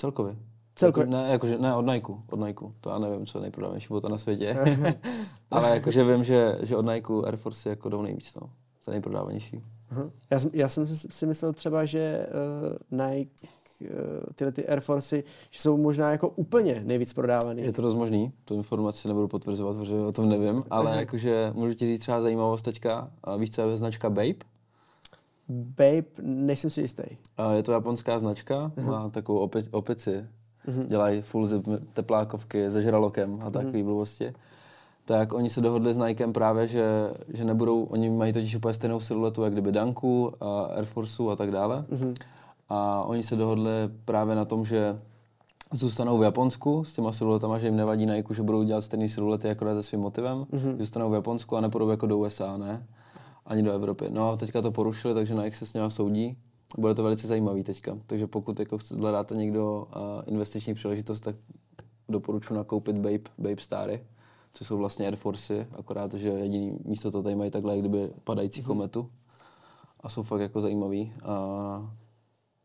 Celkově. 0.00 0.36
Celkově. 0.74 1.08
Jako, 1.08 1.22
ne, 1.22 1.32
jakože, 1.32 1.58
ne, 1.58 1.74
od 1.74 1.86
Nike, 1.86 2.12
od 2.30 2.40
Nike. 2.40 2.64
To 2.80 2.90
já 2.90 2.98
nevím, 2.98 3.26
co 3.26 3.38
je 3.38 3.42
nejprodávanější 3.42 3.88
bota 3.88 4.08
na 4.08 4.16
světě. 4.16 4.56
Ale 5.50 5.70
jakože 5.70 6.04
vím, 6.04 6.24
že, 6.24 6.58
že 6.62 6.76
od 6.76 6.86
Nike 6.86 7.12
Air 7.24 7.36
Force 7.36 7.68
jako 7.68 7.88
jdou 7.88 8.02
nejvíc, 8.02 8.34
no. 8.34 8.50
To 8.84 8.90
je 8.90 8.92
nejprodávanější. 8.92 9.60
Aha. 9.90 10.10
Já, 10.30 10.40
jsem, 10.40 10.50
já 10.54 10.68
jsem 10.68 10.88
si 10.96 11.26
myslel 11.26 11.52
třeba, 11.52 11.84
že 11.84 12.26
uh, 12.92 13.00
Nike, 13.00 13.46
uh, 13.80 13.88
tyhle 14.34 14.52
ty 14.52 14.68
Air 14.68 14.80
Forcey, 14.80 15.24
že 15.50 15.60
jsou 15.60 15.76
možná 15.76 16.10
jako 16.10 16.28
úplně 16.28 16.82
nejvíc 16.84 17.12
prodávaný. 17.12 17.62
Je 17.62 17.72
to 17.72 17.82
dost 17.82 17.94
možný, 17.94 18.32
tu 18.44 18.54
informaci 18.54 19.08
nebudu 19.08 19.28
potvrzovat, 19.28 19.76
protože 19.76 19.94
o 19.94 20.12
tom 20.12 20.28
nevím, 20.28 20.64
ale 20.70 20.96
jakože 20.96 21.52
můžu 21.54 21.74
ti 21.74 21.86
říct 21.86 22.00
třeba 22.00 22.20
zajímavost 22.20 22.62
teďka. 22.62 23.10
Víš, 23.38 23.50
co 23.50 23.70
je 23.70 23.76
značka 23.76 24.10
Babe? 24.10 24.49
Babe, 25.50 26.04
nejsem 26.22 26.70
si 26.70 26.80
jistý. 26.80 27.02
A 27.36 27.52
je 27.52 27.62
to 27.62 27.72
japonská 27.72 28.18
značka, 28.18 28.72
má 28.86 29.08
takovou 29.08 29.38
opi, 29.38 29.62
opici. 29.70 30.24
Dělají 30.88 31.22
full 31.22 31.46
zip 31.46 31.68
teplákovky 31.92 32.70
se 32.70 32.82
žralokem 32.82 33.42
a 33.42 33.50
takové 33.50 33.82
blbosti. 33.82 34.32
Tak 35.04 35.32
oni 35.32 35.50
se 35.50 35.60
dohodli 35.60 35.94
s 35.94 35.98
Nikem 35.98 36.32
právě, 36.32 36.68
že, 36.68 37.10
že 37.28 37.44
nebudou, 37.44 37.84
oni 37.84 38.10
mají 38.10 38.32
totiž 38.32 38.56
úplně 38.56 38.74
stejnou 38.74 39.00
siluetu, 39.00 39.42
jak 39.42 39.52
kdyby 39.52 39.72
Danku, 39.72 40.32
a 40.40 40.60
Air 40.62 40.84
Forceu 40.84 41.30
a 41.30 41.36
tak 41.36 41.50
dále. 41.50 41.84
A 42.68 43.02
oni 43.02 43.22
se 43.22 43.36
dohodli 43.36 43.70
právě 44.04 44.34
na 44.36 44.44
tom, 44.44 44.64
že 44.64 44.98
zůstanou 45.72 46.18
v 46.18 46.22
Japonsku 46.22 46.84
s 46.84 46.92
těma 46.92 47.12
siluetama, 47.12 47.58
že 47.58 47.66
jim 47.66 47.76
nevadí 47.76 48.06
Nike, 48.06 48.34
že 48.34 48.42
budou 48.42 48.62
dělat 48.62 48.80
stejné 48.80 49.08
siluety 49.08 49.50
akorát 49.50 49.74
se 49.74 49.82
svým 49.82 50.00
motivem. 50.00 50.46
Zůstanou 50.78 51.10
v 51.10 51.14
Japonsku 51.14 51.56
a 51.56 51.60
nepůjdou 51.60 51.90
jako 51.90 52.06
do 52.06 52.18
USA, 52.18 52.56
ne? 52.56 52.86
Ani 53.50 53.62
do 53.62 53.72
Evropy. 53.72 54.06
No 54.10 54.30
a 54.30 54.36
teďka 54.36 54.62
to 54.62 54.70
porušili, 54.72 55.14
takže 55.14 55.34
Nike 55.34 55.56
se 55.56 55.66
s 55.66 55.74
něma 55.74 55.90
soudí. 55.90 56.36
Bude 56.78 56.94
to 56.94 57.02
velice 57.02 57.26
zajímavý 57.26 57.62
teďka. 57.62 57.98
Takže 58.06 58.26
pokud 58.26 58.60
jako 58.60 58.78
hledáte 58.98 59.36
někdo 59.36 59.88
uh, 59.96 60.02
investiční 60.26 60.74
příležitost, 60.74 61.20
tak 61.20 61.36
doporučuji 62.08 62.54
nakoupit 62.54 62.96
Babe, 62.96 63.30
Babe 63.38 63.56
Stary, 63.60 64.04
což 64.52 64.66
jsou 64.66 64.78
vlastně 64.78 65.06
Air 65.06 65.16
Forcey, 65.16 65.66
akorát, 65.78 66.14
že 66.14 66.28
jediný 66.28 66.78
místo 66.84 67.10
to 67.10 67.22
tady 67.22 67.36
mají 67.36 67.50
takhle, 67.50 67.72
jak 67.72 67.80
kdyby 67.80 68.12
padající 68.24 68.62
kometu. 68.62 69.10
A 70.00 70.08
jsou 70.08 70.22
fakt 70.22 70.40
jako 70.40 70.60
zajímavý. 70.60 71.12
A 71.24 71.94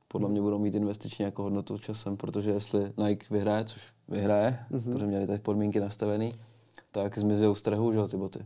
podle 0.08 0.30
mě 0.30 0.41
budou 0.41 0.60
mít 0.60 0.76
investičně 0.76 1.26
jako 1.26 1.43
hodnotu 1.43 1.78
časem, 1.78 2.17
protože 2.17 2.52
jestli 2.52 2.93
Nike 2.98 3.26
vyhraje, 3.32 3.65
což 3.65 3.88
vyhraje, 4.08 4.60
mm-hmm. 4.71 4.93
protože 4.93 5.06
měli 5.06 5.28
tady 5.28 5.39
podmínky 5.39 5.80
nastavený, 5.80 6.32
tak 6.91 7.17
zmizí 7.17 7.45
z 7.54 7.62
trhu, 7.62 7.91
že 7.91 7.98
jo, 7.98 8.08
ty 8.08 8.17
boty. 8.17 8.39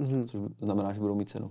Mm-hmm. 0.00 0.24
Což 0.26 0.40
znamená, 0.60 0.92
že 0.92 1.00
budou 1.00 1.14
mít 1.14 1.30
cenu. 1.30 1.50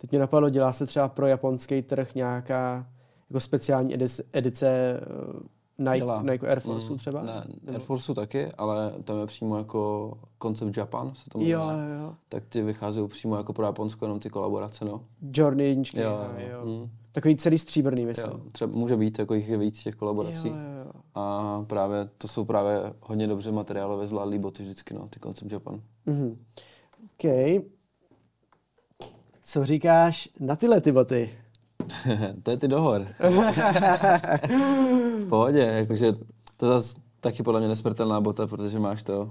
Teď 0.00 0.10
mě 0.10 0.18
napadlo, 0.20 0.50
dělá 0.50 0.72
se 0.72 0.86
třeba 0.86 1.08
pro 1.08 1.26
japonský 1.26 1.82
trh 1.82 2.14
nějaká 2.14 2.86
jako 3.30 3.40
speciální 3.40 3.94
edice, 3.94 4.24
edice 4.32 5.00
uh, 5.34 5.40
Nike, 5.78 5.96
Dělá. 5.98 6.22
Nike 6.22 6.46
Air 6.48 6.60
Force 6.60 6.92
Mm, 6.92 6.98
třeba? 6.98 7.22
Ne, 7.22 7.44
Air 7.68 7.78
Forceu 7.80 8.14
taky, 8.14 8.46
ale 8.52 8.92
tam 9.04 9.18
je 9.20 9.26
přímo 9.26 9.58
jako 9.58 10.12
koncept 10.38 10.76
Japan, 10.76 11.14
se 11.14 11.30
tomu 11.30 11.44
Jo, 11.44 11.66
jmenuje. 11.66 11.88
jo, 11.96 12.02
jo. 12.02 12.14
Tak 12.28 12.44
ty 12.48 12.62
vycházejí 12.62 13.08
přímo 13.08 13.36
jako 13.36 13.52
pro 13.52 13.64
Japonsko, 13.66 14.04
jenom 14.04 14.20
ty 14.20 14.30
kolaborace, 14.30 14.84
no. 14.84 15.00
Jordan 15.32 15.60
jedničky, 15.60 16.00
Jo, 16.00 16.20
jo, 16.38 16.46
jo, 16.52 16.64
mm. 16.66 16.90
Takový 17.12 17.36
celý 17.36 17.58
stříbrný, 17.58 18.06
myslím. 18.06 18.30
Jo, 18.30 18.40
třeba 18.52 18.72
může 18.74 18.96
být, 18.96 19.18
jako 19.18 19.34
jich 19.34 19.48
je 19.48 19.56
víc 19.58 19.82
těch 19.82 19.94
kolaborací. 19.94 20.48
Jo, 20.48 20.54
jo. 20.84 20.92
A 21.14 21.64
právě 21.66 22.08
to 22.18 22.28
jsou 22.28 22.44
právě 22.44 22.92
hodně 23.00 23.26
dobře 23.26 23.52
materiálově 23.52 24.06
zvládlý 24.06 24.38
boty 24.38 24.62
vždycky, 24.62 24.94
no, 24.94 25.08
ty 25.10 25.20
koncept 25.20 25.52
Japan. 25.52 25.80
Mhm. 26.06 26.38
OK. 27.04 27.24
Co 29.48 29.64
říkáš 29.64 30.28
na 30.40 30.56
tyhle 30.56 30.80
ty 30.80 30.92
boty? 30.92 31.30
to 32.42 32.50
je 32.50 32.56
ty 32.56 32.68
dohor. 32.68 33.06
v 35.24 35.28
pohodě, 35.28 35.60
jakože 35.60 36.12
to 36.56 36.66
zase 36.66 36.96
taky 37.20 37.42
podle 37.42 37.60
mě 37.60 37.68
nesmrtelná 37.68 38.20
bota, 38.20 38.46
protože 38.46 38.78
máš 38.78 39.02
to, 39.02 39.30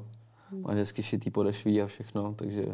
máš 0.51 0.75
hezky 0.75 1.03
šitý 1.03 1.29
podešví 1.29 1.81
a 1.81 1.87
všechno, 1.87 2.33
takže 2.33 2.65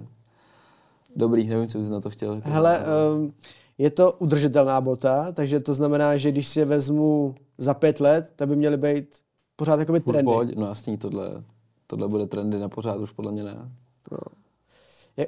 dobrý, 1.15 1.47
nevím, 1.47 1.67
co 1.67 1.79
bys 1.79 1.89
na 1.89 2.01
to 2.01 2.09
chtěl. 2.09 2.35
jako 2.35 2.49
Hele, 2.49 2.79
um, 3.15 3.33
je 3.77 3.91
to 3.91 4.11
udržitelná 4.11 4.81
bota, 4.81 5.31
takže 5.31 5.59
to 5.59 5.73
znamená, 5.73 6.17
že 6.17 6.31
když 6.31 6.47
si 6.47 6.59
je 6.59 6.65
vezmu 6.65 7.35
za 7.57 7.73
pět 7.73 7.99
let, 7.99 8.33
tak 8.35 8.47
by 8.49 8.55
měly 8.55 8.77
být 8.77 9.19
pořád 9.55 9.79
jako 9.79 9.93
v 9.93 9.99
trendy. 9.99 10.23
pohodě, 10.23 10.53
no 10.57 10.67
jasný, 10.67 10.97
tohle, 10.97 11.43
tohle 11.87 12.07
bude 12.07 12.27
trendy 12.27 12.59
na 12.59 12.69
pořád, 12.69 12.97
už 12.97 13.11
podle 13.11 13.31
mě 13.31 13.43
ne. 13.43 13.71
Je, 14.11 14.17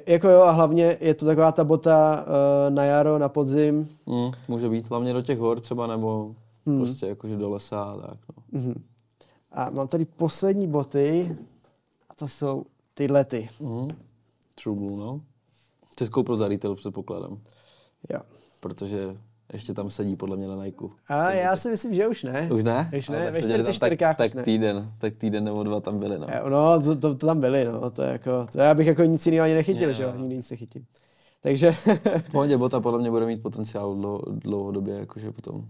jako 0.06 0.28
jo, 0.28 0.40
a 0.42 0.50
hlavně 0.50 0.98
je 1.00 1.14
to 1.14 1.26
taková 1.26 1.52
ta 1.52 1.64
bota 1.64 2.24
uh, 2.26 2.74
na 2.74 2.84
jaro, 2.84 3.18
na 3.18 3.28
podzim. 3.28 3.88
Mm, 4.06 4.30
může 4.48 4.68
být, 4.68 4.90
hlavně 4.90 5.12
do 5.12 5.22
těch 5.22 5.38
hor 5.38 5.60
třeba, 5.60 5.86
nebo 5.86 6.34
Hmm. 6.68 6.78
prostě 6.78 7.06
jakože 7.06 7.36
do 7.36 7.50
lesa 7.50 7.82
a 7.84 7.96
tak, 8.06 8.18
no. 8.36 8.60
Mhm. 8.60 8.82
A 9.52 9.70
mám 9.70 9.88
tady 9.88 10.04
poslední 10.04 10.66
boty, 10.68 11.36
a 12.10 12.14
to 12.14 12.28
jsou 12.28 12.64
tyhle 12.94 13.24
ty. 13.24 13.48
Mm. 13.60 13.88
True 14.62 14.76
Blue, 14.76 14.96
no. 14.96 15.20
Ty 15.94 16.04
jsi 16.06 16.10
koupil 16.10 16.36
za 16.36 16.48
retail, 16.48 16.74
předpokládám, 16.74 17.38
Jo. 18.10 18.20
protože 18.60 19.16
ještě 19.52 19.74
tam 19.74 19.90
sedí 19.90 20.16
podle 20.16 20.36
mě 20.36 20.46
na 20.46 20.64
Nike. 20.64 20.84
A 21.08 21.32
já 21.32 21.56
si 21.56 21.70
myslím, 21.70 21.94
že 21.94 22.08
už 22.08 22.22
ne. 22.22 22.48
Už 22.52 22.62
ne? 22.64 22.90
Už 22.98 23.08
ne, 23.08 23.24
tak 23.24 23.34
ve 23.34 23.42
seděli 23.42 23.62
tam 23.62 23.72
44 23.72 23.96
tak, 23.96 24.16
tak 24.16 24.34
ne. 24.34 24.42
týden, 24.42 24.92
tak 24.98 25.14
týden 25.14 25.44
nebo 25.44 25.62
dva 25.62 25.80
tam 25.80 25.98
byli, 25.98 26.18
no. 26.18 26.26
No, 26.48 26.80
to, 26.80 26.96
to, 26.96 27.14
to, 27.14 27.26
tam 27.26 27.40
byly, 27.40 27.64
no. 27.64 27.90
To, 27.90 28.02
je 28.02 28.08
jako, 28.08 28.46
to 28.52 28.58
já 28.58 28.74
bych 28.74 28.86
jako 28.86 29.04
nic 29.04 29.26
jiného 29.26 29.44
ani 29.44 29.54
nechytil, 29.54 29.92
že 29.92 30.02
jo, 30.02 30.12
nikdy 30.16 30.36
nic 30.36 30.50
nechytím. 30.50 30.86
Takže, 31.40 31.72
V 32.18 32.30
pohodě 32.32 32.56
bota 32.56 32.80
podle 32.80 33.00
mě 33.00 33.10
bude 33.10 33.26
mít 33.26 33.42
potenciál 33.42 33.94
dlouho, 33.94 34.22
dlouhodobě, 34.28 34.94
jakože 34.98 35.32
potom. 35.32 35.64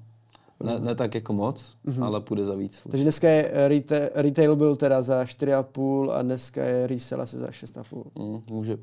Ne, 0.63 0.81
ne 0.81 0.95
tak 0.95 1.15
jako 1.15 1.33
moc, 1.33 1.77
mm-hmm. 1.87 2.05
ale 2.05 2.21
půjde 2.21 2.45
za 2.45 2.55
víc. 2.55 2.83
takže 2.91 3.03
dneska 3.05 3.29
je 3.29 3.51
eh, 3.53 3.69
retail, 3.69 4.09
retail 4.15 4.57
byl 4.57 4.77
teda 4.77 5.03
za 5.03 5.25
4,5 5.25 6.11
a 6.11 6.23
dneska 6.23 6.65
je 6.65 6.87
resell 6.87 7.21
asi 7.21 7.37
za 7.37 7.47
6,5. 7.47 8.05
Mm, 8.19 8.43
může, 8.51 8.79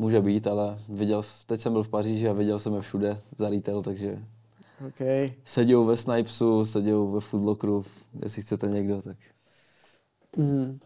může 0.00 0.20
být, 0.20 0.46
ale 0.46 0.78
viděl, 0.88 1.22
teď 1.46 1.60
jsem 1.60 1.72
byl 1.72 1.82
v 1.82 1.88
Paříži 1.88 2.28
a 2.28 2.32
viděl 2.32 2.58
jsem 2.58 2.74
je 2.74 2.80
všude 2.80 3.18
za 3.38 3.50
retail, 3.50 3.82
takže 3.82 4.18
OK. 4.88 5.32
sedějou 5.44 5.84
ve 5.84 5.96
Snipesu, 5.96 6.66
sedějou 6.66 7.10
ve 7.10 7.20
Footlockeru, 7.20 7.84
jestli 8.22 8.42
chcete 8.42 8.66
někdo, 8.66 9.02
tak 9.02 9.16
Mhm. 10.36 10.78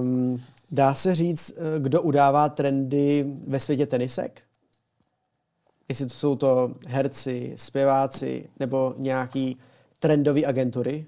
Um, 0.00 0.42
dá 0.70 0.94
se 0.94 1.14
říct, 1.14 1.52
eh, 1.56 1.80
kdo 1.80 2.02
udává 2.02 2.48
trendy 2.48 3.26
ve 3.48 3.60
světě 3.60 3.86
tenisek? 3.86 4.42
jestli 5.88 6.06
to 6.06 6.14
jsou 6.14 6.36
to 6.36 6.70
herci, 6.86 7.52
zpěváci 7.56 8.48
nebo 8.60 8.94
nějaký 8.98 9.56
trendové 9.98 10.44
agentury? 10.44 11.06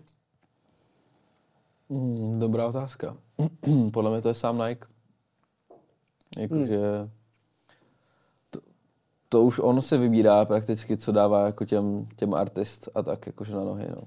Mm, 1.89 2.39
dobrá 2.39 2.67
otázka. 2.67 3.17
Podle 3.93 4.11
mě 4.11 4.21
to 4.21 4.29
je 4.29 4.35
sám 4.35 4.63
Nike. 4.69 4.92
Jakože 6.39 6.79
hmm. 6.79 7.11
to, 8.51 8.61
to, 9.29 9.43
už 9.43 9.59
on 9.59 9.83
si 9.83 9.99
vybírá 9.99 10.45
prakticky, 10.45 10.97
co 10.97 11.13
dává 11.13 11.47
jako 11.47 11.65
těm, 11.65 12.07
těm 12.17 12.35
artist 12.35 12.89
a 12.95 13.03
tak 13.03 13.27
jakože 13.27 13.57
na 13.57 13.65
nohy. 13.65 13.87
No. 13.97 14.03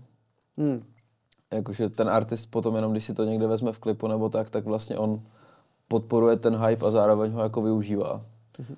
Hmm. 0.57 0.83
Jakože 1.51 1.89
ten 1.89 2.09
artist 2.09 2.51
potom 2.51 2.75
jenom, 2.75 2.91
když 2.91 3.05
si 3.05 3.13
to 3.13 3.23
někde 3.23 3.47
vezme 3.47 3.71
v 3.71 3.79
klipu 3.79 4.07
nebo 4.07 4.29
tak, 4.29 4.49
tak 4.49 4.65
vlastně 4.65 4.97
on 4.97 5.21
podporuje 5.87 6.35
ten 6.35 6.65
hype 6.65 6.85
a 6.85 6.91
zároveň 6.91 7.31
ho 7.31 7.43
jako 7.43 7.61
využívá. 7.61 8.21
Hmm. 8.57 8.77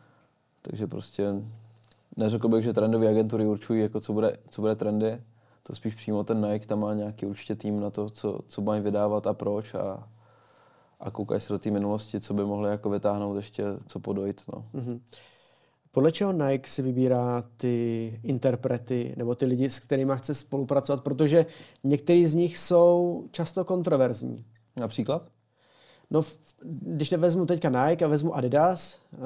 Takže 0.61 0.87
prostě 0.87 1.33
neřekl 2.17 2.47
bych, 2.47 2.63
že 2.63 2.73
trendové 2.73 3.07
agentury 3.07 3.45
určují, 3.45 3.81
jako 3.81 3.99
co 3.99 4.13
bude, 4.13 4.37
co 4.49 4.61
bude 4.61 4.75
trendy. 4.75 5.21
To 5.63 5.75
spíš 5.75 5.95
přímo 5.95 6.23
ten 6.23 6.51
Nike 6.51 6.67
tam 6.67 6.79
má 6.79 6.93
nějaký 6.93 7.25
určitě 7.25 7.55
tým 7.55 7.79
na 7.79 7.89
to, 7.89 8.09
co, 8.09 8.39
co 8.47 8.61
mají 8.61 8.81
vydávat 8.81 9.27
a 9.27 9.33
proč 9.33 9.73
a, 9.73 10.07
a 10.99 11.11
koukají 11.11 11.41
se 11.41 11.53
do 11.53 11.59
té 11.59 11.71
minulosti, 11.71 12.19
co 12.19 12.33
by 12.33 12.45
mohli 12.45 12.69
jako 12.69 12.89
vytáhnout 12.89 13.35
ještě, 13.35 13.63
co 13.87 13.99
podojit. 13.99 14.41
No. 14.53 14.65
Mm-hmm. 14.75 14.99
Podle 15.91 16.11
čeho 16.11 16.31
Nike 16.31 16.69
si 16.69 16.81
vybírá 16.81 17.43
ty 17.57 18.19
interprety 18.23 19.13
nebo 19.17 19.35
ty 19.35 19.45
lidi, 19.45 19.69
s 19.69 19.79
kterými 19.79 20.13
chce 20.15 20.35
spolupracovat, 20.35 21.03
protože 21.03 21.45
některý 21.83 22.27
z 22.27 22.35
nich 22.35 22.57
jsou 22.57 23.23
často 23.31 23.65
kontroverzní. 23.65 24.45
Například? 24.79 25.23
No, 26.11 26.21
když 26.63 27.11
nevezmu 27.11 27.45
teďka 27.45 27.69
Nike 27.69 28.05
a 28.05 28.07
vezmu 28.07 28.35
Adidas, 28.35 28.99
uh, 29.11 29.19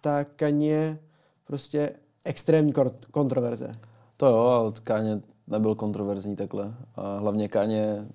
tak 0.00 0.28
Kanye 0.36 0.98
prostě 1.44 1.90
extrémní 2.24 2.72
kontroverze. 3.10 3.72
To 4.16 4.26
jo, 4.26 4.38
ale 4.38 4.72
Kanye 4.84 5.20
nebyl 5.46 5.74
kontroverzní 5.74 6.36
takhle. 6.36 6.74
A 6.94 7.18
hlavně 7.18 7.48
Kanye 7.48 8.06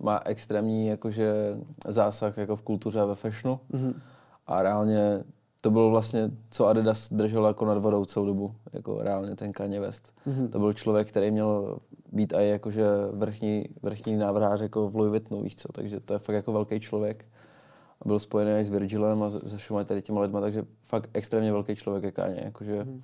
má 0.00 0.20
extrémní 0.24 0.86
jakože 0.86 1.34
zásah 1.88 2.38
jako 2.38 2.56
v 2.56 2.62
kultuře 2.62 3.00
a 3.00 3.04
ve 3.04 3.14
fashionu. 3.14 3.60
Mm-hmm. 3.72 3.94
A 4.46 4.62
reálně 4.62 5.24
to 5.60 5.70
bylo 5.70 5.90
vlastně, 5.90 6.30
co 6.50 6.66
Adidas 6.66 7.12
držel 7.12 7.46
jako 7.46 7.64
nad 7.64 7.78
vodou 7.78 8.04
celou 8.04 8.26
dobu, 8.26 8.54
jako 8.72 9.02
reálně 9.02 9.36
ten 9.36 9.52
Kanye 9.52 9.80
West. 9.80 10.12
Mm-hmm. 10.26 10.48
To 10.48 10.58
byl 10.58 10.72
člověk, 10.72 11.08
který 11.08 11.30
měl 11.30 11.78
být 12.12 12.32
i 12.32 12.48
jakože 12.48 12.86
vrchní, 13.12 13.68
vrchní 13.82 14.16
návrhář 14.16 14.60
jako 14.60 14.90
v 14.90 14.96
Louis 14.96 15.10
Vuittonu, 15.10 15.42
víš 15.42 15.56
co, 15.56 15.72
takže 15.72 16.00
to 16.00 16.12
je 16.12 16.18
fakt 16.18 16.34
jako 16.34 16.52
velký 16.52 16.80
člověk. 16.80 17.24
A 18.00 18.08
byl 18.08 18.18
spojený 18.18 18.60
i 18.60 18.64
s 18.64 18.70
Virgilem 18.70 19.22
a 19.22 19.30
se 19.30 19.56
všema 19.56 19.84
tady 19.84 20.02
těma 20.02 20.20
lidma, 20.20 20.40
takže 20.40 20.64
fakt 20.82 21.10
extrémně 21.12 21.52
velký 21.52 21.76
člověk 21.76 22.04
je 22.04 22.12
Kanye, 22.12 22.42
jakože 22.44 22.82
mm-hmm. 22.82 23.00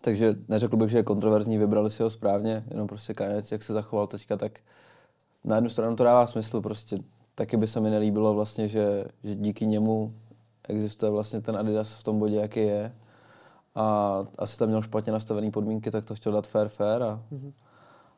Takže 0.00 0.34
neřekl 0.48 0.76
bych, 0.76 0.90
že 0.90 0.98
je 0.98 1.02
kontroverzní, 1.02 1.58
vybrali 1.58 1.90
si 1.90 2.02
ho 2.02 2.10
správně, 2.10 2.64
jenom 2.70 2.86
prostě 2.86 3.14
Kanye, 3.14 3.42
jak 3.52 3.62
se 3.62 3.72
zachoval 3.72 4.06
teďka, 4.06 4.36
tak 4.36 4.60
na 5.44 5.54
jednu 5.56 5.70
stranu 5.70 5.96
to 5.96 6.04
dává 6.04 6.26
smysl, 6.26 6.60
prostě 6.60 6.98
taky 7.34 7.56
by 7.56 7.68
se 7.68 7.80
mi 7.80 7.90
nelíbilo 7.90 8.34
vlastně, 8.34 8.68
že, 8.68 9.04
že 9.24 9.34
díky 9.34 9.66
němu 9.66 10.12
existuje 10.68 11.10
vlastně 11.10 11.40
ten 11.40 11.56
Adidas 11.56 11.94
v 11.94 12.02
tom 12.02 12.18
bodě, 12.18 12.36
jaký 12.36 12.60
je. 12.60 12.92
A 13.74 14.16
asi 14.38 14.58
tam 14.58 14.68
měl 14.68 14.82
špatně 14.82 15.12
nastavené 15.12 15.50
podmínky, 15.50 15.90
tak 15.90 16.04
to 16.04 16.14
chtěl 16.14 16.32
dát 16.32 16.46
fair 16.46 16.68
fair 16.68 17.02
a 17.02 17.22
mm-hmm. 17.32 17.52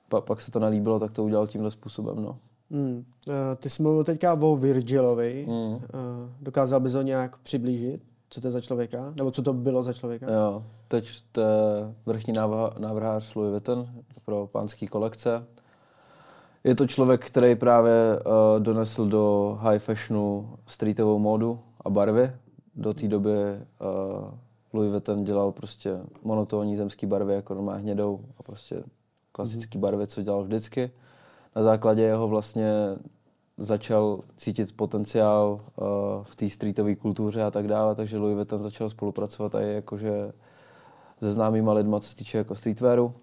pa, 0.09 0.21
pak 0.21 0.41
se 0.41 0.51
to 0.51 0.59
nelíbilo, 0.59 1.01
tak 1.01 1.13
to 1.13 1.25
udělal 1.25 1.47
tímhle 1.47 1.71
způsobem. 1.71 2.23
No. 2.23 2.39
Mm. 2.71 3.05
Uh, 3.27 3.35
ty 3.57 3.71
jsi 3.71 3.83
mluvil 3.83 4.05
teďka 4.05 4.35
o 4.35 4.57
Virgilovi. 4.57 5.47
Mm. 5.49 5.55
Uh, 5.55 5.81
dokázal 6.41 6.81
bys 6.81 6.95
ho 6.95 7.03
nějak 7.03 7.37
přiblížit? 7.37 8.03
Co 8.31 8.41
to 8.41 8.47
je 8.47 8.53
za 8.53 8.61
člověka? 8.61 9.13
Nebo 9.17 9.31
co 9.31 9.43
to 9.43 9.53
bylo 9.53 9.83
za 9.83 9.93
člověka? 9.93 10.33
Jo, 10.33 10.65
teď 10.89 11.09
to 11.33 11.41
je 11.41 11.95
vrchní 12.07 12.35
návrhář 12.79 13.35
Louis 13.35 13.51
Vuitton 13.51 13.89
pro 14.25 14.47
pánský 14.47 14.87
kolekce. 14.87 15.45
Je 16.65 16.75
to 16.75 16.87
člověk, 16.87 17.27
který 17.27 17.57
právě 17.57 18.19
uh, 18.19 18.63
donesl 18.63 19.07
do 19.07 19.59
high 19.61 19.79
fashionu 19.79 20.59
streetovou 20.67 21.19
módu 21.19 21.61
a 21.85 21.91
barvy. 21.91 22.33
Do 22.75 22.93
té 22.93 23.09
doby 23.09 23.31
uh, 23.31 24.31
Louis 24.73 24.91
Vuitton 24.91 25.25
dělal 25.25 25.53
prostě 25.53 25.99
monotónní 26.23 26.77
zemský 26.77 27.07
barvy, 27.07 27.35
jako 27.35 27.55
normálně 27.55 27.83
hnědou 27.83 28.21
a 28.39 28.43
prostě 28.43 28.83
klasické 29.33 29.79
mm-hmm. 29.79 29.83
barvy, 29.83 30.07
co 30.07 30.23
dělal 30.23 30.45
vždycky. 30.45 30.91
Na 31.57 31.63
základě 31.63 32.03
jeho 32.03 32.29
vlastně 32.29 32.73
začal 33.59 34.21
cítit 34.37 34.77
potenciál 34.77 35.61
uh, 35.77 35.87
v 36.23 36.37
té 36.37 36.51
streetové 36.51 36.95
kultuře 36.95 37.43
a 37.43 37.51
tak 37.51 37.69
dále, 37.69 37.95
takže 37.95 38.19
Louis 38.19 38.35
Vuitton 38.35 38.59
začal 38.59 38.89
spolupracovat 38.89 39.55
i 39.55 39.75
jakože 39.75 40.33
se 41.19 41.33
známýma 41.33 41.73
lidma, 41.73 42.01
co 42.01 42.09
se 42.09 42.17
týče 42.17 42.39
jako 42.39 42.55
streetwearu 42.55 43.15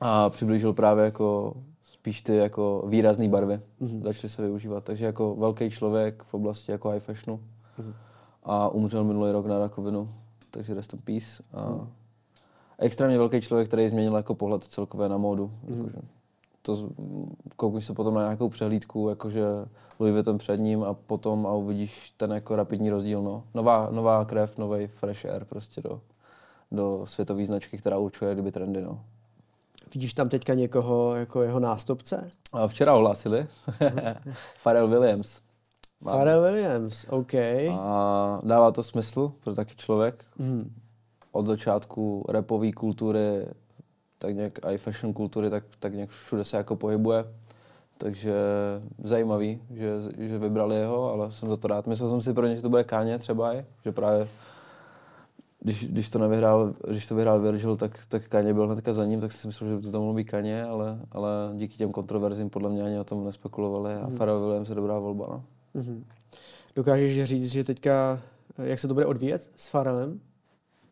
a 0.00 0.30
přiblížil 0.30 0.72
právě 0.72 1.04
jako 1.04 1.54
spíš 1.92 2.22
ty 2.22 2.36
jako 2.36 2.84
výrazné 2.86 3.28
barvy 3.28 3.60
mm-hmm. 3.80 4.02
začaly 4.02 4.28
se 4.28 4.42
využívat. 4.42 4.84
Takže 4.84 5.04
jako 5.04 5.34
velký 5.34 5.70
člověk 5.70 6.22
v 6.22 6.34
oblasti 6.34 6.72
jako 6.72 6.88
high 6.90 7.00
fashionu 7.00 7.40
mm-hmm. 7.78 7.92
a 8.44 8.68
umřel 8.68 9.04
minulý 9.04 9.32
rok 9.32 9.46
na 9.46 9.58
rakovinu, 9.58 10.14
takže 10.50 10.74
rest 10.74 10.92
in 10.92 11.00
peace. 11.04 11.42
A 11.52 11.66
mm-hmm. 11.66 11.88
extrémně 12.78 13.18
velký 13.18 13.40
člověk, 13.40 13.68
který 13.68 13.88
změnil 13.88 14.16
jako 14.16 14.34
pohled 14.34 14.64
celkové 14.64 15.08
na 15.08 15.16
módu. 15.16 15.50
Mm-hmm. 15.66 15.76
Jakože 15.76 15.98
to 16.62 16.88
koukneš 17.56 17.84
se 17.84 17.94
potom 17.94 18.14
na 18.14 18.22
nějakou 18.22 18.48
přehlídku, 18.48 19.08
jakože 19.08 19.44
Louis 19.98 20.12
Vuitton 20.12 20.38
před 20.38 20.60
ním 20.60 20.84
a 20.84 20.94
potom 20.94 21.46
a 21.46 21.54
uvidíš 21.54 22.10
ten 22.16 22.30
jako 22.30 22.56
rapidní 22.56 22.90
rozdíl. 22.90 23.22
No. 23.22 23.42
Nová, 23.54 23.88
nová 23.90 24.24
krev, 24.24 24.58
nový 24.58 24.86
fresh 24.86 25.24
air 25.24 25.44
prostě 25.44 25.82
do, 25.82 26.00
do 26.72 27.02
světové 27.04 27.46
značky, 27.46 27.78
která 27.78 27.98
určuje 27.98 28.34
kdyby 28.34 28.52
trendy. 28.52 28.82
No. 28.82 29.00
Vidíš 29.94 30.14
tam 30.14 30.28
teďka 30.28 30.54
někoho 30.54 31.14
jako 31.14 31.42
jeho 31.42 31.60
nástupce? 31.60 32.30
A 32.52 32.68
včera 32.68 32.94
ohlásili. 32.94 33.46
Pharrell 34.62 34.88
Williams. 34.88 35.40
Má. 36.00 36.12
Pharrell 36.12 36.42
Williams, 36.42 37.06
OK. 37.08 37.34
A 37.78 38.38
dává 38.44 38.70
to 38.70 38.82
smysl 38.82 39.32
pro 39.44 39.54
taky 39.54 39.76
člověk. 39.76 40.24
Mm. 40.38 40.74
Od 41.32 41.46
začátku 41.46 42.24
repové 42.28 42.72
kultury 42.72 43.46
tak 44.18 44.34
nějak 44.34 44.52
i 44.62 44.78
fashion 44.78 45.12
kultury, 45.12 45.50
tak, 45.50 45.64
tak 45.78 45.94
nějak 45.94 46.10
všude 46.10 46.44
se 46.44 46.56
jako 46.56 46.76
pohybuje. 46.76 47.24
Takže 47.98 48.34
zajímavý, 49.04 49.60
že, 49.70 49.88
že 50.18 50.38
vybrali 50.38 50.76
jeho, 50.76 51.12
ale 51.12 51.32
jsem 51.32 51.48
za 51.48 51.56
to 51.56 51.68
rád. 51.68 51.86
Myslel 51.86 52.10
jsem 52.10 52.22
si 52.22 52.32
pro 52.32 52.46
ně, 52.46 52.56
že 52.56 52.62
to 52.62 52.68
bude 52.68 52.84
Káně 52.84 53.18
třeba 53.18 53.54
i, 53.54 53.64
že 53.84 53.92
právě 53.92 54.28
když, 55.60 55.86
když 55.86 56.10
to 56.10 56.18
nevyhrál, 56.18 56.74
když 56.88 57.06
to 57.06 57.14
vyhrál 57.14 57.40
Virgil, 57.40 57.76
tak, 57.76 58.06
tak 58.08 58.28
Kaně 58.28 58.54
byl 58.54 58.66
hnedka 58.66 58.92
za 58.92 59.04
ním, 59.04 59.20
tak 59.20 59.32
si 59.32 59.46
myslel, 59.46 59.70
že 59.70 59.76
by 59.76 59.82
to 59.82 59.92
tam 59.92 60.00
mohlo 60.00 60.14
být 60.14 60.24
Kaně, 60.24 60.64
ale, 60.64 61.00
ale 61.12 61.30
díky 61.54 61.76
těm 61.76 61.92
kontroverzím 61.92 62.50
podle 62.50 62.70
mě 62.70 62.82
ani 62.82 62.98
o 62.98 63.04
tom 63.04 63.24
nespekulovali 63.24 63.94
a 63.94 64.08
mm. 64.08 64.16
Pharrell 64.16 64.40
Williams 64.40 64.68
je 64.68 64.74
dobrá 64.74 64.98
volba. 64.98 65.26
No. 65.28 65.44
Mm-hmm. 65.74 66.02
Dokážeš 66.76 67.24
říct, 67.24 67.52
že 67.52 67.64
teďka, 67.64 68.22
jak 68.58 68.78
se 68.78 68.88
to 68.88 68.94
bude 68.94 69.06
odvíjet 69.06 69.50
s 69.56 69.70
Pharrellem? 69.70 70.20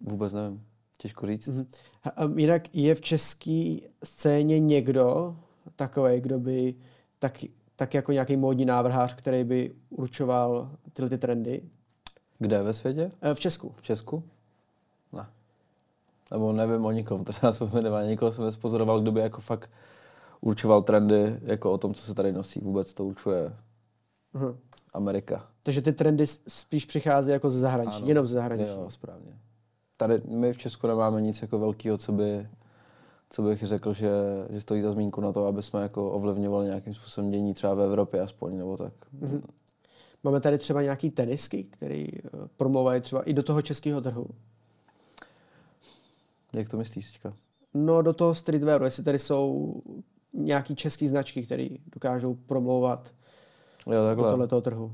Vůbec 0.01 0.33
nevím. 0.33 0.63
Těžko 0.99 1.27
říct. 1.27 1.49
Mm-hmm. 1.49 1.67
A 2.17 2.41
jinak 2.41 2.75
je 2.75 2.95
v 2.95 3.01
české 3.01 3.77
scéně 4.05 4.59
někdo 4.59 5.37
takový, 5.77 6.21
kdo 6.21 6.39
by 6.39 6.75
tak, 7.19 7.39
tak 7.77 7.95
jako 7.95 8.13
nějaký 8.13 8.37
módní 8.37 8.65
návrhář, 8.65 9.15
který 9.15 9.45
by 9.45 9.75
určoval 9.91 10.71
tyhle 10.93 11.11
ty 11.11 11.19
trendy? 11.19 11.63
Kde 12.39 12.63
ve 12.63 12.75
světě? 12.75 13.11
E, 13.23 13.35
v 13.35 13.41
Česku. 13.41 13.75
V 13.77 13.83
Česku? 13.83 14.25
Ne. 16.31 16.39
Nebo 16.39 16.53
nevím 16.53 16.85
o 16.85 16.91
nikom, 16.91 17.25
teda 17.41 17.53
vzpomínám, 17.53 18.07
nikoho 18.07 18.33
jsem 18.33 18.45
nespozoroval, 18.45 19.01
kdo 19.01 19.13
by 19.13 19.21
jako 19.21 19.41
fakt 19.41 19.71
určoval 20.41 20.83
trendy 20.83 21.41
jako 21.43 21.73
o 21.73 21.79
tom, 21.79 21.95
co 21.95 22.03
se 22.03 22.15
tady 22.15 22.33
nosí. 22.33 22.61
Vůbec 22.61 22.95
to 22.95 23.05
určuje 23.05 23.53
uh-huh. 24.35 24.57
Amerika. 24.95 25.47
Takže 25.63 25.83
ty 25.83 25.93
trendy 25.93 26.27
spíš 26.49 26.85
přichází 26.85 27.31
jako 27.31 27.51
ze 27.51 27.59
zahraničí, 27.59 27.99
ano, 27.99 28.09
jenom 28.09 28.27
ze 28.27 28.33
zahraničí. 28.33 28.73
Jo, 28.73 28.91
správně 28.91 29.39
tady 29.97 30.21
my 30.29 30.53
v 30.53 30.59
Česku 30.59 30.87
nemáme 30.87 31.23
nic 31.23 31.43
jako 31.43 31.59
velkého, 31.59 31.99
co 31.99 32.13
by, 32.13 32.49
co 33.31 33.43
bych 33.43 33.63
řekl, 33.63 33.93
že, 33.93 34.11
že 34.51 34.61
stojí 34.61 34.83
za 34.83 34.93
zmínku 34.93 35.21
na 35.21 35.33
to, 35.33 35.47
aby 35.47 35.63
jsme 35.63 35.83
jako 35.83 36.11
ovlivňovali 36.11 36.67
nějakým 36.67 36.95
způsobem 36.95 37.31
dění 37.31 37.55
třeba 37.55 37.75
v 37.75 37.81
Evropě 37.81 38.21
aspoň, 38.21 38.59
nebo 38.59 38.77
tak. 38.77 38.93
Mm-hmm. 39.21 39.43
Máme 40.23 40.41
tady 40.41 40.59
třeba 40.59 40.83
nějaký 40.83 41.11
tenisky, 41.11 41.65
které 41.65 42.05
eh, 42.09 42.29
promluvají 42.57 43.01
třeba 43.01 43.23
i 43.23 43.33
do 43.33 43.43
toho 43.43 43.63
českého 43.63 44.01
trhu? 44.01 44.27
Jak 46.57 46.69
to 46.69 46.77
myslíš 46.77 47.13
teďka? 47.13 47.33
No 47.75 48.03
do 48.03 48.13
toho 48.13 48.35
streetwearu, 48.35 48.85
jestli 48.85 49.03
tady 49.03 49.19
jsou 49.19 49.75
nějaký 50.33 50.77
český 50.77 51.09
značky, 51.09 51.43
které 51.43 51.69
dokážou 51.95 52.35
promlouvat 52.35 53.15
jo, 53.87 54.15
do 54.15 54.31
tohoto 54.31 54.61
trhu. 54.61 54.93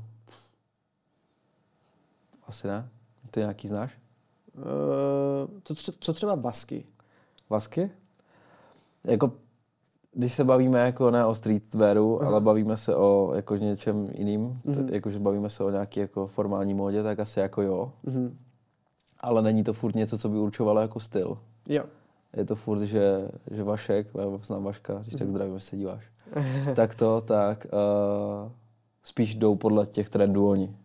Asi 2.47 2.67
ne. 2.67 2.89
Ty 3.31 3.39
nějaký 3.39 3.67
znáš? 3.67 3.97
Uh, 4.55 5.59
to, 5.63 5.73
co 5.99 6.13
třeba 6.13 6.35
vasky? 6.35 6.85
Vasky? 7.49 7.91
Jako, 9.03 9.31
když 10.13 10.33
se 10.33 10.43
bavíme 10.43 10.79
jako 10.79 11.11
ne 11.11 11.25
o 11.25 11.35
streetwearu, 11.35 12.17
uh-huh. 12.17 12.27
ale 12.27 12.41
bavíme 12.41 12.77
se 12.77 12.95
o 12.95 13.31
jako 13.35 13.55
něčem 13.55 14.09
jiným, 14.13 14.61
uh-huh. 14.65 14.93
jakože 14.93 15.19
bavíme 15.19 15.49
se 15.49 15.63
o 15.63 15.69
nějaký 15.69 15.99
jako 15.99 16.27
formální 16.27 16.73
módě, 16.73 17.03
tak 17.03 17.19
asi 17.19 17.39
jako 17.39 17.61
jo. 17.61 17.93
Uh-huh. 18.05 18.35
ale 19.19 19.41
není 19.41 19.63
to 19.63 19.73
furt 19.73 19.95
něco, 19.95 20.17
co 20.17 20.29
by 20.29 20.37
určovalo 20.37 20.81
jako 20.81 20.99
styl. 20.99 21.37
Jo. 21.69 21.83
Je 22.37 22.45
to 22.45 22.55
furt, 22.55 22.79
že, 22.81 23.29
že 23.51 23.63
Vašek, 23.63 24.07
já 24.17 24.37
znám 24.43 24.63
Vaška, 24.63 24.99
když 25.01 25.15
tak 25.15 25.29
zdravím, 25.29 25.53
jestli 25.53 25.69
se 25.69 25.77
díváš, 25.77 26.03
tak 26.75 26.95
to, 26.95 27.21
tak 27.21 27.67
uh, 27.73 28.51
spíš 29.03 29.35
jdou 29.35 29.55
podle 29.55 29.85
těch 29.85 30.09
trendů 30.09 30.49
oni. 30.49 30.75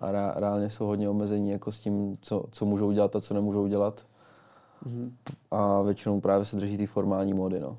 A 0.00 0.10
re, 0.12 0.32
reálně 0.34 0.70
jsou 0.70 0.86
hodně 0.86 1.08
omezení 1.08 1.50
jako 1.50 1.72
s 1.72 1.80
tím, 1.80 2.18
co, 2.20 2.44
co 2.50 2.64
můžou 2.64 2.92
dělat 2.92 3.16
a 3.16 3.20
co 3.20 3.34
nemůžou 3.34 3.66
dělat. 3.66 4.06
A 5.50 5.82
většinou 5.82 6.20
právě 6.20 6.44
se 6.46 6.56
drží 6.56 6.76
ty 6.78 6.86
formální 6.86 7.34
módy. 7.34 7.60
No. 7.60 7.78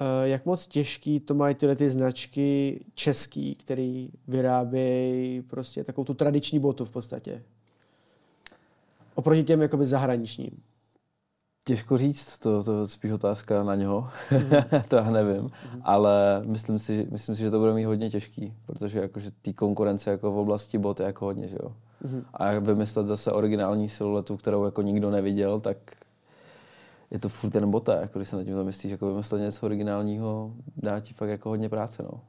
Eh, 0.00 0.28
Jak 0.28 0.46
moc 0.46 0.66
těžký 0.66 1.20
to 1.20 1.34
mají 1.34 1.54
tyhle 1.54 1.76
ty 1.76 1.90
značky 1.90 2.80
český, 2.94 3.54
který 3.54 4.10
vyrábějí 4.28 5.42
prostě 5.42 5.84
takovou 5.84 6.04
tu 6.04 6.14
tradiční 6.14 6.58
botu 6.58 6.84
v 6.84 6.90
podstatě? 6.90 7.42
Oproti 9.14 9.44
těm 9.44 9.62
jakoby 9.62 9.86
zahraničním. 9.86 10.50
Těžko 11.66 11.98
říct, 11.98 12.38
to, 12.38 12.64
to 12.64 12.80
je 12.80 12.88
spíš 12.88 13.12
otázka 13.12 13.62
na 13.62 13.74
něho, 13.74 14.08
to 14.88 14.96
já 14.96 15.10
nevím, 15.10 15.50
ale 15.82 16.42
myslím 16.44 16.78
si, 16.78 17.06
myslím 17.10 17.36
si, 17.36 17.42
že 17.42 17.50
to 17.50 17.58
bude 17.58 17.74
mít 17.74 17.84
hodně 17.84 18.10
těžký, 18.10 18.54
protože 18.66 18.98
jakože 18.98 19.30
té 19.42 19.52
konkurence 19.52 20.10
jako 20.10 20.32
v 20.32 20.38
oblasti 20.38 20.78
bot 20.78 21.00
je 21.00 21.06
jako 21.06 21.24
hodně, 21.24 21.48
že 21.48 21.56
jo. 21.62 21.72
A 22.34 22.46
jak 22.52 22.62
vymyslet 22.64 23.06
zase 23.06 23.32
originální 23.32 23.88
siluetu, 23.88 24.36
kterou 24.36 24.64
jako 24.64 24.82
nikdo 24.82 25.10
neviděl, 25.10 25.60
tak 25.60 25.76
je 27.10 27.18
to 27.18 27.28
furt 27.28 27.50
ten 27.50 27.70
bota, 27.70 28.00
jako 28.00 28.18
když 28.18 28.28
se 28.28 28.36
nad 28.36 28.44
tím 28.44 28.54
zamyslíš, 28.54 28.90
jako 28.92 29.08
vymyslet 29.10 29.38
něco 29.38 29.66
originálního, 29.66 30.54
dá 30.76 31.00
ti 31.00 31.14
fakt 31.14 31.28
jako 31.28 31.48
hodně 31.48 31.68
práce, 31.68 32.02
no. 32.02 32.20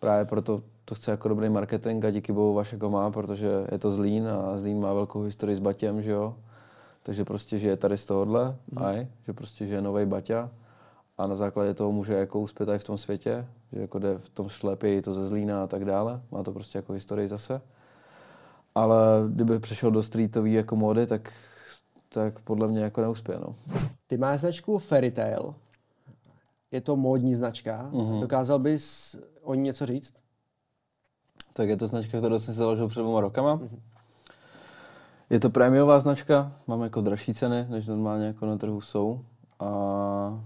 Právě 0.00 0.24
proto 0.24 0.62
to 0.84 0.94
chce 0.94 1.10
jako 1.10 1.28
dobrý 1.28 1.48
marketing 1.48 2.04
a 2.04 2.10
díky 2.10 2.32
bohu 2.32 2.54
Vašek 2.54 2.82
ho 2.82 2.90
má, 2.90 3.10
protože 3.10 3.66
je 3.72 3.78
to 3.78 3.92
Zlín 3.92 4.28
a 4.28 4.58
Zlín 4.58 4.80
má 4.80 4.92
velkou 4.92 5.22
historii 5.22 5.56
s 5.56 5.60
Batěm, 5.60 6.02
že 6.02 6.10
jo. 6.10 6.34
Takže 7.02 7.24
prostě 7.24 7.58
žije 7.58 7.76
tady 7.76 7.98
z 7.98 8.04
tohohle, 8.06 8.56
aj, 8.76 9.06
že 9.26 9.32
prostě 9.32 9.66
žije 9.66 9.82
nový 9.82 10.06
Baťa 10.06 10.50
a 11.18 11.26
na 11.26 11.34
základě 11.34 11.74
toho 11.74 11.92
může 11.92 12.14
jako 12.14 12.40
uspět 12.40 12.68
i 12.68 12.78
v 12.78 12.84
tom 12.84 12.98
světě, 12.98 13.46
že 13.72 13.80
jako 13.80 13.98
jde 13.98 14.18
v 14.18 14.28
tom 14.28 14.48
šlepě 14.48 15.02
to 15.02 15.12
ze 15.12 15.28
Zlína 15.28 15.62
a 15.62 15.66
tak 15.66 15.84
dále. 15.84 16.20
Má 16.30 16.42
to 16.42 16.52
prostě 16.52 16.78
jako 16.78 16.92
historii 16.92 17.28
zase. 17.28 17.60
Ale 18.74 18.96
kdyby 19.28 19.58
přešel 19.58 19.90
do 19.90 20.02
streetové 20.02 20.50
jako 20.50 20.76
módy, 20.76 21.06
tak, 21.06 21.32
tak 22.08 22.40
podle 22.40 22.68
mě 22.68 22.80
jako 22.80 23.00
neuspěje, 23.00 23.38
no. 23.40 23.54
Ty 24.06 24.16
máš 24.16 24.40
značku 24.40 24.78
Fairytale. 24.78 25.54
Je 26.70 26.80
to 26.80 26.96
módní 26.96 27.34
značka. 27.34 27.90
Mhm. 27.92 28.20
Dokázal 28.20 28.58
bys 28.58 29.16
o 29.48 29.54
ní 29.54 29.62
něco 29.62 29.86
říct? 29.86 30.14
Tak 31.52 31.68
je 31.68 31.76
to 31.76 31.86
značka, 31.86 32.18
kterou 32.18 32.38
jsem 32.38 32.54
si 32.54 32.58
založil 32.58 32.88
před 32.88 33.00
dvěma 33.00 33.20
rokama. 33.20 33.60
Je 35.30 35.40
to 35.40 35.50
prémiová 35.50 36.00
značka, 36.00 36.52
mám 36.66 36.82
jako 36.82 37.00
dražší 37.00 37.34
ceny, 37.34 37.66
než 37.68 37.86
normálně 37.86 38.26
jako 38.26 38.46
na 38.46 38.56
trhu 38.56 38.80
jsou. 38.80 39.24
A 39.60 40.44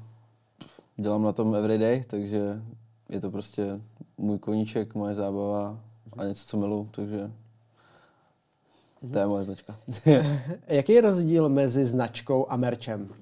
dělám 0.97 1.23
na 1.23 1.33
tom 1.33 1.55
everyday, 1.55 2.03
takže 2.07 2.63
je 3.09 3.21
to 3.21 3.31
prostě 3.31 3.81
můj 4.19 4.39
koníček, 4.39 4.95
moje 4.95 5.15
zábava 5.15 5.79
a 6.19 6.25
něco, 6.25 6.47
co 6.47 6.57
miluju, 6.57 6.89
takže 6.91 7.31
to 9.13 9.19
je 9.19 9.27
moje 9.27 9.45
značka. 9.45 9.77
Jaký 10.67 10.93
je 10.93 11.01
rozdíl 11.01 11.49
mezi 11.49 11.87
značkou 11.87 12.51
a 12.51 12.57
merčem? 12.57 13.15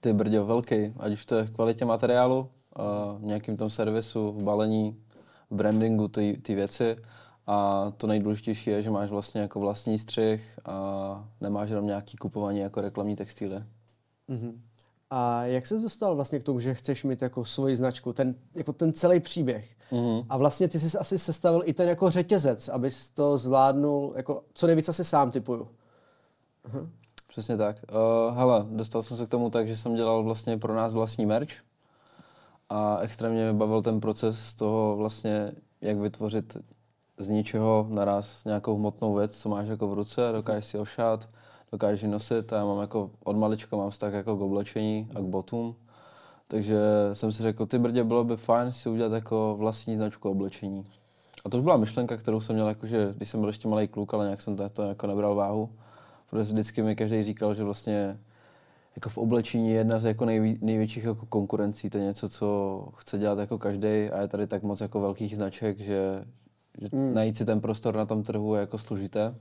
Ty 0.00 0.12
brďo, 0.12 0.46
velký, 0.46 0.94
ať 0.98 1.12
už 1.12 1.26
to 1.26 1.34
je 1.34 1.44
v 1.44 1.50
kvalitě 1.50 1.84
materiálu, 1.84 2.50
v 3.18 3.24
nějakým 3.24 3.56
tom 3.56 3.70
servisu, 3.70 4.32
v 4.32 4.42
balení, 4.42 4.96
v 5.50 5.54
brandingu, 5.54 6.08
ty, 6.08 6.38
ty 6.42 6.54
věci. 6.54 6.96
A 7.46 7.90
to 7.96 8.06
nejdůležitější 8.06 8.70
je, 8.70 8.82
že 8.82 8.90
máš 8.90 9.10
vlastně 9.10 9.40
jako 9.40 9.60
vlastní 9.60 9.98
střih 9.98 10.58
a 10.64 11.28
nemáš 11.40 11.70
jenom 11.70 11.86
nějaký 11.86 12.16
kupování 12.16 12.58
jako 12.58 12.80
reklamní 12.80 13.16
textíly. 13.16 13.64
A 15.10 15.44
jak 15.44 15.66
se 15.66 15.78
dostal 15.78 16.14
vlastně 16.14 16.38
k 16.38 16.44
tomu, 16.44 16.60
že 16.60 16.74
chceš 16.74 17.04
mít 17.04 17.22
jako 17.22 17.44
svoji 17.44 17.76
značku, 17.76 18.12
ten, 18.12 18.34
jako 18.54 18.72
ten 18.72 18.92
celý 18.92 19.20
příběh? 19.20 19.76
Mhm. 19.92 20.22
A 20.28 20.36
vlastně 20.36 20.68
ty 20.68 20.78
jsi 20.78 20.98
asi 20.98 21.18
sestavil 21.18 21.62
i 21.64 21.72
ten 21.72 21.88
jako 21.88 22.10
řetězec, 22.10 22.68
abys 22.68 23.10
to 23.10 23.38
zvládnul, 23.38 24.12
jako 24.16 24.42
co 24.54 24.66
nejvíc 24.66 24.88
asi 24.88 25.04
sám 25.04 25.30
typuju. 25.30 25.68
Přesně 27.28 27.56
tak. 27.56 27.76
Uh, 28.28 28.36
hele, 28.36 28.66
dostal 28.68 29.02
jsem 29.02 29.16
se 29.16 29.26
k 29.26 29.28
tomu 29.28 29.50
tak, 29.50 29.68
že 29.68 29.76
jsem 29.76 29.94
dělal 29.94 30.22
vlastně 30.22 30.58
pro 30.58 30.74
nás 30.74 30.94
vlastní 30.94 31.26
merch 31.26 31.50
a 32.68 32.98
extrémně 32.98 33.42
mě 33.42 33.52
bavil 33.52 33.82
ten 33.82 34.00
proces 34.00 34.54
toho 34.54 34.96
vlastně, 34.96 35.52
jak 35.80 35.96
vytvořit 35.96 36.56
z 37.18 37.28
ničeho 37.28 37.86
naraz 37.90 38.44
nějakou 38.44 38.76
hmotnou 38.76 39.14
věc, 39.14 39.38
co 39.38 39.48
máš 39.48 39.68
jako 39.68 39.88
v 39.88 39.94
ruce, 39.94 40.32
dokážeš 40.32 40.64
si 40.64 40.78
ošát, 40.78 41.28
dokážeš 41.72 42.02
ji 42.02 42.08
nosit 42.08 42.52
a 42.52 42.56
já 42.56 42.64
mám 42.64 42.80
jako 42.80 43.10
od 43.24 43.36
malička 43.36 43.76
mám 43.76 43.90
vztah 43.90 44.12
jako 44.12 44.36
k 44.36 44.40
oblečení 44.40 45.08
a 45.14 45.20
k 45.20 45.24
botům. 45.24 45.76
Takže 46.48 46.78
jsem 47.12 47.32
si 47.32 47.42
řekl, 47.42 47.66
ty 47.66 47.78
brdě, 47.78 48.04
bylo 48.04 48.24
by 48.24 48.36
fajn 48.36 48.72
si 48.72 48.88
udělat 48.88 49.12
jako 49.12 49.56
vlastní 49.58 49.94
značku 49.94 50.30
oblečení. 50.30 50.84
A 51.44 51.50
to 51.50 51.56
už 51.56 51.62
byla 51.62 51.76
myšlenka, 51.76 52.16
kterou 52.16 52.40
jsem 52.40 52.56
měl, 52.56 52.68
jakože, 52.68 53.14
když 53.16 53.28
jsem 53.28 53.40
byl 53.40 53.48
ještě 53.48 53.68
malý 53.68 53.88
kluk, 53.88 54.14
ale 54.14 54.24
nějak 54.24 54.40
jsem 54.40 54.56
to, 54.56 54.68
to 54.68 54.82
jako 54.82 55.06
nebral 55.06 55.34
váhu. 55.34 55.70
Protože 56.30 56.52
vždycky 56.52 56.82
mi 56.82 56.96
každý 56.96 57.24
říkal, 57.24 57.54
že 57.54 57.64
vlastně 57.64 58.20
jako 58.96 59.08
v 59.08 59.18
oblečení 59.18 59.70
je 59.70 59.76
jedna 59.76 59.98
z 59.98 60.04
jako 60.04 60.24
nejví, 60.24 60.58
největších 60.60 61.04
jako 61.04 61.26
konkurencí. 61.26 61.90
To 61.90 61.98
je 61.98 62.04
něco, 62.04 62.28
co 62.28 62.88
chce 62.96 63.18
dělat 63.18 63.38
jako 63.38 63.58
každý 63.58 63.88
a 63.88 64.20
je 64.20 64.28
tady 64.28 64.46
tak 64.46 64.62
moc 64.62 64.80
jako 64.80 65.00
velkých 65.00 65.36
značek, 65.36 65.78
že, 65.78 66.24
že 66.80 66.88
najít 66.92 67.36
si 67.36 67.44
ten 67.44 67.60
prostor 67.60 67.96
na 67.96 68.06
tom 68.06 68.22
trhu 68.22 68.54
je 68.54 68.60
jako 68.60 68.78
složité. 68.78 69.34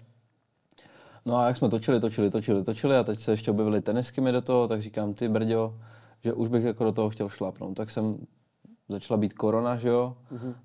No 1.25 1.37
a 1.37 1.47
jak 1.47 1.57
jsme 1.57 1.69
točili, 1.69 1.99
točili, 1.99 2.29
točili, 2.29 2.63
točili 2.63 2.97
a 2.97 3.03
teď 3.03 3.19
se 3.19 3.31
ještě 3.31 3.51
objevily 3.51 3.81
tenisky 3.81 4.21
mi 4.21 4.31
do 4.31 4.41
toho, 4.41 4.67
tak 4.67 4.81
říkám, 4.81 5.13
ty 5.13 5.29
brďo, 5.29 5.79
že 6.23 6.33
už 6.33 6.49
bych 6.49 6.63
jako 6.63 6.83
do 6.83 6.91
toho 6.91 7.09
chtěl 7.09 7.29
šlapnout. 7.29 7.77
Tak 7.77 7.91
jsem 7.91 8.17
začala 8.89 9.17
být 9.17 9.33
korona, 9.33 9.77
že 9.77 9.87
jo, 9.87 10.17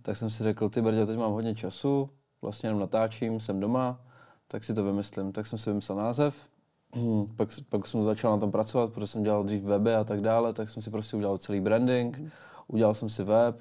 tak 0.02 0.16
jsem 0.16 0.30
si 0.30 0.42
řekl, 0.42 0.68
ty 0.68 0.82
brďo, 0.82 1.06
teď 1.06 1.18
mám 1.18 1.32
hodně 1.32 1.54
času, 1.54 2.08
vlastně 2.42 2.66
jenom 2.66 2.80
natáčím, 2.80 3.40
jsem 3.40 3.60
doma, 3.60 4.00
tak 4.48 4.64
si 4.64 4.74
to 4.74 4.84
vymyslím. 4.84 5.32
Tak 5.32 5.46
jsem 5.46 5.58
si 5.58 5.70
vymyslel 5.70 5.98
název, 5.98 6.48
Hmm, 6.94 7.26
pak, 7.36 7.48
pak 7.68 7.86
jsem 7.86 8.02
začal 8.02 8.32
na 8.32 8.38
tom 8.38 8.50
pracovat, 8.50 8.92
protože 8.92 9.06
jsem 9.06 9.22
dělal 9.22 9.44
dřív 9.44 9.64
weby 9.64 9.94
a 9.94 10.04
tak 10.04 10.20
dále, 10.20 10.52
tak 10.52 10.70
jsem 10.70 10.82
si 10.82 10.90
prostě 10.90 11.16
udělal 11.16 11.38
celý 11.38 11.60
branding, 11.60 12.20
udělal 12.68 12.94
jsem 12.94 13.08
si 13.08 13.24
web 13.24 13.60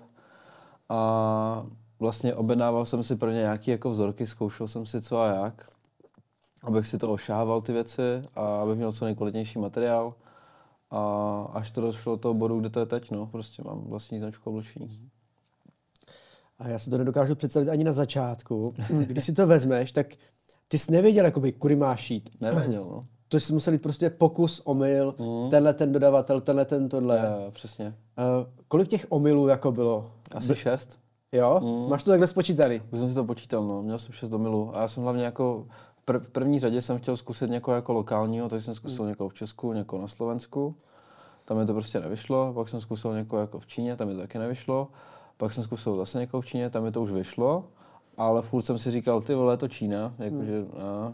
a 0.89 1.65
vlastně 1.99 2.35
objednával 2.35 2.85
jsem 2.85 3.03
si 3.03 3.15
pro 3.15 3.29
ně 3.29 3.37
nějaké 3.37 3.71
jako 3.71 3.91
vzorky, 3.91 4.27
zkoušel 4.27 4.67
jsem 4.67 4.85
si 4.85 5.01
co 5.01 5.21
a 5.21 5.27
jak, 5.27 5.69
abych 6.63 6.87
si 6.87 6.97
to 6.97 7.11
ošával 7.11 7.61
ty 7.61 7.73
věci 7.73 8.21
a 8.35 8.61
abych 8.61 8.77
měl 8.77 8.91
co 8.91 9.05
nejkvalitnější 9.05 9.59
materiál. 9.59 10.13
A 10.91 11.41
až 11.53 11.71
to 11.71 11.81
došlo 11.81 12.15
do 12.15 12.17
toho 12.17 12.33
bodu, 12.33 12.59
kde 12.59 12.69
to 12.69 12.79
je 12.79 12.85
teď, 12.85 13.11
no, 13.11 13.25
prostě 13.25 13.63
mám 13.63 13.81
vlastní 13.81 14.19
značku 14.19 14.49
oblečení. 14.49 15.09
A 16.59 16.67
já 16.67 16.79
si 16.79 16.89
to 16.89 16.97
nedokážu 16.97 17.35
představit 17.35 17.69
ani 17.69 17.83
na 17.83 17.93
začátku. 17.93 18.73
Když 18.89 19.23
si 19.23 19.33
to 19.33 19.47
vezmeš, 19.47 19.91
tak 19.91 20.07
ty 20.67 20.77
jsi 20.77 20.91
nevěděl, 20.91 21.25
jakoby, 21.25 21.51
kudy 21.51 21.75
máš 21.75 22.11
jít. 22.11 22.41
Nevěděl, 22.41 22.85
no. 22.85 22.99
To 23.29 23.39
jsi 23.39 23.53
musel 23.53 23.73
jít 23.73 23.81
prostě 23.81 24.09
pokus, 24.09 24.61
omyl, 24.65 25.11
tenhle 25.49 25.73
ten 25.73 25.91
dodavatel, 25.91 26.41
tenhle 26.41 26.65
ten 26.65 26.89
tohle. 26.89 27.17
Jo, 27.17 27.51
přesně. 27.51 27.85
Uh, 27.87 28.47
kolik 28.67 28.87
těch 28.87 29.05
omylů 29.09 29.47
jako 29.47 29.71
bylo? 29.71 30.11
Asi 30.35 30.55
šest. 30.55 30.99
Jo? 31.31 31.61
Máš 31.89 32.03
to 32.03 32.11
takhle 32.11 32.27
spočítaný? 32.27 32.81
Už 32.91 32.99
jsem 32.99 33.09
si 33.09 33.15
to 33.15 33.23
počítal, 33.23 33.63
no. 33.63 33.81
Měl 33.81 33.99
jsem 33.99 34.13
6 34.13 34.29
do 34.29 34.37
milu. 34.37 34.71
A 34.75 34.81
já 34.81 34.87
jsem 34.87 35.03
hlavně 35.03 35.23
jako, 35.23 35.65
pr- 36.07 36.19
v 36.19 36.29
první 36.29 36.59
řadě 36.59 36.81
jsem 36.81 36.97
chtěl 36.97 37.17
zkusit 37.17 37.49
někoho 37.49 37.75
jako 37.75 37.93
lokálního, 37.93 38.49
takže 38.49 38.65
jsem 38.65 38.73
zkusil 38.73 39.05
někoho 39.05 39.29
v 39.29 39.33
Česku, 39.33 39.73
někoho 39.73 40.01
na 40.01 40.07
Slovensku. 40.07 40.75
Tam 41.45 41.57
mi 41.57 41.65
to 41.65 41.73
prostě 41.73 41.99
nevyšlo. 41.99 42.53
Pak 42.53 42.69
jsem 42.69 42.81
zkusil 42.81 43.13
někoho 43.13 43.39
jako 43.39 43.59
v 43.59 43.67
Číně, 43.67 43.95
tam 43.95 44.07
mi 44.07 44.13
to 44.13 44.19
taky 44.21 44.39
nevyšlo. 44.39 44.87
Pak 45.37 45.53
jsem 45.53 45.63
zkusil 45.63 45.97
zase 45.97 46.19
někoho 46.19 46.41
v 46.41 46.45
Číně, 46.45 46.69
tam 46.69 46.83
mi 46.83 46.91
to 46.91 47.01
už 47.01 47.11
vyšlo. 47.11 47.63
Ale 48.17 48.41
furt 48.41 48.61
jsem 48.61 48.79
si 48.79 48.91
říkal, 48.91 49.21
ty 49.21 49.35
vole, 49.35 49.53
je 49.53 49.57
to 49.57 49.67
Čína, 49.67 50.13
jakože, 50.19 50.65
a, 50.77 51.13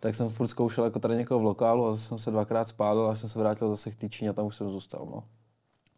tak 0.00 0.14
jsem 0.14 0.28
furt 0.28 0.46
zkoušel 0.46 0.84
jako 0.84 0.98
tady 0.98 1.16
někoho 1.16 1.40
v 1.40 1.44
lokálu 1.44 1.86
a 1.86 1.92
zase 1.92 2.08
jsem 2.08 2.18
se 2.18 2.30
dvakrát 2.30 2.68
spálil 2.68 3.06
a 3.06 3.16
jsem 3.16 3.28
se 3.28 3.38
vrátil 3.38 3.68
zase 3.68 3.90
k 3.90 3.96
té 3.96 4.08
Číně 4.08 4.30
a 4.30 4.32
tam 4.32 4.46
už 4.46 4.56
jsem 4.56 4.70
zůstal, 4.70 5.08
no. 5.10 5.24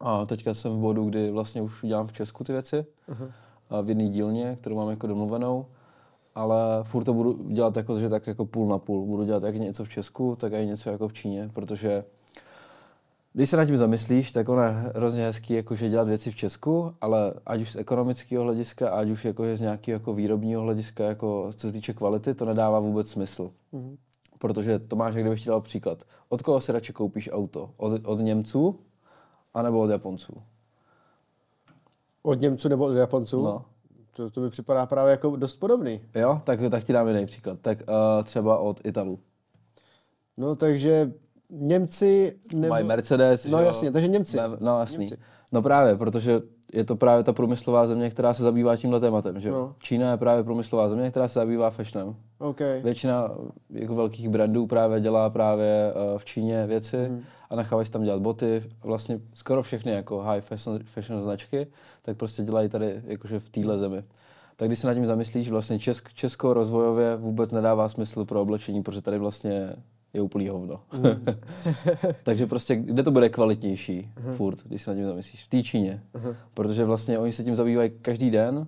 A 0.01 0.27
teďka 0.27 0.55
jsem 0.55 0.73
v 0.73 0.79
bodu, 0.79 1.05
kdy 1.05 1.31
vlastně 1.31 1.63
už 1.63 1.81
dělám 1.83 2.07
v 2.07 2.13
Česku 2.13 2.45
ty 2.45 2.53
věci, 2.53 2.87
a 3.71 3.81
v 3.81 3.89
jedné 3.89 4.09
dílně, 4.09 4.57
kterou 4.57 4.77
mám 4.77 4.91
jako 4.91 5.07
domluvenou, 5.07 5.67
ale 6.35 6.57
furt 6.83 7.05
to 7.05 7.15
budu 7.15 7.53
dělat 7.53 7.77
jako, 7.77 8.01
že 8.01 8.09
tak 8.09 8.27
jako 8.27 8.47
půl 8.47 8.69
na 8.69 8.79
půl. 8.79 9.07
Budu 9.07 9.25
dělat 9.25 9.43
jak 9.43 9.55
něco 9.55 9.85
v 9.85 9.89
Česku, 9.89 10.37
tak 10.37 10.53
i 10.53 10.67
něco 10.67 10.91
jako 10.91 11.09
v 11.09 11.13
Číně, 11.13 11.51
protože 11.53 12.05
když 13.33 13.51
se 13.51 13.57
nad 13.57 13.65
tím 13.65 13.77
zamyslíš, 13.77 14.33
tak 14.33 14.49
ono 14.49 14.63
je 14.63 14.71
hrozně 14.71 15.25
hezký 15.25 15.55
jakože 15.55 15.89
dělat 15.89 16.09
věci 16.09 16.31
v 16.31 16.37
Česku, 16.37 16.95
ale 17.01 17.35
ať 17.47 17.61
už 17.61 17.73
z 17.73 17.77
ekonomického 17.77 18.45
hlediska, 18.45 18.91
ať 18.91 19.09
už 19.09 19.25
jakože 19.25 19.57
z 19.57 19.61
nějakého 19.61 19.97
jako 19.97 20.15
výrobního 20.15 20.63
hlediska, 20.63 21.05
jako 21.05 21.51
co 21.53 21.67
se 21.67 21.73
týče 21.73 21.93
kvality, 21.93 22.35
to 22.35 22.45
nedává 22.45 22.81
vůbec 22.81 23.11
smysl. 23.11 23.51
Mm-hmm. 23.73 23.97
Protože 24.39 24.79
to 24.79 24.97
máš, 24.97 25.15
jak 25.15 25.25
kdybych 25.25 25.43
ti 25.43 25.49
dal 25.49 25.61
příklad. 25.61 26.05
Od 26.29 26.43
koho 26.43 26.61
si 26.61 26.73
radši 26.73 26.93
koupíš 26.93 27.31
auto? 27.33 27.71
Od, 27.77 28.07
od 28.07 28.21
Němců 28.21 28.79
anebo 29.55 29.81
od 29.81 29.91
Japonců? 29.91 30.43
Od 32.23 32.41
Němců 32.41 32.69
nebo 32.69 32.85
od 32.85 32.95
Japonců? 32.95 33.43
No. 33.43 33.65
to, 34.17 34.31
to 34.31 34.41
mi 34.41 34.51
připadá 34.51 34.87
právě 34.87 35.11
jako 35.11 35.37
dost 35.37 35.57
podobný. 35.57 36.01
Jo, 36.15 36.41
tak, 36.45 36.61
tak 36.71 36.85
ti 36.85 36.93
dám 36.93 37.09
jiný 37.09 37.27
příklad. 37.27 37.59
Tak 37.61 37.79
uh, 37.81 38.25
třeba 38.25 38.59
od 38.59 38.81
Italů. 38.85 39.19
No 40.37 40.57
takže 40.57 41.13
Němci... 41.53 42.37
Nebo... 42.55 42.69
Mají 42.71 42.87
Mercedes. 42.87 43.47
No 43.47 43.59
jo? 43.59 43.65
jasně, 43.65 43.93
takže 43.93 44.09
Němci. 44.09 44.37
Ne, 44.37 44.43
no 44.61 44.81
jasný. 44.81 44.99
Němci. 44.99 45.17
No 45.53 45.63
právě, 45.63 45.97
protože 45.97 46.41
je 46.73 46.85
to 46.85 46.97
právě 46.97 47.25
ta 47.25 47.33
průmyslová 47.33 47.87
země, 47.87 48.11
která 48.11 48.35
se 48.35 48.43
zabývá 48.43 48.77
tímhle 48.77 49.01
tématem. 49.01 49.41
Že? 49.41 49.51
No. 49.51 49.75
Čína 49.79 50.11
je 50.11 50.17
právě 50.17 50.45
průmyslová 50.45 50.89
země, 50.89 51.11
která 51.11 51.29
se 51.29 51.41
zabývá 51.41 51.71
fashionem. 51.71 52.15
OK. 52.39 52.61
Většina 52.83 53.31
jako 53.71 53.95
velkých 53.95 54.29
brandů 54.29 54.67
právě 54.67 55.01
dělá 55.01 55.31
právě 55.31 55.93
eh, 55.95 56.19
v 56.19 56.25
Číně 56.25 56.67
věci 56.67 56.97
Mhm. 57.09 57.21
a 57.51 57.57
nechávají 57.57 57.89
tam 57.91 58.03
dělat 58.05 58.21
boty. 58.23 58.63
Vlastně 58.85 59.21
skoro 59.35 59.63
všechny 59.63 59.93
jako 59.93 60.19
high 60.19 60.41
fashion, 60.41 60.79
fashion 60.85 61.23
značky, 61.23 61.67
tak 62.03 62.17
prostě 62.17 62.43
dělají 62.43 62.69
tady 62.69 63.03
jakože 63.05 63.41
v 63.41 63.49
téhle 63.49 63.79
zemi. 63.79 64.05
Tak 64.57 64.69
když 64.69 64.79
se 64.79 64.87
nad 64.87 64.95
tím 64.95 65.07
zamyslíš, 65.07 65.51
vlastně 65.51 65.79
Česk, 65.79 66.13
Česko 66.15 66.53
rozvojově 66.55 67.17
vůbec 67.17 67.51
nedává 67.51 67.89
smysl 67.89 68.25
pro 68.25 68.43
oblečení, 68.43 68.83
protože 68.83 69.03
tady 69.03 69.19
vlastně 69.19 69.73
je 70.15 70.21
úplný 70.21 70.49
hovno. 70.49 70.81
Mhm. 70.93 71.25
Takže 72.23 72.47
prostě, 72.47 72.77
kde 72.77 73.03
to 73.03 73.11
bude 73.11 73.29
kvalitnější 73.29 74.11
furt, 74.37 74.65
když 74.65 74.83
se 74.83 74.91
nad 74.91 74.97
tím 74.97 75.07
zamyslíš? 75.07 75.45
V 75.45 75.49
té 75.49 75.63
Číně. 75.63 76.03
Protože 76.55 76.85
vlastně 76.85 77.19
oni 77.19 77.33
se 77.33 77.45
tím 77.45 77.57
zabývají 77.57 77.91
každý 78.03 78.31
den, 78.31 78.67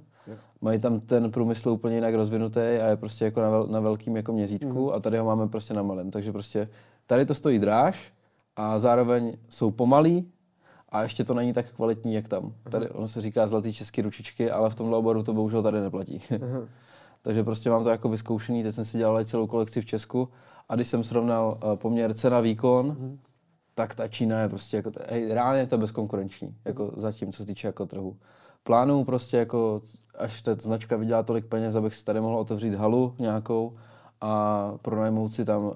mají 0.60 0.78
tam 0.78 1.00
ten 1.00 1.30
průmysl 1.30 1.68
úplně 1.68 1.94
jinak 1.94 2.14
rozvinutý 2.14 2.60
a 2.60 2.86
je 2.86 2.96
prostě 2.96 3.24
jako 3.24 3.40
na, 3.40 3.50
vel, 3.50 3.66
na 3.66 3.80
velkým 3.80 4.16
jako 4.16 4.32
měřítku 4.32 4.94
a 4.94 5.00
tady 5.00 5.18
ho 5.18 5.24
máme 5.24 5.48
prostě 5.48 5.74
na 5.74 5.82
malém. 5.82 6.10
Takže 6.10 6.32
prostě 6.32 6.68
tady 7.06 7.26
to 7.26 7.34
stojí 7.34 7.58
dráž 7.58 8.12
a 8.56 8.78
zároveň 8.78 9.36
jsou 9.48 9.70
pomalí 9.70 10.28
a 10.88 11.02
ještě 11.02 11.24
to 11.24 11.34
není 11.34 11.52
tak 11.52 11.72
kvalitní, 11.72 12.14
jak 12.14 12.28
tam. 12.28 12.52
Tady 12.70 12.88
ono 12.88 13.08
se 13.08 13.20
říká 13.20 13.46
zlatý 13.46 13.72
český 13.72 14.02
ručičky, 14.02 14.50
ale 14.50 14.70
v 14.70 14.74
tomhle 14.74 14.98
oboru 14.98 15.22
to 15.22 15.32
bohužel 15.32 15.62
tady 15.62 15.80
neplatí. 15.80 16.20
Takže 17.22 17.44
prostě 17.44 17.70
mám 17.70 17.84
to 17.84 17.90
jako 17.90 18.08
vyzkoušený, 18.08 18.62
teď 18.62 18.74
jsem 18.74 18.84
si 18.84 18.98
dělal 18.98 19.24
celou 19.24 19.46
kolekci 19.46 19.80
v 19.80 19.86
Česku 19.86 20.28
a 20.68 20.74
když 20.74 20.88
jsem 20.88 21.04
srovnal 21.04 21.58
eh, 21.58 21.76
poměr 21.76 22.14
cena 22.14 22.40
výkon, 22.40 23.18
tak 23.74 23.94
ta 23.94 24.08
Čína 24.08 24.40
je 24.40 24.48
prostě 24.48 24.76
jako, 24.76 24.92
hej, 25.08 25.28
reálně 25.28 25.60
je 25.60 25.66
to 25.66 25.78
bezkonkurenční, 25.78 26.56
jako 26.64 26.92
zatím, 26.96 27.32
co 27.32 27.36
se 27.42 27.46
týče 27.46 27.66
jako 27.66 27.86
trhu. 27.86 28.16
Plánuju 28.62 29.04
prostě 29.04 29.36
jako, 29.36 29.82
až 30.18 30.42
ta 30.42 30.54
značka 30.54 30.96
vydělá 30.96 31.22
tolik 31.22 31.46
peněz, 31.46 31.74
abych 31.74 31.94
si 31.94 32.04
tady 32.04 32.20
mohl 32.20 32.38
otevřít 32.38 32.74
halu 32.74 33.14
nějakou 33.18 33.76
a 34.20 34.72
pronajmout 34.82 35.32
si 35.32 35.44
tam 35.44 35.64
uh, 35.64 35.72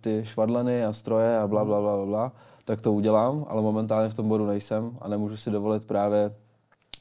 ty 0.00 0.22
švadleny 0.24 0.84
a 0.84 0.92
stroje 0.92 1.38
a 1.38 1.46
bla, 1.46 1.64
bla, 1.64 1.80
bla, 1.80 1.96
bla, 1.96 2.06
bla, 2.06 2.32
tak 2.64 2.80
to 2.80 2.92
udělám, 2.92 3.46
ale 3.48 3.62
momentálně 3.62 4.08
v 4.08 4.14
tom 4.14 4.28
bodu 4.28 4.46
nejsem 4.46 4.98
a 5.00 5.08
nemůžu 5.08 5.36
si 5.36 5.50
dovolit 5.50 5.84
právě 5.84 6.34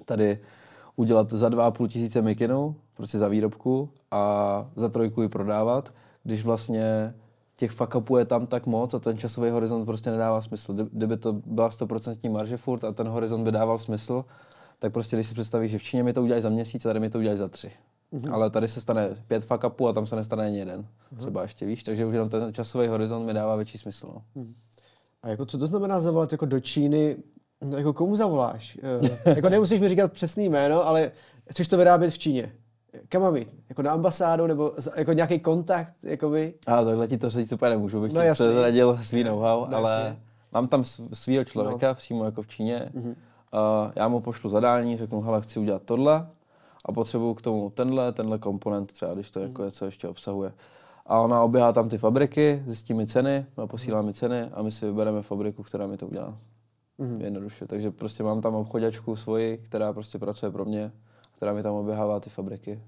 tady 0.06 0.40
udělat 0.96 1.30
za 1.30 1.50
2,5 1.50 1.88
tisíce 1.88 2.22
mikinu, 2.22 2.76
prostě 2.94 3.18
za 3.18 3.28
výrobku 3.28 3.90
a 4.12 4.66
za 4.76 4.90
trojku 4.90 5.22
ji 5.22 5.30
prodávat, 5.30 5.94
když 6.24 6.44
vlastně 6.44 7.14
těch 7.56 7.72
fuck 7.72 7.94
je 8.18 8.26
tam 8.26 8.48
tak 8.48 8.66
moc 8.66 8.94
a 8.94 9.00
ten 9.00 9.18
časový 9.18 9.50
horizont 9.50 9.86
prostě 9.86 10.12
nedává 10.12 10.42
smysl. 10.42 10.74
Kdy- 10.74 10.90
Kdyby 10.92 11.18
to 11.18 11.34
byla 11.34 11.70
100% 11.70 12.32
marže 12.32 12.58
furt 12.58 12.84
a 12.84 12.92
ten 12.92 13.08
horizont 13.08 13.44
by 13.44 13.52
dával 13.52 13.80
smysl, 13.80 14.26
tak 14.80 14.94
prostě 14.94 15.16
když 15.16 15.28
si 15.28 15.34
představíš, 15.34 15.72
že 15.72 15.78
v 15.78 15.84
Číně 15.84 16.04
mi 16.04 16.14
to 16.14 16.22
udělají 16.22 16.42
za 16.44 16.50
měsíc 16.50 16.86
a 16.86 16.90
tady 16.90 17.00
mi 17.00 17.10
to 17.10 17.18
udělají 17.18 17.38
za 17.38 17.48
tři. 17.48 17.72
Ale 18.32 18.50
tady 18.50 18.68
se 18.68 18.82
stane 18.82 19.10
pět 19.28 19.46
fuck 19.46 19.64
upů 19.64 19.88
a 19.88 19.94
tam 19.94 20.06
se 20.06 20.16
nestane 20.16 20.46
ani 20.46 20.60
jeden. 20.60 20.86
Třeba 21.20 21.42
ještě 21.42 21.66
víš, 21.66 21.84
takže 21.84 22.06
už 22.06 22.14
jenom 22.14 22.30
ten 22.30 22.54
časový 22.54 22.88
horizont 22.88 23.26
mi 23.26 23.34
dává 23.34 23.56
větší 23.56 23.78
smysl. 23.78 24.08
No. 24.36 24.44
A 25.24 25.30
jako 25.30 25.46
co 25.46 25.58
to 25.58 25.68
znamená 25.68 26.02
zavolat 26.02 26.32
jako 26.32 26.46
do 26.46 26.60
Číny? 26.60 27.16
No, 27.62 27.78
jako 27.78 27.94
komu 27.94 28.16
zavoláš? 28.16 28.78
Eh, 29.26 29.30
jako 29.36 29.50
nemusíš 29.50 29.80
mi 29.80 29.90
říkat 29.90 30.12
přesný 30.14 30.50
jméno, 30.50 30.88
ale 30.88 31.12
chceš 31.50 31.68
to 31.68 31.78
vyrábět 31.78 32.10
v 32.10 32.18
Číně. 32.18 32.52
Kam 33.10 33.22
mám 33.22 33.36
jít? 33.36 33.56
Jako 33.70 33.82
na 33.82 33.92
ambasádu 33.92 34.48
nebo 34.48 34.72
jako 34.96 35.14
nějaký 35.14 35.40
kontakt? 35.40 35.94
Jakoby? 36.04 36.54
Ale 36.68 36.86
takhle 36.86 37.08
ti 37.08 37.18
to 37.18 37.30
říct 37.30 37.52
úplně 37.52 37.70
nemůžu, 37.70 38.02
bych 38.02 38.14
No 38.14 38.22
ti 38.22 38.28
jasný. 38.28 38.46
prezradil 38.46 38.98
svý 39.02 39.24
know-how, 39.24 39.66
No 39.70 39.78
ale 39.78 39.92
jasně. 39.92 40.20
mám 40.52 40.68
tam 40.68 40.82
sv- 40.82 41.08
svýho 41.14 41.44
člověka 41.44 41.88
no. 41.88 41.96
přímo 41.96 42.26
jako 42.26 42.42
v 42.42 42.48
Číně. 42.48 42.90
Mhm. 42.94 43.10
Uh, 43.10 43.16
já 43.96 44.08
mu 44.08 44.20
pošlu 44.20 44.50
zadání, 44.50 44.98
řeknu, 44.98 45.22
hele, 45.22 45.42
chci 45.42 45.60
udělat 45.60 45.82
tohle 45.86 46.28
a 46.86 46.92
potřebuju 46.92 47.34
k 47.34 47.42
tomu 47.42 47.70
tenhle, 47.70 48.12
tenhle 48.14 48.38
komponent 48.40 48.92
třeba, 48.92 49.14
když 49.14 49.32
to 49.32 49.40
Mhm. 49.40 49.48
jako 49.50 49.64
něco 49.66 49.86
ještě 49.86 50.08
obsahuje. 50.08 50.54
A 51.06 51.20
ona 51.20 51.42
oběhá 51.44 51.72
tam 51.74 51.90
ty 51.90 51.98
fabriky, 51.98 52.64
zjistí 52.66 52.94
mi 52.94 53.08
ceny, 53.08 53.46
no, 53.58 53.68
posílá 53.68 54.02
mi 54.02 54.14
ceny 54.14 54.42
a 54.54 54.62
my 54.62 54.72
si 54.72 54.86
vybereme 54.86 55.22
fabriku, 55.22 55.64
která 55.64 55.88
mi 55.88 55.98
to 55.98 56.08
udělá. 56.08 56.38
Mhm. 56.98 57.22
Jednoduše. 57.22 57.68
Takže 57.68 57.92
prostě 57.92 58.24
mám 58.24 58.42
tam 58.42 58.56
obchodačku 58.56 59.16
svoji, 59.16 59.58
která 59.58 59.94
prostě 59.94 60.18
pracuje 60.20 60.52
pro 60.52 60.66
mě, 60.66 60.92
která 61.44 61.54
mi 61.54 61.64
tam 61.64 61.76
oběhává 61.76 62.20
ty 62.20 62.30
fabriky. 62.30 62.80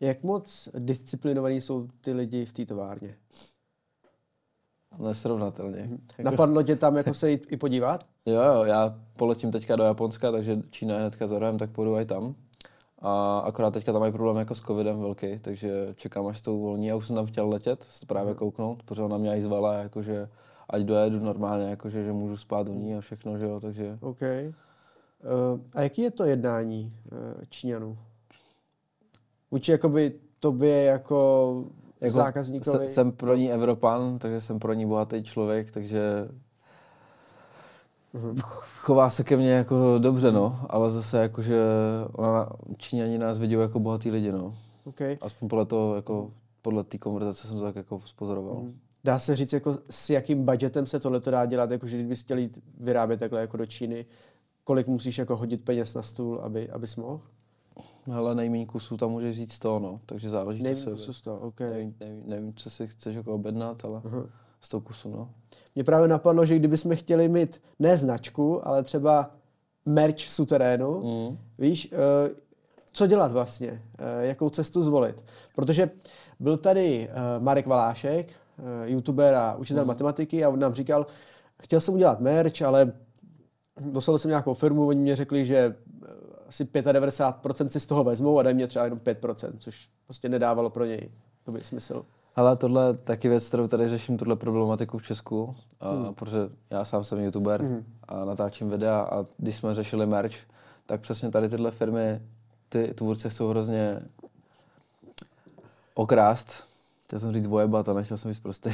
Jak 0.00 0.22
moc 0.22 0.68
disciplinovaní 0.78 1.60
jsou 1.60 1.88
ty 2.00 2.12
lidi 2.12 2.44
v 2.44 2.52
té 2.52 2.66
továrně? 2.66 3.14
Nesrovnatelně. 4.98 5.78
Jako- 6.18 6.30
Napadlo 6.30 6.62
tě 6.62 6.76
tam 6.76 6.96
jako 6.96 7.14
se 7.14 7.30
jít 7.30 7.46
i 7.52 7.56
podívat? 7.56 8.06
Jo, 8.26 8.42
jo, 8.42 8.64
já 8.64 8.98
poletím 9.18 9.52
teďka 9.52 9.76
do 9.76 9.84
Japonska, 9.84 10.32
takže 10.32 10.58
Čína 10.70 10.94
je 10.94 11.00
hnedka 11.00 11.26
za 11.26 11.38
rohem, 11.38 11.58
tak 11.58 11.70
půjdu 11.70 11.98
i 11.98 12.04
tam. 12.06 12.34
A 12.98 13.38
akorát 13.38 13.70
teďka 13.70 13.92
tam 13.92 14.00
mají 14.00 14.12
problém 14.12 14.36
jako 14.36 14.54
s 14.54 14.60
covidem 14.60 15.00
velký, 15.00 15.38
takže 15.38 15.94
čekám, 15.96 16.26
až 16.26 16.40
to 16.40 16.54
uvolní. 16.54 16.86
Já 16.86 16.96
už 16.96 17.06
jsem 17.06 17.16
tam 17.16 17.26
chtěl 17.26 17.48
letět, 17.48 17.82
se 17.82 18.06
právě 18.06 18.34
kouknout, 18.34 18.82
protože 18.82 19.02
ona 19.02 19.18
mě 19.18 19.36
i 19.36 19.42
zvala, 19.42 19.74
jakože 19.74 20.28
ať 20.70 20.82
dojedu 20.82 21.18
normálně, 21.18 21.64
jakože 21.64 22.04
že 22.04 22.12
můžu 22.12 22.36
spát 22.36 22.68
u 22.68 22.74
ní 22.74 22.96
a 22.96 23.00
všechno, 23.00 23.38
že 23.38 23.44
jo, 23.44 23.60
takže 23.60 23.98
OK. 24.00 24.20
Uh, 25.22 25.60
a 25.74 25.82
jaký 25.82 26.02
je 26.02 26.10
to 26.10 26.24
jednání 26.24 26.92
uh, 27.12 27.18
Číňanů? 27.48 27.98
Vůči 29.50 29.72
jakoby 29.72 30.12
tobě 30.40 30.84
jako, 30.84 31.64
jako 32.00 32.14
zákazníkovi? 32.14 32.88
se- 32.88 32.94
jsem 32.94 33.12
pro 33.12 33.36
ní 33.36 33.52
Evropan, 33.52 34.18
takže 34.18 34.40
jsem 34.40 34.58
pro 34.58 34.72
ní 34.72 34.86
bohatý 34.86 35.22
člověk, 35.22 35.70
takže 35.70 36.28
Mhm. 38.12 38.36
chová 38.76 39.10
se 39.10 39.24
ke 39.24 39.36
mně 39.36 39.50
jako 39.52 39.98
dobře, 39.98 40.32
no, 40.32 40.60
ale 40.68 40.90
zase 40.90 41.18
jakože 41.18 41.62
ona, 42.12 42.48
Číňani 42.76 43.18
nás 43.18 43.38
vidí 43.38 43.52
jako 43.54 43.80
bohatý 43.80 44.10
lidi, 44.10 44.32
no. 44.32 44.54
OK. 44.84 45.00
Aspoň 45.20 45.48
podle 45.48 45.64
toho, 45.66 45.96
jako 45.96 46.30
podle 46.62 46.84
té 46.84 46.98
konverzace 46.98 47.46
jsem 47.48 47.56
to 47.58 47.62
tak 47.62 47.76
jako 47.76 48.00
spozoroval. 48.04 48.54
Mhm. 48.54 48.78
Dá 49.04 49.18
se 49.18 49.36
říct, 49.36 49.52
jako 49.52 49.78
s 49.90 50.10
jakým 50.10 50.44
budgetem 50.44 50.86
se 50.86 51.00
tohle 51.00 51.20
dá 51.20 51.46
dělat, 51.46 51.70
jako 51.70 51.86
že 51.86 51.96
kdybys 51.96 52.20
chtěl 52.22 52.38
jít 52.38 52.58
vyrábět 52.80 53.16
takhle 53.20 53.40
jako 53.40 53.56
do 53.56 53.66
Číny, 53.66 54.06
kolik 54.64 54.86
musíš 54.86 55.18
jako 55.18 55.36
hodit 55.36 55.64
peněz 55.64 55.94
na 55.94 56.02
stůl, 56.02 56.40
aby, 56.42 56.70
abys 56.70 56.96
mohl? 56.96 57.20
Hele, 58.06 58.34
nejméně 58.34 58.66
kusů 58.66 58.96
tam 58.96 59.10
můžeš 59.10 59.36
říct 59.36 59.52
100, 59.52 59.78
no, 59.78 60.00
takže 60.06 60.30
záleží, 60.30 60.62
se... 60.74 60.96
co 60.96 61.12
z 61.12 61.20
toho, 61.20 61.38
OK. 61.38 61.60
Nevím, 61.60 61.94
nevím, 62.00 62.22
nevím, 62.26 62.54
co 62.54 62.70
si 62.70 62.86
chceš 62.86 63.16
jako 63.16 63.34
objednat, 63.34 63.84
ale 63.84 64.00
Aha. 64.04 64.26
100 64.60 64.80
kusů, 64.80 65.10
no. 65.10 65.30
Mě 65.74 65.84
právě 65.84 66.08
napadlo, 66.08 66.44
že 66.46 66.56
kdybychom 66.58 66.96
chtěli 66.96 67.28
mít 67.28 67.62
ne 67.78 67.96
značku, 67.96 68.68
ale 68.68 68.82
třeba 68.82 69.30
merch 69.86 70.20
suterénu, 70.28 71.00
Mm. 71.02 71.38
víš, 71.58 71.88
eh, 71.92 72.34
co 72.92 73.06
dělat 73.06 73.32
vlastně, 73.32 73.82
eh, 73.98 74.26
jakou 74.26 74.48
cestu 74.50 74.82
zvolit. 74.82 75.24
Protože 75.54 75.90
byl 76.40 76.56
tady 76.56 77.08
eh, 77.10 77.14
Marek 77.38 77.66
Valášek, 77.66 78.28
eh, 78.28 78.90
youtuber 78.90 79.34
a 79.34 79.54
učitel 79.56 79.82
Hmm. 79.82 79.88
matematiky 79.88 80.44
a 80.44 80.48
on 80.48 80.58
nám 80.58 80.74
říkal, 80.74 81.06
chtěl 81.62 81.80
jsem 81.80 81.94
udělat 81.94 82.20
merch, 82.20 82.62
ale 82.62 82.92
dostal 83.80 84.18
jsem 84.18 84.28
nějakou 84.28 84.54
firmu, 84.54 84.86
oni 84.86 85.00
mě 85.00 85.16
řekli, 85.16 85.44
že 85.44 85.56
eh, 85.56 86.08
asi 86.48 86.64
95% 86.64 87.66
si 87.66 87.80
z 87.80 87.86
toho 87.86 88.04
vezmou 88.04 88.38
a 88.38 88.42
dají 88.42 88.56
mě 88.56 88.66
třeba 88.66 88.84
jenom 88.84 88.98
5%, 88.98 89.52
což 89.58 89.88
prostě 90.04 90.28
nedávalo 90.28 90.70
pro 90.70 90.84
něj 90.84 91.10
jakoby 91.40 91.64
smysl. 91.64 92.04
Ale 92.36 92.56
tohle 92.56 92.86
je 92.86 92.94
taky 92.94 93.28
věc, 93.28 93.48
kterou 93.48 93.68
tady 93.68 93.88
řeším, 93.88 94.18
tuhle 94.18 94.36
problematiku 94.36 94.98
v 94.98 95.02
Česku, 95.02 95.56
a, 95.80 95.90
Hmm. 95.90 96.14
protože 96.14 96.38
já 96.70 96.84
sám 96.84 97.04
jsem 97.04 97.20
youtuber 97.20 97.82
a 98.08 98.24
natáčím 98.24 98.70
videa 98.70 99.00
a 99.00 99.24
když 99.36 99.56
jsme 99.56 99.74
řešili 99.74 100.06
merch, 100.06 100.34
tak 100.86 101.00
přesně 101.00 101.30
tady 101.30 101.48
tyhle 101.48 101.70
firmy, 101.70 102.20
ty 102.68 102.94
tvůrce 102.94 103.28
chcou 103.28 103.48
hrozně 103.48 104.00
okrást. 105.94 106.64
Chtěl 107.04 107.18
jsem 107.18 107.32
říct 107.32 107.46
vojebat, 107.46 107.88
ale 107.88 108.00
nechtěl 108.00 108.16
jsem 108.16 108.30
být 108.30 108.42
prostý. 108.42 108.70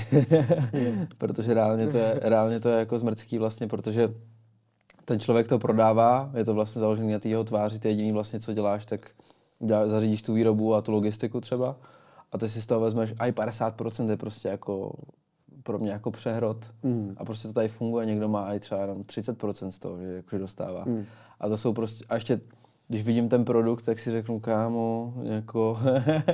protože 1.19 1.55
reálně 1.55 1.89
to, 1.89 1.97
je, 1.97 2.21
reálně 2.23 2.61
to 2.61 2.69
je 2.69 2.79
jako 2.79 2.99
zmrcký 2.99 3.39
vlastně, 3.39 3.69
protože 3.69 4.15
ten 5.11 5.21
člověk 5.21 5.49
to 5.49 5.59
prodává, 5.59 6.31
je 6.35 6.45
to 6.45 6.55
vlastně 6.55 6.81
založený 6.81 7.13
na 7.13 7.19
té 7.19 7.29
jeho 7.29 7.45
tváři, 7.45 7.79
ty 7.79 7.89
jediný 7.89 8.13
vlastně, 8.13 8.41
co 8.41 8.53
děláš, 8.55 8.85
tak 8.87 9.11
udělá, 9.59 9.89
zařídíš 9.89 10.23
tu 10.23 10.35
výrobu 10.35 10.75
a 10.75 10.83
tu 10.83 10.93
logistiku 10.93 11.41
třeba 11.41 11.77
a 12.33 12.39
ty 12.39 12.49
si 12.49 12.63
z 12.63 12.67
toho 12.67 12.81
vezmeš, 12.81 13.15
a 13.19 13.27
i 13.27 13.33
50% 13.33 14.11
je 14.11 14.17
prostě 14.17 14.49
jako 14.49 14.93
pro 15.63 15.79
mě 15.79 15.91
jako 15.93 16.11
přehrot 16.11 16.67
Mm. 16.83 17.15
a 17.17 17.25
prostě 17.25 17.49
to 17.49 17.55
tady 17.55 17.69
funguje, 17.69 18.07
někdo 18.07 18.29
má 18.29 18.55
i 18.55 18.61
třeba 18.61 18.81
jenom 18.81 19.03
30% 19.03 19.69
z 19.69 19.79
toho, 19.79 19.99
že 19.99 20.07
jakože 20.07 20.39
dostává. 20.39 20.85
Mm. 20.87 21.05
A 21.41 21.49
to 21.49 21.57
jsou 21.57 21.73
prostě, 21.73 22.05
a 22.09 22.15
ještě 22.15 22.41
když 22.89 23.05
vidím 23.05 23.29
ten 23.29 23.45
produkt, 23.45 23.85
tak 23.85 23.99
si 23.99 24.11
řeknu, 24.11 24.41
kámo, 24.41 25.15
jako 25.23 25.79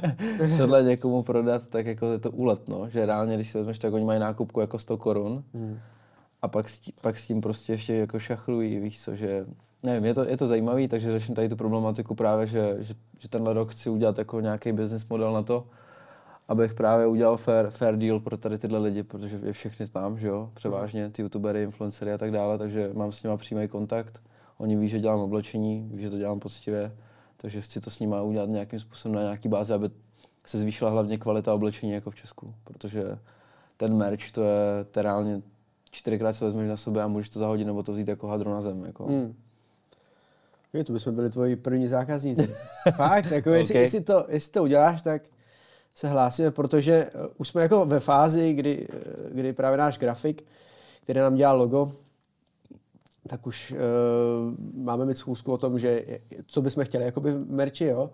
tohle 0.58 0.82
někomu 0.82 1.22
prodat, 1.22 1.66
tak 1.66 1.86
jako 1.86 2.06
je 2.06 2.18
to 2.18 2.30
úlet, 2.30 2.68
no. 2.68 2.88
Že 2.90 3.06
reálně, 3.06 3.34
když 3.34 3.50
si 3.50 3.58
vezmeš, 3.58 3.78
tak 3.78 3.92
oni 3.92 4.04
mají 4.04 4.20
nákupku 4.20 4.60
jako 4.60 4.78
100 4.78 4.96
korun 4.96 5.44
Mm. 5.54 5.78
A 6.42 6.48
pak 6.48 6.68
s, 6.68 6.78
tím, 6.78 6.94
pak 7.00 7.18
s 7.18 7.26
tím 7.26 7.40
prostě 7.40 7.72
ještě 7.72 7.94
jako 7.94 8.18
šachrují, 8.18 8.78
víš 8.78 9.02
co, 9.02 9.16
že 9.16 9.46
nevím, 9.82 10.04
je 10.04 10.14
to, 10.14 10.28
je 10.28 10.36
to 10.36 10.46
zajímavý, 10.46 10.88
takže 10.88 11.12
řeším 11.12 11.34
tady 11.34 11.48
tu 11.48 11.56
problematiku 11.56 12.14
právě, 12.14 12.46
že, 12.46 12.76
že, 12.78 12.94
že 13.18 13.28
tenhle 13.28 13.52
rok 13.52 13.70
chci 13.70 13.90
udělat 13.90 14.18
jako 14.18 14.40
nějaký 14.40 14.72
business 14.72 15.08
model 15.08 15.32
na 15.32 15.42
to, 15.42 15.66
abych 16.48 16.74
právě 16.74 17.06
udělal 17.06 17.36
fair, 17.36 17.70
fair 17.70 17.96
deal 17.96 18.20
pro 18.20 18.36
tady 18.36 18.58
tyhle 18.58 18.78
lidi, 18.78 19.02
protože 19.02 19.40
je 19.42 19.52
všechny 19.52 19.86
znám, 19.86 20.18
že 20.18 20.26
jo, 20.26 20.50
převážně 20.54 21.10
ty 21.10 21.22
youtubery, 21.22 21.62
influencery 21.62 22.12
a 22.12 22.18
tak 22.18 22.30
dále, 22.30 22.58
takže 22.58 22.90
mám 22.94 23.12
s 23.12 23.22
nimi 23.22 23.36
přímý 23.36 23.68
kontakt. 23.68 24.22
Oni 24.58 24.76
ví, 24.76 24.88
že 24.88 25.00
dělám 25.00 25.20
oblečení, 25.20 25.88
ví, 25.92 26.02
že 26.02 26.10
to 26.10 26.18
dělám 26.18 26.40
poctivě, 26.40 26.96
takže 27.36 27.60
chci 27.60 27.80
to 27.80 27.90
s 27.90 28.00
nimi 28.00 28.16
udělat 28.22 28.48
nějakým 28.48 28.80
způsobem 28.80 29.14
na 29.14 29.22
nějaký 29.22 29.48
bázi, 29.48 29.74
aby 29.74 29.90
se 30.44 30.58
zvýšila 30.58 30.90
hlavně 30.90 31.18
kvalita 31.18 31.54
oblečení 31.54 31.92
jako 31.92 32.10
v 32.10 32.14
Česku, 32.14 32.54
protože 32.64 33.18
ten 33.76 33.96
merch 33.96 34.30
to 34.30 34.42
je, 34.42 34.84
to 34.90 34.98
je 34.98 35.02
reálně 35.02 35.42
čtyřikrát 35.96 36.32
se 36.32 36.44
vezmeš 36.44 36.68
na 36.68 36.76
sebe 36.76 37.02
a 37.02 37.08
můžeš 37.08 37.28
to 37.28 37.38
zahodit 37.38 37.66
nebo 37.66 37.82
to 37.82 37.92
vzít 37.92 38.08
jako 38.08 38.26
hadro 38.26 38.50
na 38.50 38.60
zem. 38.60 38.84
Jako. 38.84 39.06
Mm. 39.06 39.34
Okay, 40.68 40.84
to 40.84 40.92
bychom 40.92 41.14
byli 41.14 41.30
tvoji 41.30 41.56
první 41.56 41.88
zákazníci. 41.88 42.54
Fakt, 42.96 43.30
jako 43.30 43.50
okay. 43.50 43.60
jestli, 43.60 43.78
jestli, 43.78 44.00
to, 44.00 44.26
jestli 44.28 44.52
to 44.52 44.62
uděláš, 44.62 45.02
tak 45.02 45.22
se 45.94 46.08
hlásíme, 46.08 46.50
protože 46.50 46.92
eh, 46.92 47.28
už 47.36 47.48
jsme 47.48 47.62
jako 47.62 47.86
ve 47.86 48.00
fázi, 48.00 48.52
kdy, 48.52 48.88
eh, 48.90 49.30
kdy 49.32 49.52
právě 49.52 49.78
náš 49.78 49.98
grafik, 49.98 50.44
který 51.02 51.20
nám 51.20 51.34
dělá 51.34 51.52
logo, 51.52 51.92
tak 53.28 53.46
už 53.46 53.72
uh, 53.72 53.78
máme 54.84 55.04
mít 55.04 55.14
schůzku 55.14 55.52
o 55.52 55.56
tom, 55.56 55.78
že 55.78 56.04
co 56.46 56.62
bychom 56.62 56.84
chtěli, 56.84 57.04
jakoby 57.04 57.32
v 57.32 57.50
merči, 57.50 57.84
jo. 57.84 58.10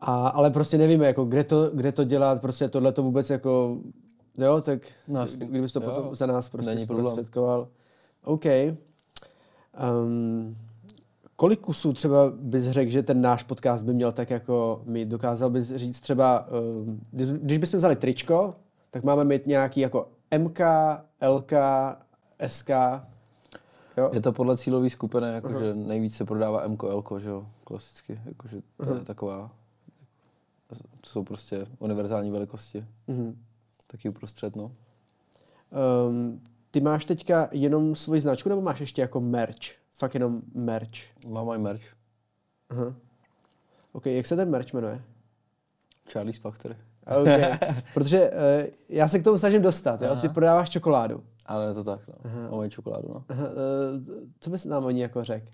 A, 0.00 0.28
ale 0.28 0.50
prostě 0.50 0.78
nevíme, 0.78 1.06
jako 1.06 1.24
kde 1.24 1.44
to, 1.44 1.70
kde 1.70 1.92
to 1.92 2.04
dělat, 2.04 2.40
prostě 2.40 2.68
tohle 2.68 2.92
to 2.92 3.02
vůbec 3.02 3.30
jako, 3.30 3.78
jo, 4.38 4.60
tak 4.60 4.80
no, 5.08 5.26
kdybys 5.38 5.72
to 5.72 5.80
jo, 5.82 5.90
potom 5.90 6.14
za 6.14 6.26
nás 6.26 6.48
prostě 6.48 6.78
zprostředkoval. 6.78 7.68
OK. 8.24 8.44
Um, 10.04 10.56
kolik 11.36 11.60
kusů 11.60 11.92
třeba 11.92 12.32
bys 12.36 12.64
řekl, 12.64 12.90
že 12.90 13.02
ten 13.02 13.20
náš 13.20 13.42
podcast 13.42 13.84
by 13.84 13.94
měl 13.94 14.12
tak 14.12 14.30
jako 14.30 14.82
mít? 14.84 15.08
Dokázal 15.08 15.50
bys 15.50 15.74
říct 15.74 16.00
třeba, 16.00 16.48
um, 16.50 17.00
když 17.12 17.58
bychom 17.58 17.78
vzali 17.78 17.96
tričko, 17.96 18.54
tak 18.90 19.04
máme 19.04 19.24
mít 19.24 19.46
nějaký 19.46 19.80
jako 19.80 20.08
MK, 20.38 20.60
LK, 21.28 21.52
SK, 22.46 22.70
Jo. 23.96 24.10
Je 24.12 24.20
to 24.20 24.32
podle 24.32 24.58
cílové 24.58 24.90
skupiny, 24.90 25.26
jakože 25.28 25.72
uh-huh. 25.72 25.86
nejvíc 25.86 26.16
se 26.16 26.24
prodává 26.24 26.68
MK, 26.68 26.82
LK, 26.82 27.12
že 27.18 27.28
jo, 27.28 27.46
klasicky, 27.64 28.20
jakože 28.24 28.56
to 28.76 28.82
uh-huh. 28.82 28.98
je 28.98 29.04
taková, 29.04 29.50
to 30.68 30.76
jsou 31.06 31.24
prostě 31.24 31.66
univerzální 31.78 32.30
velikosti. 32.30 32.84
Uh-huh. 33.08 33.34
Taky 33.86 34.08
uprostřed, 34.08 34.56
no. 34.56 34.72
Um, 36.08 36.40
ty 36.70 36.80
máš 36.80 37.04
teďka 37.04 37.48
jenom 37.52 37.96
svoji 37.96 38.20
značku, 38.20 38.48
nebo 38.48 38.62
máš 38.62 38.80
ještě 38.80 39.02
jako 39.02 39.20
merch? 39.20 39.68
Fakt 39.92 40.14
jenom 40.14 40.42
merch? 40.54 41.24
Mám 41.26 41.48
i 41.48 41.58
merch. 41.58 41.84
Uh-huh. 42.70 42.94
OK, 43.92 44.06
jak 44.06 44.26
se 44.26 44.36
ten 44.36 44.50
merch 44.50 44.72
jmenuje? 44.72 45.02
Charlie's 46.12 46.38
Factory. 46.38 46.76
Okay. 47.20 47.58
Protože 47.94 48.30
uh, 48.30 48.66
já 48.88 49.08
se 49.08 49.18
k 49.18 49.24
tomu 49.24 49.38
snažím 49.38 49.62
dostat, 49.62 50.02
jo? 50.02 50.16
Ty 50.16 50.28
prodáváš 50.28 50.70
čokoládu. 50.70 51.22
Ale 51.46 51.66
je 51.66 51.74
to 51.74 51.84
tak, 51.84 52.00
no. 52.08 52.14
Aha. 52.24 52.50
O 52.50 52.68
čokoládu, 52.68 53.08
no. 53.08 53.24
Aha. 53.28 53.44
Uh, 53.44 54.18
co 54.40 54.50
bys 54.50 54.64
nám 54.64 54.84
o 54.84 54.90
ní 54.90 55.00
jako 55.00 55.24
řekl? 55.24 55.46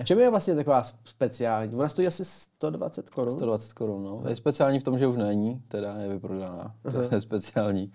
V 0.00 0.04
čem 0.04 0.20
je 0.20 0.30
vlastně 0.30 0.54
taková 0.54 0.82
speciální? 1.04 1.74
Ona 1.74 1.88
stojí 1.88 2.08
asi 2.08 2.24
120 2.24 3.10
korun. 3.10 3.32
120 3.32 3.72
korun, 3.72 4.04
no. 4.04 4.22
Je 4.28 4.36
speciální 4.36 4.80
v 4.80 4.82
tom, 4.82 4.98
že 4.98 5.06
už 5.06 5.16
není, 5.16 5.62
teda 5.68 5.96
je 5.96 6.08
vyprodaná. 6.08 6.74
To 6.90 7.14
je 7.14 7.20
speciální. 7.20 7.92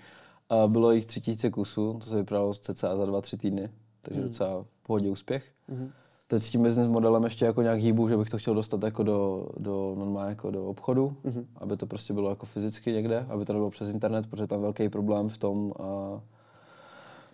A 0.49 0.68
bylo 0.68 0.91
jich 0.91 1.05
3000 1.05 1.49
kusů, 1.49 1.99
to 2.03 2.09
se 2.09 2.16
vyprodalo 2.16 2.53
cca 2.53 2.95
za 2.97 3.03
2-3 3.03 3.38
týdny, 3.38 3.70
takže 4.01 4.22
hmm. 4.22 4.30
docela 4.30 4.63
v 4.63 4.84
pohodě 4.84 5.09
úspěch. 5.09 5.45
Hmm. 5.68 5.91
Teď 6.28 6.43
s 6.43 6.49
tím 6.49 6.63
business 6.63 6.88
modelem 6.88 7.23
ještě 7.23 7.45
jako 7.45 7.61
nějak 7.61 7.80
hýbu, 7.80 8.09
že 8.09 8.17
bych 8.17 8.30
to 8.30 8.38
chtěl 8.38 8.55
dostat 8.55 8.84
jako 8.84 9.03
do, 9.03 9.47
do 9.57 9.95
normálně 9.97 10.30
jako 10.30 10.51
do 10.51 10.65
obchodu, 10.65 11.15
mm-hmm. 11.26 11.45
aby 11.55 11.78
to 11.78 11.86
prostě 11.86 12.13
bylo 12.13 12.30
jako 12.30 12.45
fyzicky 12.45 12.91
někde, 12.91 13.26
aby 13.30 13.45
to 13.45 13.53
nebylo 13.53 13.69
přes 13.69 13.89
internet, 13.89 14.28
protože 14.28 14.47
tam 14.47 14.61
velký 14.61 14.89
problém 14.89 15.30
v 15.30 15.38
tom, 15.38 15.73
a 15.80 16.21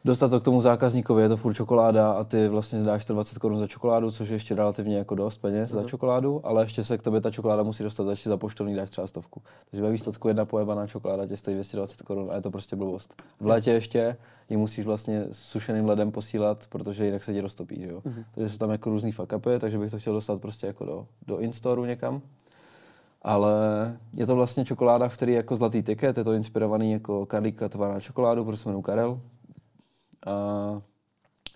dostat 0.05 0.29
to 0.29 0.39
k 0.39 0.43
tomu 0.43 0.61
zákazníkovi, 0.61 1.21
je 1.21 1.29
to 1.29 1.37
furt 1.37 1.53
čokoláda 1.53 2.11
a 2.11 2.23
ty 2.23 2.47
vlastně 2.47 2.83
dáš 2.83 3.03
120 3.03 3.37
korun 3.37 3.59
za 3.59 3.67
čokoládu, 3.67 4.11
což 4.11 4.29
je 4.29 4.35
ještě 4.35 4.55
relativně 4.55 4.97
jako 4.97 5.15
dost 5.15 5.37
peněz 5.37 5.69
uh-huh. 5.69 5.73
za 5.73 5.79
mhm. 5.79 5.89
čokoládu, 5.89 6.41
ale 6.43 6.63
ještě 6.63 6.83
se 6.83 6.97
k 6.97 7.01
tobě 7.01 7.21
ta 7.21 7.31
čokoláda 7.31 7.63
musí 7.63 7.83
dostat, 7.83 8.09
ještě 8.09 8.29
za 8.29 8.37
poštovní 8.37 8.75
dáš 8.75 8.89
třeba 8.89 9.07
stovku. 9.07 9.41
Takže 9.69 9.83
ve 9.83 9.91
výsledku 9.91 10.27
jedna 10.27 10.45
pojebaná 10.45 10.87
čokoláda 10.87 11.25
tě 11.25 11.37
stojí 11.37 11.55
220 11.55 12.01
korun 12.01 12.31
a 12.31 12.35
je 12.35 12.41
to 12.41 12.51
prostě 12.51 12.75
blbost. 12.75 13.21
V 13.39 13.45
létě 13.45 13.71
ještě 13.71 14.17
ji 14.49 14.57
musíš 14.57 14.85
vlastně 14.85 15.25
sušeným 15.31 15.85
ledem 15.85 16.11
posílat, 16.11 16.67
protože 16.69 17.05
jinak 17.05 17.23
se 17.23 17.33
ti 17.33 17.41
roztopí, 17.41 17.83
jo. 17.83 17.99
Uh-huh. 17.99 18.23
Takže 18.35 18.49
jsou 18.49 18.57
tam 18.57 18.69
jako 18.69 18.89
různý 18.89 19.11
fuck 19.11 19.33
upy, 19.37 19.59
takže 19.59 19.77
bych 19.77 19.91
to 19.91 19.99
chtěl 19.99 20.13
dostat 20.13 20.41
prostě 20.41 20.67
jako 20.67 20.85
do, 20.85 21.07
do 21.27 21.37
instoru 21.37 21.85
někam. 21.85 22.21
Ale 23.21 23.53
je 24.13 24.25
to 24.25 24.35
vlastně 24.35 24.65
čokoláda, 24.65 25.09
v 25.09 25.13
který 25.13 25.31
je 25.31 25.35
jako 25.35 25.55
zlatý 25.55 25.83
tiket, 25.83 26.17
je 26.17 26.23
to 26.23 26.33
inspirovaný 26.33 26.91
jako 26.91 27.25
karikatovaná 27.25 27.93
na 27.93 27.99
čokoládu, 27.99 28.45
protože 28.45 28.57
se 28.57 28.69
jmenuje 28.69 28.83
Karel, 28.83 29.19
a 30.25 30.81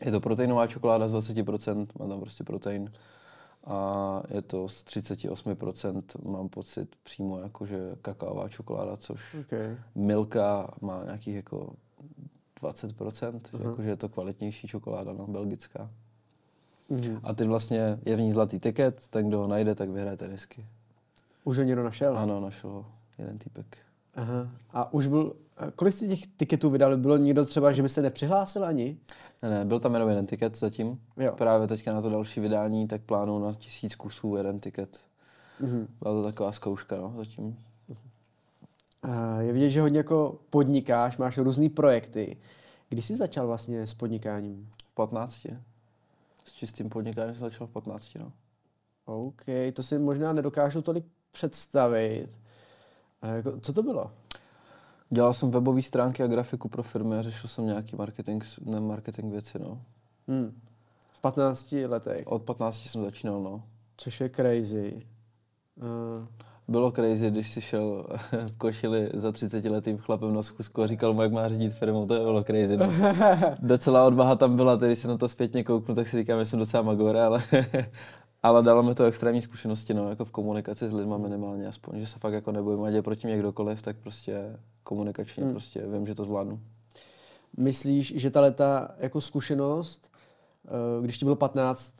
je 0.01 0.11
to 0.11 0.19
proteinová 0.19 0.67
čokoláda 0.67 1.07
z 1.07 1.13
20%, 1.13 1.87
má 1.99 2.07
tam 2.07 2.19
prostě 2.19 2.43
protein. 2.43 2.91
A 3.65 4.21
je 4.29 4.41
to 4.41 4.67
z 4.67 4.83
38%, 4.83 6.29
mám 6.29 6.49
pocit, 6.49 6.95
přímo 7.03 7.39
jakože 7.39 7.95
kakaová 8.01 8.49
čokoláda, 8.49 8.97
což 8.97 9.35
okay. 9.35 9.77
Milka 9.95 10.73
má 10.81 11.03
nějakých 11.03 11.35
jako 11.35 11.73
20%, 12.61 13.39
uh-huh. 13.39 13.69
jakože 13.69 13.89
je 13.89 13.95
to 13.95 14.09
kvalitnější 14.09 14.67
čokoláda, 14.67 15.13
no, 15.13 15.27
belgická. 15.27 15.89
Uh-huh. 16.89 17.19
A 17.23 17.33
ty 17.33 17.45
vlastně, 17.45 17.99
je 18.05 18.15
v 18.15 18.21
ní 18.21 18.31
zlatý 18.31 18.59
tiket, 18.59 19.07
ten, 19.07 19.27
kdo 19.27 19.39
ho 19.39 19.47
najde, 19.47 19.75
tak 19.75 19.89
vyhraje 19.89 20.17
tenisky. 20.17 20.65
Už 21.43 21.57
ho 21.57 21.63
někdo 21.63 21.83
našel? 21.83 22.17
Ano, 22.17 22.39
našel 22.39 22.69
ho 22.69 22.85
jeden 23.17 23.37
týpek. 23.37 23.84
Aha. 24.15 24.49
A 24.73 24.93
už 24.93 25.07
byl, 25.07 25.35
kolik 25.75 25.93
jste 25.93 26.07
těch 26.07 26.27
tiketů 26.37 26.69
vydali? 26.69 26.97
Bylo 26.97 27.17
někdo 27.17 27.45
třeba, 27.45 27.71
že 27.71 27.81
by 27.81 27.89
se 27.89 28.01
nepřihlásil 28.01 28.65
ani? 28.65 28.97
Ne, 29.43 29.49
ne, 29.49 29.65
byl 29.65 29.79
tam 29.79 29.93
jenom 29.93 30.09
jeden 30.09 30.25
tiket 30.25 30.57
zatím. 30.57 30.99
Jo. 31.17 31.31
Právě 31.37 31.67
teďka 31.67 31.93
na 31.93 32.01
to 32.01 32.09
další 32.09 32.39
vydání, 32.39 32.87
tak 32.87 33.01
plánuju 33.01 33.39
na 33.39 33.53
tisíc 33.53 33.95
kusů 33.95 34.35
jeden 34.35 34.59
tiket. 34.59 34.99
Mhm. 35.59 35.87
Byla 36.01 36.13
to 36.13 36.23
taková 36.23 36.51
zkouška, 36.51 36.97
no, 36.97 37.13
zatím. 37.17 37.57
Uh, 39.07 39.39
je 39.39 39.53
vidět, 39.53 39.69
že 39.69 39.81
hodně 39.81 39.97
jako 39.97 40.39
podnikáš, 40.49 41.17
máš 41.17 41.37
různé 41.37 41.69
projekty. 41.69 42.37
Kdy 42.89 43.01
jsi 43.01 43.15
začal 43.15 43.47
vlastně 43.47 43.87
s 43.87 43.93
podnikáním? 43.93 44.69
V 44.91 44.95
15. 44.95 45.47
S 46.45 46.53
čistým 46.53 46.89
podnikáním 46.89 47.33
jsem 47.33 47.49
začal 47.49 47.67
v 47.67 47.69
15, 47.69 48.15
no. 48.15 48.31
OK, 49.05 49.41
to 49.73 49.83
si 49.83 49.99
možná 49.99 50.33
nedokážu 50.33 50.81
tolik 50.81 51.05
představit. 51.31 52.39
A 53.21 53.27
jako, 53.27 53.59
co 53.59 53.73
to 53.73 53.83
bylo? 53.83 54.11
Dělal 55.09 55.33
jsem 55.33 55.51
webové 55.51 55.81
stránky 55.81 56.23
a 56.23 56.27
grafiku 56.27 56.69
pro 56.69 56.83
firmy 56.83 57.17
a 57.17 57.21
řešil 57.21 57.49
jsem 57.49 57.65
nějaký 57.65 57.95
marketing, 57.95 58.43
ne 58.65 58.79
marketing 58.79 59.31
věci, 59.31 59.59
no. 59.59 59.81
Hmm. 60.27 60.61
V 61.11 61.21
15 61.21 61.71
letech? 61.87 62.21
Od 62.25 62.41
15 62.41 62.77
jsem 62.77 63.03
začínal, 63.03 63.41
no. 63.41 63.63
Což 63.97 64.21
je 64.21 64.29
crazy. 64.29 65.01
Uh. 65.77 66.27
Bylo 66.67 66.91
crazy, 66.91 67.31
když 67.31 67.51
si 67.51 67.61
šel 67.61 68.05
v 68.47 68.57
košili 68.57 69.09
za 69.13 69.31
30 69.31 69.65
letým 69.65 69.97
chlapem 69.97 70.33
na 70.33 70.41
zkusku 70.41 70.81
a 70.81 70.87
říkal 70.87 71.13
mu, 71.13 71.21
jak 71.21 71.31
má 71.31 71.47
řídit 71.47 71.73
firmu, 71.73 72.05
to 72.05 72.13
bylo 72.13 72.43
crazy. 72.43 72.77
No. 72.77 72.93
Docela 73.59 74.05
odvaha 74.05 74.35
tam 74.35 74.55
byla, 74.55 74.77
tedy 74.77 74.95
se 74.95 75.07
na 75.07 75.17
to 75.17 75.27
zpětně 75.27 75.63
kouknu, 75.63 75.95
tak 75.95 76.07
si 76.07 76.17
říkám, 76.17 76.39
že 76.39 76.45
jsem 76.45 76.59
docela 76.59 76.83
magor, 76.83 77.17
ale, 77.17 77.43
ale 78.45 78.63
dalo 78.63 78.83
mi 78.83 78.95
to 78.95 79.03
extrémní 79.03 79.41
zkušenosti, 79.41 79.93
no, 79.93 80.09
jako 80.09 80.25
v 80.25 80.31
komunikaci 80.31 80.87
s 80.87 80.93
lidmi 80.93 81.13
minimálně 81.17 81.67
aspoň, 81.67 81.99
že 81.99 82.07
se 82.07 82.19
fakt 82.19 82.33
jako 82.33 82.51
nebojím, 82.51 82.83
ať 82.83 82.93
je 82.93 83.01
proti 83.01 83.27
mě 83.27 83.37
kdokoliv, 83.37 83.81
tak 83.81 83.97
prostě 83.97 84.59
komunikačně 84.83 85.43
hmm. 85.43 85.53
prostě 85.53 85.87
vím, 85.87 86.07
že 86.07 86.15
to 86.15 86.25
zvládnu. 86.25 86.59
Myslíš, 87.57 88.13
že 88.15 88.31
ta 88.31 88.41
leta 88.41 88.95
jako 88.97 89.21
zkušenost, 89.21 90.11
eh, 90.67 91.03
když 91.03 91.17
ti 91.17 91.25
bylo 91.25 91.35
15, 91.35 91.93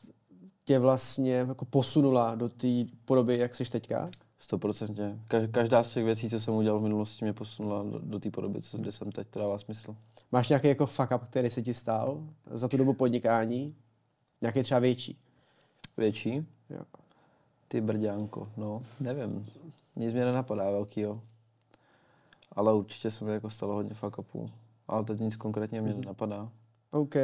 tě 0.64 0.78
vlastně 0.78 1.34
jako 1.34 1.64
posunula 1.64 2.34
do 2.34 2.48
té 2.48 2.68
podoby, 3.04 3.38
jak 3.38 3.54
jsi 3.54 3.64
teďka? 3.70 4.10
Stoprocentně. 4.38 5.20
Každá 5.50 5.84
z 5.84 5.90
těch 5.90 6.04
věcí, 6.04 6.30
co 6.30 6.40
jsem 6.40 6.54
udělal 6.54 6.78
v 6.78 6.82
minulosti, 6.82 7.24
mě 7.24 7.32
posunula 7.32 7.82
do, 7.82 7.98
do 7.98 8.18
té 8.20 8.30
podoby, 8.30 8.62
co, 8.62 8.78
kde 8.78 8.92
jsem 8.92 9.12
teď, 9.12 9.26
dává 9.34 9.58
smysl. 9.58 9.96
Máš 10.32 10.48
nějaký 10.48 10.68
jako 10.68 10.86
fuck 10.86 11.10
up, 11.14 11.22
který 11.24 11.50
se 11.50 11.62
ti 11.62 11.74
stal 11.74 12.20
za 12.50 12.68
tu 12.68 12.76
dobu 12.76 12.92
podnikání? 12.92 13.74
Nějaký 14.42 14.62
třeba 14.62 14.80
větší? 14.80 15.18
Větší? 15.96 16.46
Jo. 16.70 16.80
Ty 17.68 17.80
brďánko, 17.80 18.48
no, 18.56 18.82
nevím. 19.00 19.46
Nic 19.96 20.12
mě 20.12 20.24
nenapadá 20.24 20.70
velkýho. 20.70 21.20
Ale 22.52 22.74
určitě 22.74 23.10
se 23.10 23.24
mi 23.24 23.32
jako 23.32 23.50
stalo 23.50 23.74
hodně 23.74 23.94
fuck 23.94 24.18
upů. 24.18 24.50
Ale 24.88 25.04
teď 25.04 25.20
nic 25.20 25.36
konkrétně 25.36 25.80
mě 25.80 25.92
mm-hmm. 25.92 26.00
nenapadá. 26.00 26.48
OK. 26.90 27.14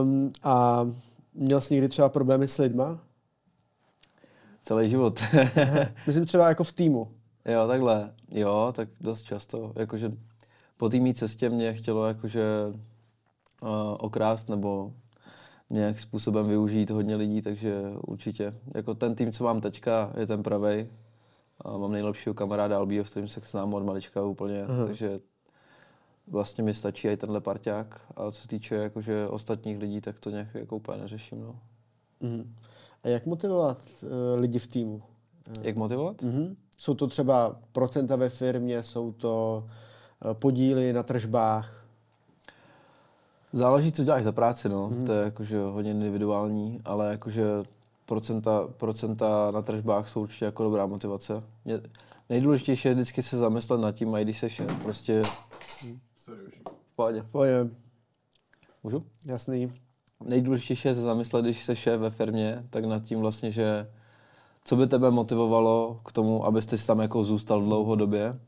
Um, 0.00 0.32
a 0.42 0.86
měl 1.34 1.60
jsi 1.60 1.74
někdy 1.74 1.88
třeba 1.88 2.08
problémy 2.08 2.48
s 2.48 2.58
lidma? 2.58 3.00
Celý 4.62 4.88
život. 4.88 5.20
Myslím 6.06 6.26
třeba 6.26 6.48
jako 6.48 6.64
v 6.64 6.72
týmu. 6.72 7.08
Jo, 7.44 7.68
takhle. 7.68 8.14
Jo, 8.30 8.72
tak 8.76 8.88
dost 9.00 9.22
často. 9.22 9.72
Jakože 9.76 10.12
po 10.76 10.88
té 10.88 11.14
cestě 11.14 11.50
mě 11.50 11.74
chtělo 11.74 12.06
jakože 12.06 12.42
uh, 13.62 13.68
okrást 13.98 14.48
nebo 14.48 14.92
nějak 15.70 16.00
způsobem 16.00 16.48
využít 16.48 16.90
hodně 16.90 17.16
lidí, 17.16 17.42
takže 17.42 17.82
určitě. 18.06 18.54
Jako 18.74 18.94
ten 18.94 19.14
tým, 19.14 19.32
co 19.32 19.44
mám 19.44 19.60
teďka, 19.60 20.12
je 20.16 20.26
ten 20.26 20.42
pravej. 20.42 20.88
A 21.64 21.76
mám 21.76 21.92
nejlepšího 21.92 22.34
kamaráda 22.34 22.76
Albího, 22.76 23.04
s 23.04 23.10
kterým 23.10 23.28
se 23.28 23.40
znám 23.44 23.74
od 23.74 23.84
malička 23.84 24.24
úplně, 24.24 24.64
Aha. 24.64 24.86
takže 24.86 25.20
vlastně 26.26 26.64
mi 26.64 26.74
stačí 26.74 27.08
i 27.08 27.16
tenhle 27.16 27.40
parťák. 27.40 28.00
A 28.16 28.30
co 28.30 28.40
se 28.40 28.48
týče 28.48 28.74
jakože 28.74 29.28
ostatních 29.28 29.78
lidí, 29.78 30.00
tak 30.00 30.20
to 30.20 30.30
nějak 30.30 30.54
jako 30.54 30.76
úplně 30.76 30.98
neřeším. 30.98 31.40
No. 31.40 31.60
Uh-huh. 32.22 32.46
A 33.02 33.08
jak 33.08 33.26
motivovat 33.26 33.78
uh, 34.02 34.08
lidi 34.40 34.58
v 34.58 34.66
týmu? 34.66 35.02
Jak 35.62 35.76
motivovat? 35.76 36.22
Uh-huh. 36.22 36.56
Jsou 36.76 36.94
to 36.94 37.06
třeba 37.06 37.60
procenta 37.72 38.16
ve 38.16 38.28
firmě, 38.28 38.82
jsou 38.82 39.12
to 39.12 39.64
uh, 40.24 40.34
podíly 40.34 40.92
na 40.92 41.02
tržbách? 41.02 41.79
Záleží, 43.52 43.92
co 43.92 44.04
děláš 44.04 44.24
za 44.24 44.32
práci, 44.32 44.68
no. 44.68 44.88
Uh-huh. 44.88 45.06
To 45.06 45.12
je 45.12 45.24
jakože 45.24 45.60
hodně 45.60 45.90
individuální, 45.90 46.80
ale 46.84 47.10
jakože 47.10 47.44
procenta, 48.06 48.68
procenta 48.76 49.50
na 49.50 49.62
tržbách 49.62 50.08
jsou 50.08 50.20
určitě 50.20 50.44
jako 50.44 50.62
dobrá 50.62 50.86
motivace. 50.86 51.42
Mě, 51.64 51.80
nejdůležitější 52.28 52.88
je 52.88 52.94
vždycky 52.94 53.22
se 53.22 53.38
zamyslet 53.38 53.80
nad 53.80 53.92
tím, 53.92 54.14
a 54.14 54.18
když 54.18 54.38
seš 54.38 54.62
prostě... 54.82 55.22
Sorry, 56.16 56.42
už. 56.48 56.60
Pohodě. 56.96 57.22
Pohodě. 57.30 57.70
Můžu? 58.82 59.02
Jasný. 59.24 59.72
Nejdůležitější 60.24 60.88
je 60.88 60.94
se 60.94 61.02
zamyslet, 61.02 61.44
když 61.44 61.64
jsi 61.64 61.76
šéf 61.76 62.00
ve 62.00 62.10
firmě, 62.10 62.66
tak 62.70 62.84
nad 62.84 63.02
tím 63.02 63.20
vlastně, 63.20 63.50
že 63.50 63.90
co 64.64 64.76
by 64.76 64.86
tebe 64.86 65.10
motivovalo 65.10 66.00
k 66.04 66.12
tomu, 66.12 66.46
abyste 66.46 66.78
si 66.78 66.86
tam 66.86 67.00
jako 67.00 67.24
zůstal 67.24 67.60
dlouhodobě 67.60 68.40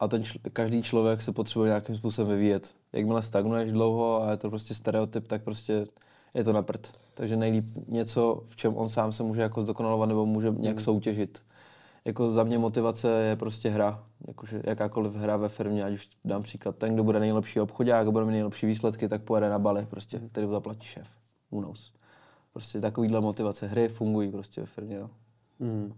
a 0.00 0.08
ten 0.08 0.22
čl- 0.22 0.40
každý 0.52 0.82
člověk 0.82 1.22
se 1.22 1.32
potřebuje 1.32 1.68
nějakým 1.68 1.94
způsobem 1.94 2.36
vyvíjet. 2.36 2.74
Jakmile 2.92 3.22
stagnuješ 3.22 3.72
dlouho 3.72 4.22
a 4.22 4.30
je 4.30 4.36
to 4.36 4.48
prostě 4.48 4.74
stereotyp, 4.74 5.28
tak 5.28 5.42
prostě 5.42 5.86
je 6.34 6.44
to 6.44 6.52
na 6.52 6.62
prd. 6.62 6.92
Takže 7.14 7.36
nejlíp 7.36 7.64
něco, 7.88 8.42
v 8.46 8.56
čem 8.56 8.76
on 8.76 8.88
sám 8.88 9.12
se 9.12 9.22
může 9.22 9.42
jako 9.42 9.62
zdokonalovat 9.62 10.08
nebo 10.08 10.26
může 10.26 10.50
nějak 10.50 10.76
mm. 10.76 10.82
soutěžit. 10.82 11.42
Jako 12.04 12.30
za 12.30 12.44
mě 12.44 12.58
motivace 12.58 13.08
je 13.08 13.36
prostě 13.36 13.68
hra. 13.68 14.04
Jakože 14.28 14.62
jakákoliv 14.64 15.14
hra 15.14 15.36
ve 15.36 15.48
firmě, 15.48 15.84
ať 15.84 15.92
už 15.92 16.08
dám 16.24 16.42
příklad, 16.42 16.76
ten, 16.76 16.94
kdo 16.94 17.04
bude 17.04 17.20
nejlepší 17.20 17.60
obchodák, 17.60 18.10
bude 18.10 18.24
mít 18.24 18.32
nejlepší 18.32 18.66
výsledky, 18.66 19.08
tak 19.08 19.22
pojede 19.22 19.50
na 19.50 19.58
Bali, 19.58 19.86
prostě, 19.86 20.18
který 20.32 20.46
zaplatí 20.46 20.86
šéf. 20.86 21.08
Unos. 21.50 21.92
Prostě 22.52 22.80
takovýhle 22.80 23.20
motivace 23.20 23.66
hry 23.66 23.88
fungují 23.88 24.30
prostě 24.30 24.60
ve 24.60 24.66
firmě. 24.66 25.00
No. 25.00 25.10
Mm. 25.58 25.92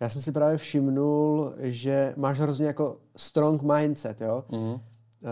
Já 0.00 0.08
jsem 0.08 0.22
si 0.22 0.32
právě 0.32 0.58
všimnul, 0.58 1.52
že 1.58 2.14
máš 2.16 2.40
hrozně 2.40 2.66
jako 2.66 2.96
strong 3.16 3.62
mindset, 3.62 4.20
jo? 4.20 4.44
Mm. 4.52 4.80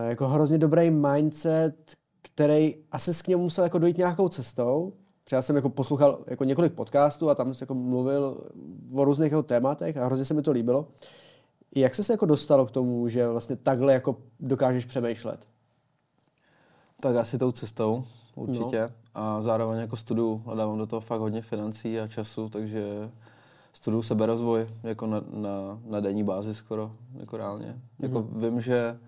Jako 0.08 0.28
hrozně 0.28 0.58
dobrý 0.58 0.90
mindset, 0.90 1.94
který 2.22 2.74
asi 2.92 3.14
s 3.14 3.22
k 3.22 3.28
němu 3.28 3.42
musel 3.42 3.64
jako 3.64 3.78
dojít 3.78 3.98
nějakou 3.98 4.28
cestou. 4.28 4.92
Protože 5.24 5.36
já 5.36 5.42
jsem 5.42 5.56
jako 5.56 5.68
poslouchal 5.68 6.18
jako 6.26 6.44
několik 6.44 6.72
podcastů 6.72 7.30
a 7.30 7.34
tam 7.34 7.54
jsem 7.54 7.64
jako 7.64 7.74
mluvil 7.74 8.44
o 8.94 9.04
různých 9.04 9.32
jako 9.32 9.42
tématech 9.42 9.96
a 9.96 10.04
hrozně 10.04 10.24
se 10.24 10.34
mi 10.34 10.42
to 10.42 10.52
líbilo. 10.52 10.88
Jak 11.74 11.94
se 11.94 12.02
se 12.02 12.12
jako 12.12 12.26
dostalo 12.26 12.66
k 12.66 12.70
tomu, 12.70 13.08
že 13.08 13.28
vlastně 13.28 13.56
takhle 13.56 13.92
jako 13.92 14.16
dokážeš 14.40 14.84
přemýšlet? 14.84 15.48
Tak 17.02 17.16
asi 17.16 17.38
tou 17.38 17.52
cestou, 17.52 18.04
určitě. 18.34 18.80
No. 18.80 18.90
A 19.14 19.42
zároveň 19.42 19.80
jako 19.80 19.96
studuju 19.96 20.42
a 20.46 20.54
dávám 20.54 20.78
do 20.78 20.86
toho 20.86 21.00
fakt 21.00 21.20
hodně 21.20 21.42
financí 21.42 22.00
a 22.00 22.08
času, 22.08 22.48
takže 22.48 23.10
studuju 23.72 24.02
seberozvoj 24.02 24.68
jako 24.82 25.06
na, 25.06 25.22
na, 25.32 25.80
na 25.86 26.00
denní 26.00 26.24
bázi 26.24 26.54
skoro, 26.54 26.92
jako 27.20 27.36
reálně. 27.36 27.78
Jako 27.98 28.22
mhm. 28.22 28.40
vím, 28.40 28.60
že 28.60 28.98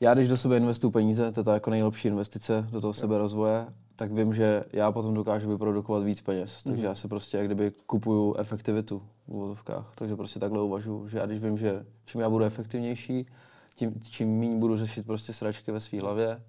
já 0.00 0.14
když 0.14 0.28
do 0.28 0.36
sebe 0.36 0.56
investuju 0.56 0.90
peníze, 0.90 1.32
to 1.32 1.40
je 1.40 1.44
ta 1.44 1.54
jako 1.54 1.70
nejlepší 1.70 2.08
investice 2.08 2.68
do 2.70 2.80
toho 2.80 2.94
seberozvoje, 2.94 3.66
tak 3.96 4.12
vím, 4.12 4.34
že 4.34 4.64
já 4.72 4.92
potom 4.92 5.14
dokážu 5.14 5.50
vyprodukovat 5.50 6.02
víc 6.02 6.20
peněz. 6.20 6.62
Takže 6.62 6.82
mm. 6.82 6.84
já 6.84 6.94
se 6.94 7.08
prostě 7.08 7.36
jak 7.36 7.46
kdyby 7.46 7.72
kupuju 7.86 8.34
efektivitu 8.38 9.02
v 9.26 9.28
úvodovkách. 9.28 9.92
Takže 9.94 10.16
prostě 10.16 10.40
takhle 10.40 10.62
uvažuji, 10.62 11.08
že 11.08 11.18
já 11.18 11.26
když 11.26 11.44
vím, 11.44 11.58
že 11.58 11.86
čím 12.04 12.20
já 12.20 12.30
budu 12.30 12.44
efektivnější, 12.44 13.26
tím, 13.74 14.00
čím 14.00 14.38
méně 14.38 14.56
budu 14.56 14.76
řešit 14.76 15.06
prostě 15.06 15.32
sračky 15.32 15.72
ve 15.72 15.80
své 15.80 16.00
hlavě 16.00 16.42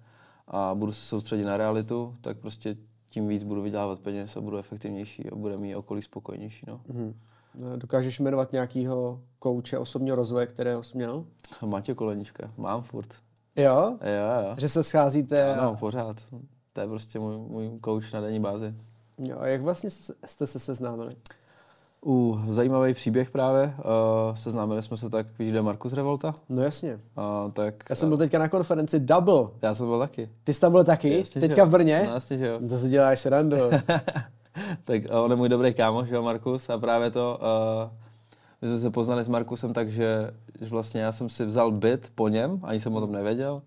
a 0.48 0.74
budu 0.74 0.92
se 0.92 1.06
soustředit 1.06 1.44
na 1.44 1.56
realitu, 1.56 2.16
tak 2.20 2.38
prostě 2.38 2.76
tím 3.14 3.28
víc 3.28 3.44
budu 3.44 3.62
vydělávat 3.62 3.98
peněz 3.98 4.36
a 4.36 4.40
budu 4.40 4.58
efektivnější 4.58 5.30
a 5.30 5.34
bude 5.34 5.56
mít 5.56 5.76
okolí 5.76 6.02
spokojenější. 6.02 6.66
No. 6.68 6.80
Mm. 6.92 7.14
Dokážeš 7.76 8.20
jmenovat 8.20 8.52
nějakého 8.52 9.20
kouče 9.38 9.78
osobního 9.78 10.16
rozvoje, 10.16 10.46
kterého 10.46 10.82
jsi 10.82 10.96
měl? 10.96 11.24
Matěj 11.66 11.94
Kolenička, 11.94 12.50
mám 12.56 12.82
furt. 12.82 13.14
Jo? 13.56 13.98
Jo, 14.00 14.48
jo. 14.48 14.54
Že 14.58 14.68
se 14.68 14.84
scházíte? 14.84 15.54
Ano, 15.54 15.70
a... 15.70 15.76
pořád. 15.76 16.16
To 16.72 16.80
je 16.80 16.86
prostě 16.86 17.18
můj, 17.18 17.36
můj 17.38 17.70
coach 17.84 18.12
na 18.12 18.20
denní 18.20 18.40
bázi. 18.40 18.74
Jo, 19.18 19.38
a 19.38 19.46
jak 19.46 19.62
vlastně 19.62 19.90
jste 20.26 20.46
se 20.46 20.58
seznámili? 20.58 21.16
U 22.06 22.38
zajímavý 22.48 22.94
příběh 22.94 23.30
právě. 23.30 23.74
Uh, 23.78 24.36
seznámili 24.36 24.82
jsme 24.82 24.96
se 24.96 25.10
tak, 25.10 25.26
víš, 25.38 25.50
kde 25.50 25.62
Markus 25.62 25.92
Revolta? 25.92 26.34
No 26.48 26.62
jasně. 26.62 26.94
Uh, 26.94 27.52
tak, 27.52 27.74
já 27.90 27.96
jsem 27.96 28.08
byl 28.08 28.18
teďka 28.18 28.38
na 28.38 28.48
konferenci 28.48 29.00
Double. 29.00 29.48
Já 29.62 29.74
jsem 29.74 29.86
byl 29.86 29.98
taky. 29.98 30.30
Ty 30.44 30.54
jsi 30.54 30.60
tam 30.60 30.72
byl 30.72 30.84
taky? 30.84 31.18
Jasně, 31.18 31.40
teďka 31.40 31.64
v 31.64 31.70
Brně? 31.70 32.02
No, 32.08 32.14
jasně, 32.14 32.38
že 32.38 32.46
jo. 32.46 32.58
Zase 32.60 32.88
děláš 32.88 33.20
srandu. 33.20 33.56
tak 34.84 35.02
on 35.10 35.30
je 35.30 35.36
můj 35.36 35.48
dobrý 35.48 35.74
kámoš, 35.74 36.10
jo, 36.10 36.22
Markus, 36.22 36.70
a 36.70 36.78
právě 36.78 37.10
to, 37.10 37.40
uh, 37.84 37.90
my 38.62 38.68
jsme 38.68 38.78
se 38.78 38.90
poznali 38.90 39.24
s 39.24 39.28
Markusem 39.28 39.72
tak, 39.72 39.90
že, 39.90 40.30
že 40.60 40.70
vlastně 40.70 41.00
já 41.00 41.12
jsem 41.12 41.28
si 41.28 41.44
vzal 41.44 41.70
byt 41.70 42.12
po 42.14 42.28
něm, 42.28 42.60
ani 42.62 42.80
jsem 42.80 42.96
o 42.96 43.00
tom 43.00 43.12
nevěděl, 43.12 43.62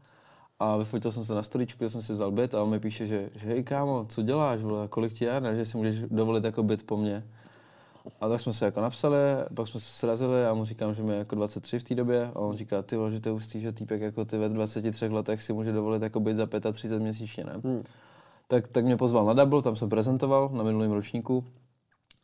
a 0.59 0.77
vyfotil 0.77 1.11
jsem 1.11 1.25
se 1.25 1.33
na 1.33 1.43
stoličku, 1.43 1.83
že 1.83 1.89
jsem 1.89 2.01
si 2.01 2.13
vzal 2.13 2.31
byt 2.31 2.55
a 2.55 2.63
on 2.63 2.69
mi 2.69 2.79
píše, 2.79 3.07
že, 3.07 3.29
že 3.35 3.47
hej 3.47 3.63
kámo, 3.63 4.05
co 4.09 4.21
děláš, 4.21 4.61
vole, 4.61 4.87
kolik 4.87 5.13
ti 5.13 5.25
je, 5.25 5.41
ne, 5.41 5.55
že 5.55 5.65
si 5.65 5.77
můžeš 5.77 5.99
dovolit 5.99 6.43
jako 6.43 6.63
byt 6.63 6.83
po 6.83 6.97
mně. 6.97 7.23
A 8.21 8.29
tak 8.29 8.41
jsme 8.41 8.53
se 8.53 8.65
jako 8.65 8.81
napsali, 8.81 9.17
pak 9.55 9.67
jsme 9.67 9.79
se 9.79 9.85
srazili 9.85 10.45
a 10.45 10.53
mu 10.53 10.65
říkám, 10.65 10.95
že 10.95 11.03
mi 11.03 11.11
je 11.11 11.17
jako 11.19 11.35
23 11.35 11.79
v 11.79 11.83
té 11.83 11.95
době 11.95 12.31
a 12.35 12.39
on 12.39 12.55
říká, 12.55 12.81
ty 12.81 12.95
že 13.09 13.19
to 13.19 13.29
je 13.29 13.33
hustý, 13.33 13.61
že 13.61 13.71
týpek 13.71 14.01
jako 14.01 14.25
ty 14.25 14.37
ve 14.37 14.49
23 14.49 15.07
letech 15.07 15.43
si 15.43 15.53
může 15.53 15.71
dovolit 15.71 16.01
jako 16.01 16.19
byt 16.19 16.35
za 16.35 16.47
35 16.71 17.03
měsíčně, 17.03 17.43
ne? 17.43 17.53
Hmm. 17.63 17.83
Tak, 18.47 18.67
tak 18.67 18.85
mě 18.85 18.97
pozval 18.97 19.25
na 19.25 19.33
Double, 19.33 19.61
tam 19.61 19.75
jsem 19.75 19.89
prezentoval 19.89 20.49
na 20.53 20.63
minulém 20.63 20.91
ročníku 20.91 21.43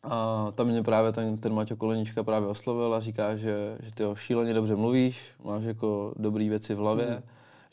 a 0.02 0.48
tam 0.54 0.66
mě 0.66 0.82
právě 0.82 1.12
ten, 1.12 1.38
ten 1.38 1.54
Maťo 1.54 1.76
Kolenička 1.76 2.22
právě 2.22 2.48
oslovil 2.48 2.94
a 2.94 3.00
říká, 3.00 3.36
že, 3.36 3.78
že 3.82 3.94
ty 3.94 4.04
šíleně 4.14 4.54
dobře 4.54 4.76
mluvíš, 4.76 5.32
máš 5.44 5.64
jako 5.64 6.14
dobré 6.16 6.48
věci 6.48 6.74
v 6.74 6.78
hlavě, 6.78 7.06
hmm 7.06 7.22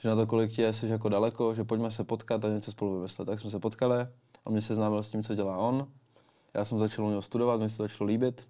že 0.02 0.10
na 0.10 0.16
to, 0.16 0.28
kolik 0.28 0.52
tě 0.52 0.74
jsi 0.74 0.88
jako 0.88 1.10
daleko, 1.10 1.56
že 1.56 1.64
pojďme 1.64 1.92
se 1.92 2.04
potkat 2.04 2.46
a 2.46 2.50
něco 2.50 2.72
spolu 2.72 2.96
vymyslet. 2.96 3.26
Tak 3.26 3.40
jsme 3.40 3.50
se 3.50 3.60
potkali 3.60 4.08
a 4.46 4.50
mě 4.50 4.62
seznámil 4.62 5.04
s 5.04 5.10
tím, 5.10 5.24
co 5.24 5.36
dělá 5.36 5.58
on. 5.58 5.88
Já 6.54 6.66
jsem 6.66 6.80
začal 6.80 7.06
u 7.06 7.10
něho 7.10 7.22
studovat, 7.22 7.60
mě 7.60 7.70
se 7.70 7.78
to 7.78 7.84
začalo 7.84 8.08
líbit. 8.08 8.48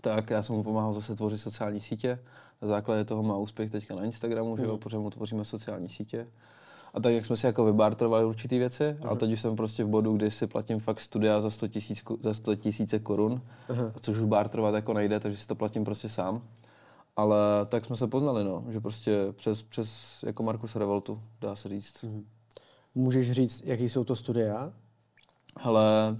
Tak 0.00 0.30
já 0.30 0.42
jsem 0.42 0.56
mu 0.56 0.62
pomáhal 0.62 0.92
zase 0.92 1.14
tvořit 1.14 1.38
sociální 1.38 1.80
sítě. 1.80 2.18
Na 2.62 2.68
základě 2.68 3.04
toho 3.04 3.22
má 3.22 3.36
úspěch 3.36 3.70
teďka 3.70 3.94
na 3.94 4.04
Instagramu, 4.04 4.50
mm. 4.50 4.56
že 4.56 4.62
jo, 4.62 4.70
mhm. 4.70 4.78
protože 4.78 4.98
mu 4.98 5.10
tvoříme 5.10 5.44
sociální 5.44 5.88
sítě. 5.88 6.26
A 6.94 7.00
tak, 7.00 7.12
jak 7.12 7.26
jsme 7.26 7.36
si 7.36 7.46
jako 7.46 7.64
vybartrovali 7.64 8.24
určité 8.24 8.58
věci, 8.58 8.84
uh-huh. 8.84 9.08
ale 9.08 9.18
teď 9.18 9.32
už 9.32 9.40
jsem 9.40 9.56
prostě 9.56 9.84
v 9.84 9.88
bodu, 9.88 10.16
kdy 10.16 10.30
si 10.30 10.46
platím 10.46 10.78
fakt 10.78 11.00
studia 11.00 11.40
za 11.40 11.50
100 11.50 11.68
tisíc, 11.68 12.02
za 12.20 12.34
100 12.34 12.56
tisíce 12.56 12.98
korun, 12.98 13.42
uh-huh. 13.68 13.92
což 14.00 14.18
už 14.18 14.24
bartrovat 14.24 14.74
jako 14.74 14.92
nejde, 14.92 15.20
takže 15.20 15.38
si 15.38 15.46
to 15.46 15.54
platím 15.54 15.84
prostě 15.84 16.08
sám. 16.08 16.42
Ale 17.16 17.36
tak 17.68 17.84
jsme 17.84 17.96
se 17.96 18.06
poznali, 18.06 18.44
no, 18.44 18.64
že 18.68 18.80
prostě 18.80 19.18
přes, 19.32 19.62
přes 19.62 20.18
jako 20.26 20.42
Markus 20.42 20.76
Revoltu, 20.76 21.22
dá 21.40 21.56
se 21.56 21.68
říct. 21.68 22.04
Mm-hmm. 22.04 22.24
Můžeš 22.94 23.30
říct, 23.30 23.62
jaký 23.64 23.88
jsou 23.88 24.04
to 24.04 24.16
studia? 24.16 24.72
Ale 25.56 26.16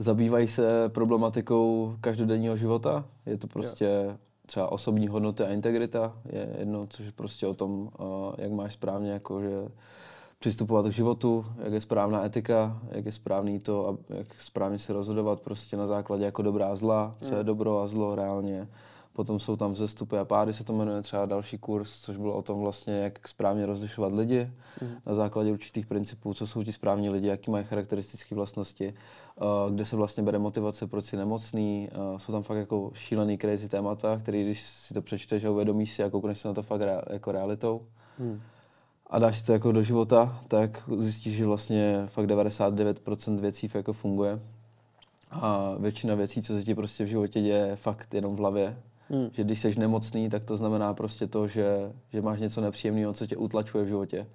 zabývají 0.00 0.48
se 0.48 0.88
problematikou 0.88 1.96
každodenního 2.00 2.56
života. 2.56 3.04
Je 3.26 3.36
to 3.36 3.46
prostě 3.46 4.02
jo. 4.06 4.16
třeba 4.46 4.72
osobní 4.72 5.08
hodnoty 5.08 5.42
a 5.42 5.48
integrita. 5.48 6.12
Je 6.32 6.56
jedno, 6.58 6.86
což 6.86 7.06
je 7.06 7.12
prostě 7.12 7.46
o 7.46 7.54
tom, 7.54 7.90
jak 8.38 8.52
máš 8.52 8.72
správně 8.72 9.10
jako, 9.10 9.40
že 9.40 9.68
přistupovat 10.38 10.86
k 10.86 10.92
životu, 10.92 11.46
jak 11.64 11.72
je 11.72 11.80
správná 11.80 12.24
etika, 12.24 12.80
jak 12.90 13.06
je 13.06 13.12
správný 13.12 13.60
to, 13.60 13.98
jak 14.08 14.34
správně 14.34 14.78
se 14.78 14.92
rozhodovat 14.92 15.40
prostě 15.40 15.76
na 15.76 15.86
základě 15.86 16.24
jako 16.24 16.42
dobrá 16.42 16.66
a 16.66 16.74
zla, 16.74 17.14
co 17.20 17.34
je 17.34 17.40
mm. 17.40 17.46
dobro 17.46 17.80
a 17.80 17.86
zlo 17.86 18.14
reálně 18.14 18.68
Potom 19.12 19.38
jsou 19.38 19.56
tam 19.56 19.72
vzestupy 19.72 20.18
a 20.18 20.24
pády, 20.24 20.52
se 20.52 20.64
to 20.64 20.72
jmenuje 20.72 21.02
třeba 21.02 21.26
další 21.26 21.58
kurz, 21.58 22.00
což 22.00 22.16
bylo 22.16 22.34
o 22.34 22.42
tom 22.42 22.60
vlastně, 22.60 22.94
jak 22.94 23.28
správně 23.28 23.66
rozlišovat 23.66 24.12
lidi 24.12 24.50
mm. 24.82 24.90
na 25.06 25.14
základě 25.14 25.52
určitých 25.52 25.86
principů, 25.86 26.34
co 26.34 26.46
jsou 26.46 26.64
ti 26.64 26.72
správní 26.72 27.10
lidi, 27.10 27.26
jaký 27.26 27.50
mají 27.50 27.64
charakteristické 27.64 28.34
vlastnosti, 28.34 28.94
uh, 29.36 29.74
kde 29.74 29.84
se 29.84 29.96
vlastně 29.96 30.22
bere 30.22 30.38
motivace, 30.38 30.86
proč 30.86 31.04
si 31.04 31.16
nemocný. 31.16 31.88
Uh, 32.12 32.18
jsou 32.18 32.32
tam 32.32 32.42
fakt 32.42 32.58
jako 32.58 32.90
šílený 32.94 33.38
crazy 33.38 33.68
témata, 33.68 34.18
který 34.18 34.44
když 34.44 34.62
si 34.62 34.94
to 34.94 35.02
přečteš 35.02 35.44
a 35.44 35.50
uvědomíš 35.50 35.92
si 35.92 36.04
a 36.04 36.10
koukneš 36.10 36.38
se 36.38 36.48
na 36.48 36.54
to 36.54 36.62
fakt 36.62 36.80
rea- 36.80 37.12
jako 37.12 37.32
realitou, 37.32 37.86
mm. 38.18 38.40
a 39.06 39.18
dáš 39.18 39.38
si 39.38 39.46
to 39.46 39.52
jako 39.52 39.72
do 39.72 39.82
života, 39.82 40.40
tak 40.48 40.90
zjistíš, 40.98 41.36
že 41.36 41.46
vlastně 41.46 42.02
fakt 42.06 42.26
99% 42.26 43.40
věcí 43.40 43.70
jako 43.74 43.92
funguje. 43.92 44.40
A 45.30 45.74
většina 45.78 46.14
věcí, 46.14 46.42
co 46.42 46.52
se 46.52 46.64
ti 46.64 46.74
prostě 46.74 47.04
v 47.04 47.06
životě 47.06 47.42
děje, 47.42 47.76
fakt 47.76 48.14
jenom 48.14 48.36
v 48.36 48.38
hlavě. 48.38 48.76
Hmm. 49.10 49.28
Že 49.32 49.44
když 49.44 49.60
jsi 49.60 49.80
nemocný, 49.80 50.28
tak 50.28 50.44
to 50.44 50.56
znamená 50.56 50.94
prostě 50.94 51.26
to, 51.26 51.48
že, 51.48 51.92
že 52.12 52.22
máš 52.22 52.40
něco 52.40 52.60
nepříjemného, 52.60 53.12
co 53.12 53.26
tě 53.26 53.36
utlačuje 53.36 53.84
v 53.84 53.88
životě. 53.88 54.26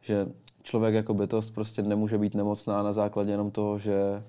že 0.00 0.26
člověk 0.62 0.94
jako 0.94 1.14
bytost 1.14 1.54
prostě 1.54 1.82
nemůže 1.82 2.18
být 2.18 2.34
nemocná 2.34 2.82
na 2.82 2.92
základě 2.92 3.30
jenom 3.30 3.50
toho, 3.50 3.78
že, 3.78 4.22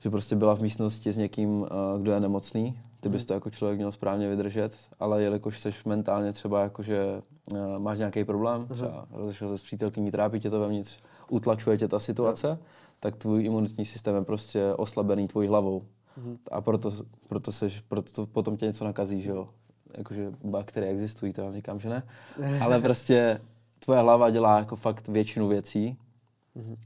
že 0.00 0.10
prostě 0.10 0.36
byla 0.36 0.56
v 0.56 0.60
místnosti 0.60 1.12
s 1.12 1.16
někým, 1.16 1.60
uh, 1.60 1.66
kdo 2.00 2.12
je 2.12 2.20
nemocný. 2.20 2.80
Ty 3.00 3.08
bys 3.08 3.24
to 3.24 3.34
jako 3.34 3.50
člověk 3.50 3.78
měl 3.78 3.92
správně 3.92 4.28
vydržet, 4.28 4.76
ale 5.00 5.22
jelikož 5.22 5.60
jsi 5.60 5.70
mentálně 5.84 6.32
třeba 6.32 6.62
jako, 6.62 6.82
že 6.82 7.20
uh, 7.52 7.78
máš 7.78 7.98
nějaký 7.98 8.24
problém, 8.24 8.66
třeba 8.66 9.06
rozešel 9.10 9.48
se 9.48 9.58
s 9.58 9.62
přítelkyní, 9.62 10.10
trápí 10.10 10.40
tě 10.40 10.50
to 10.50 10.60
vevnitř, 10.60 10.98
utlačuje 11.30 11.78
tě 11.78 11.88
ta 11.88 11.98
situace, 11.98 12.58
tak 13.00 13.16
tvůj 13.16 13.44
imunitní 13.44 13.84
systém 13.84 14.14
je 14.14 14.22
prostě 14.22 14.74
oslabený 14.74 15.28
tvojí 15.28 15.48
hlavou. 15.48 15.82
A 16.52 16.60
proto, 16.60 16.92
proto, 17.28 17.52
seš, 17.52 17.80
proto 17.80 18.12
to 18.12 18.26
potom 18.26 18.56
tě 18.56 18.66
něco 18.66 18.84
nakazí, 18.84 19.22
že 19.22 19.30
jo. 19.30 19.48
Jakože 19.98 20.32
bakterie 20.44 20.92
existují, 20.92 21.32
to 21.32 21.40
já 21.40 21.52
říkám, 21.52 21.80
že 21.80 21.88
ne. 21.88 22.02
Ale 22.60 22.80
prostě 22.80 23.40
tvoje 23.78 24.00
hlava 24.00 24.30
dělá 24.30 24.58
jako 24.58 24.76
fakt 24.76 25.08
většinu 25.08 25.48
věcí. 25.48 25.96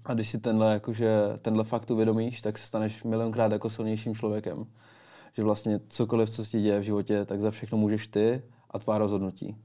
A 0.04 0.14
když 0.14 0.30
si 0.30 0.38
tenhle, 0.38 0.72
jakože, 0.72 1.10
tenhle 1.42 1.64
fakt 1.64 1.90
uvědomíš, 1.90 2.40
tak 2.40 2.58
se 2.58 2.66
staneš 2.66 3.02
milionkrát 3.02 3.52
jako 3.52 3.70
silnějším 3.70 4.14
člověkem. 4.14 4.66
Že 5.32 5.42
vlastně 5.42 5.80
cokoliv, 5.88 6.30
co 6.30 6.44
se 6.44 6.50
ti 6.50 6.60
děje 6.60 6.80
v 6.80 6.82
životě, 6.82 7.24
tak 7.24 7.40
za 7.40 7.50
všechno 7.50 7.78
můžeš 7.78 8.06
ty 8.06 8.42
a 8.70 8.78
tvá 8.78 8.98
rozhodnutí. 8.98 9.56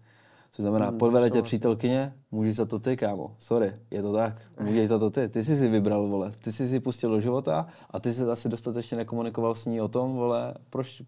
Co 0.56 0.62
znamená, 0.62 0.88
hmm, 0.88 0.98
podvede 0.98 1.30
tě 1.30 1.42
přítelkyně, 1.42 2.14
můžeš 2.32 2.56
za 2.56 2.66
to 2.66 2.80
ty, 2.80 2.98
kámo. 2.98 3.36
Sorry, 3.40 3.74
je 3.92 4.02
to 4.02 4.14
tak. 4.14 4.42
Můžeš 4.62 4.90
za 4.90 5.00
to 5.00 5.10
ty. 5.10 5.30
Ty 5.30 5.44
jsi 5.44 5.58
si 5.58 5.68
vybral, 5.68 6.08
vole. 6.08 6.32
Ty 6.44 6.52
jsi 6.52 6.68
si 6.68 6.80
pustil 6.80 7.10
do 7.10 7.20
života 7.20 7.68
a 7.90 8.00
ty 8.00 8.14
jsi 8.14 8.24
asi 8.24 8.50
dostatečně 8.50 8.98
nekomunikoval 8.98 9.56
s 9.56 9.66
ní 9.66 9.82
o 9.82 9.88
tom, 9.88 10.16
vole, 10.16 10.54
proč, 10.70 11.02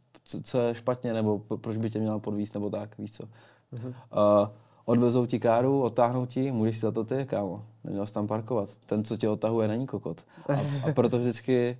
co, 0.43 0.61
je 0.61 0.75
špatně, 0.75 1.13
nebo 1.13 1.39
proč 1.39 1.77
by 1.77 1.89
tě 1.89 1.99
měla 1.99 2.19
podvíst, 2.19 2.53
nebo 2.53 2.69
tak, 2.69 2.97
víš 2.97 3.11
co. 3.11 3.23
Hmm. 3.71 3.87
Uh, 3.87 3.93
odvezou 4.85 5.25
ti 5.25 5.39
káru, 5.39 5.81
otáhnou 5.81 6.25
ti, 6.25 6.51
můžeš 6.51 6.75
si 6.75 6.81
za 6.81 6.91
to 6.91 7.03
ty, 7.03 7.25
kámo. 7.25 7.65
Neměl 7.83 8.05
jsi 8.05 8.13
tam 8.13 8.27
parkovat. 8.27 8.69
Ten, 8.85 9.03
co 9.03 9.17
tě 9.17 9.29
otahuje, 9.29 9.67
není 9.67 9.87
kokot. 9.87 10.25
A, 10.49 10.53
a 10.89 10.93
proto 10.93 11.19
vždycky 11.19 11.77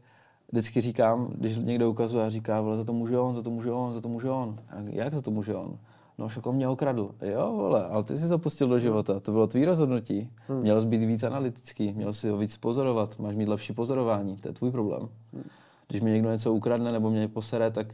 vždycky 0.52 0.82
říkám, 0.82 1.32
když 1.36 1.58
někdo 1.58 1.90
ukazuje 1.90 2.26
a 2.26 2.30
říká, 2.30 2.62
vole, 2.62 2.78
za 2.78 2.84
to 2.84 2.94
může 2.94 3.20
on, 3.20 3.36
za 3.36 3.42
to 3.42 3.50
může 3.50 3.72
on, 3.72 3.94
za 3.94 4.02
to 4.02 4.10
může 4.10 4.30
on. 4.30 4.60
A 4.70 4.76
jak 4.86 5.14
za 5.14 5.22
to 5.22 5.32
může 5.32 5.56
on? 5.56 5.78
No, 6.18 6.30
šoko 6.30 6.54
mě 6.54 6.68
okradl. 6.68 7.12
Jo, 7.22 7.54
vole, 7.56 7.86
ale 7.86 8.04
ty 8.04 8.18
jsi 8.18 8.28
zapustil 8.28 8.68
do 8.68 8.80
života, 8.80 9.20
to 9.20 9.32
bylo 9.32 9.48
tvý 9.48 9.66
rozhodnutí. 9.66 10.30
Hmm. 10.48 10.60
Měl 10.60 10.82
jsi 10.82 10.88
být 10.88 11.04
víc 11.04 11.24
analytický, 11.24 11.94
měl 11.94 12.14
jsi 12.14 12.30
ho 12.30 12.38
víc 12.38 12.58
pozorovat, 12.58 13.20
máš 13.20 13.36
mít 13.36 13.50
lepší 13.50 13.74
pozorování, 13.74 14.38
to 14.38 14.48
je 14.48 14.54
tvůj 14.54 14.72
problém. 14.72 15.10
Hmm. 15.34 15.44
Když 15.88 16.02
mi 16.02 16.12
někdo 16.12 16.32
něco 16.32 16.54
ukradne 16.54 16.92
nebo 16.92 17.10
mě 17.10 17.28
posere, 17.28 17.72
tak 17.72 17.88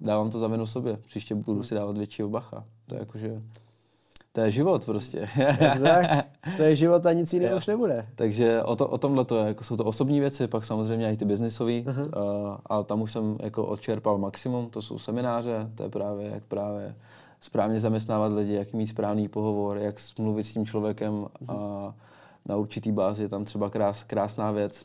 dávám 0.00 0.30
to 0.30 0.38
za 0.38 0.46
vinu 0.46 0.66
sobě. 0.66 0.96
Příště 1.06 1.34
budu 1.34 1.62
si 1.62 1.74
dávat 1.74 1.98
většího 1.98 2.28
bacha. 2.28 2.64
To 2.86 2.94
je 2.94 2.98
jakože, 2.98 3.40
to 4.32 4.40
je 4.40 4.50
život 4.50 4.84
prostě. 4.84 5.28
tak, 5.82 6.26
to 6.56 6.62
je 6.62 6.76
život 6.76 7.06
a 7.06 7.12
nic 7.12 7.32
jiného 7.32 7.56
už 7.56 7.66
nebude. 7.66 8.06
Takže 8.14 8.62
o, 8.62 8.76
to, 8.76 8.88
o 8.88 8.98
tomhle 8.98 9.24
to 9.24 9.38
je, 9.38 9.46
jako 9.46 9.64
jsou 9.64 9.76
to 9.76 9.84
osobní 9.84 10.20
věci, 10.20 10.46
pak 10.46 10.64
samozřejmě 10.64 11.12
i 11.12 11.16
ty 11.16 11.24
biznisové, 11.24 11.72
uh-huh. 11.72 12.18
a, 12.18 12.60
a 12.66 12.82
tam 12.82 13.02
už 13.02 13.12
jsem 13.12 13.36
jako 13.42 13.66
odčerpal 13.66 14.18
maximum, 14.18 14.70
to 14.70 14.82
jsou 14.82 14.98
semináře, 14.98 15.70
to 15.74 15.82
je 15.82 15.88
právě 15.88 16.30
jak 16.30 16.44
právě 16.44 16.94
správně 17.40 17.80
zaměstnávat 17.80 18.32
lidi, 18.32 18.54
jak 18.54 18.72
mít 18.72 18.86
správný 18.86 19.28
pohovor, 19.28 19.78
jak 19.78 19.94
mluvit 20.18 20.44
s 20.44 20.52
tím 20.52 20.66
člověkem 20.66 21.26
a 21.48 21.54
na 22.46 22.56
určitý 22.56 22.92
bázi 22.92 23.22
je 23.22 23.28
tam 23.28 23.44
třeba 23.44 23.70
krás, 23.70 24.02
krásná 24.02 24.50
věc, 24.50 24.84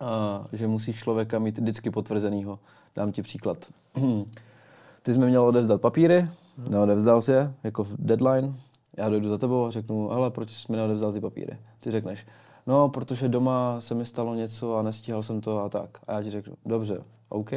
a, 0.00 0.46
že 0.52 0.66
musíš 0.66 0.96
člověka 0.98 1.38
mít 1.38 1.58
vždycky 1.58 1.90
potvrzenýho. 1.90 2.58
Dám 2.96 3.12
ti 3.12 3.22
příklad. 3.22 3.58
Ty 5.02 5.12
jsi 5.12 5.18
mi 5.18 5.26
měl 5.26 5.42
odevzdat 5.42 5.80
papíry, 5.80 6.28
neodevzdal 6.68 7.22
si 7.22 7.32
je, 7.32 7.54
jako 7.64 7.86
deadline, 7.98 8.54
já 8.96 9.08
dojdu 9.08 9.28
za 9.28 9.38
tebou 9.38 9.66
a 9.66 9.70
řeknu, 9.70 10.12
ale 10.12 10.30
proč 10.30 10.50
jsi 10.50 10.72
mi 10.72 10.76
neodevzdal 10.76 11.12
ty 11.12 11.20
papíry? 11.20 11.58
Ty 11.80 11.90
řekneš, 11.90 12.26
no, 12.66 12.88
protože 12.88 13.28
doma 13.28 13.76
se 13.80 13.94
mi 13.94 14.04
stalo 14.04 14.34
něco 14.34 14.76
a 14.76 14.82
nestíhal 14.82 15.22
jsem 15.22 15.40
to 15.40 15.64
a 15.64 15.68
tak. 15.68 15.98
A 16.06 16.12
já 16.12 16.22
ti 16.22 16.30
řeknu, 16.30 16.54
dobře, 16.66 17.04
OK, 17.28 17.50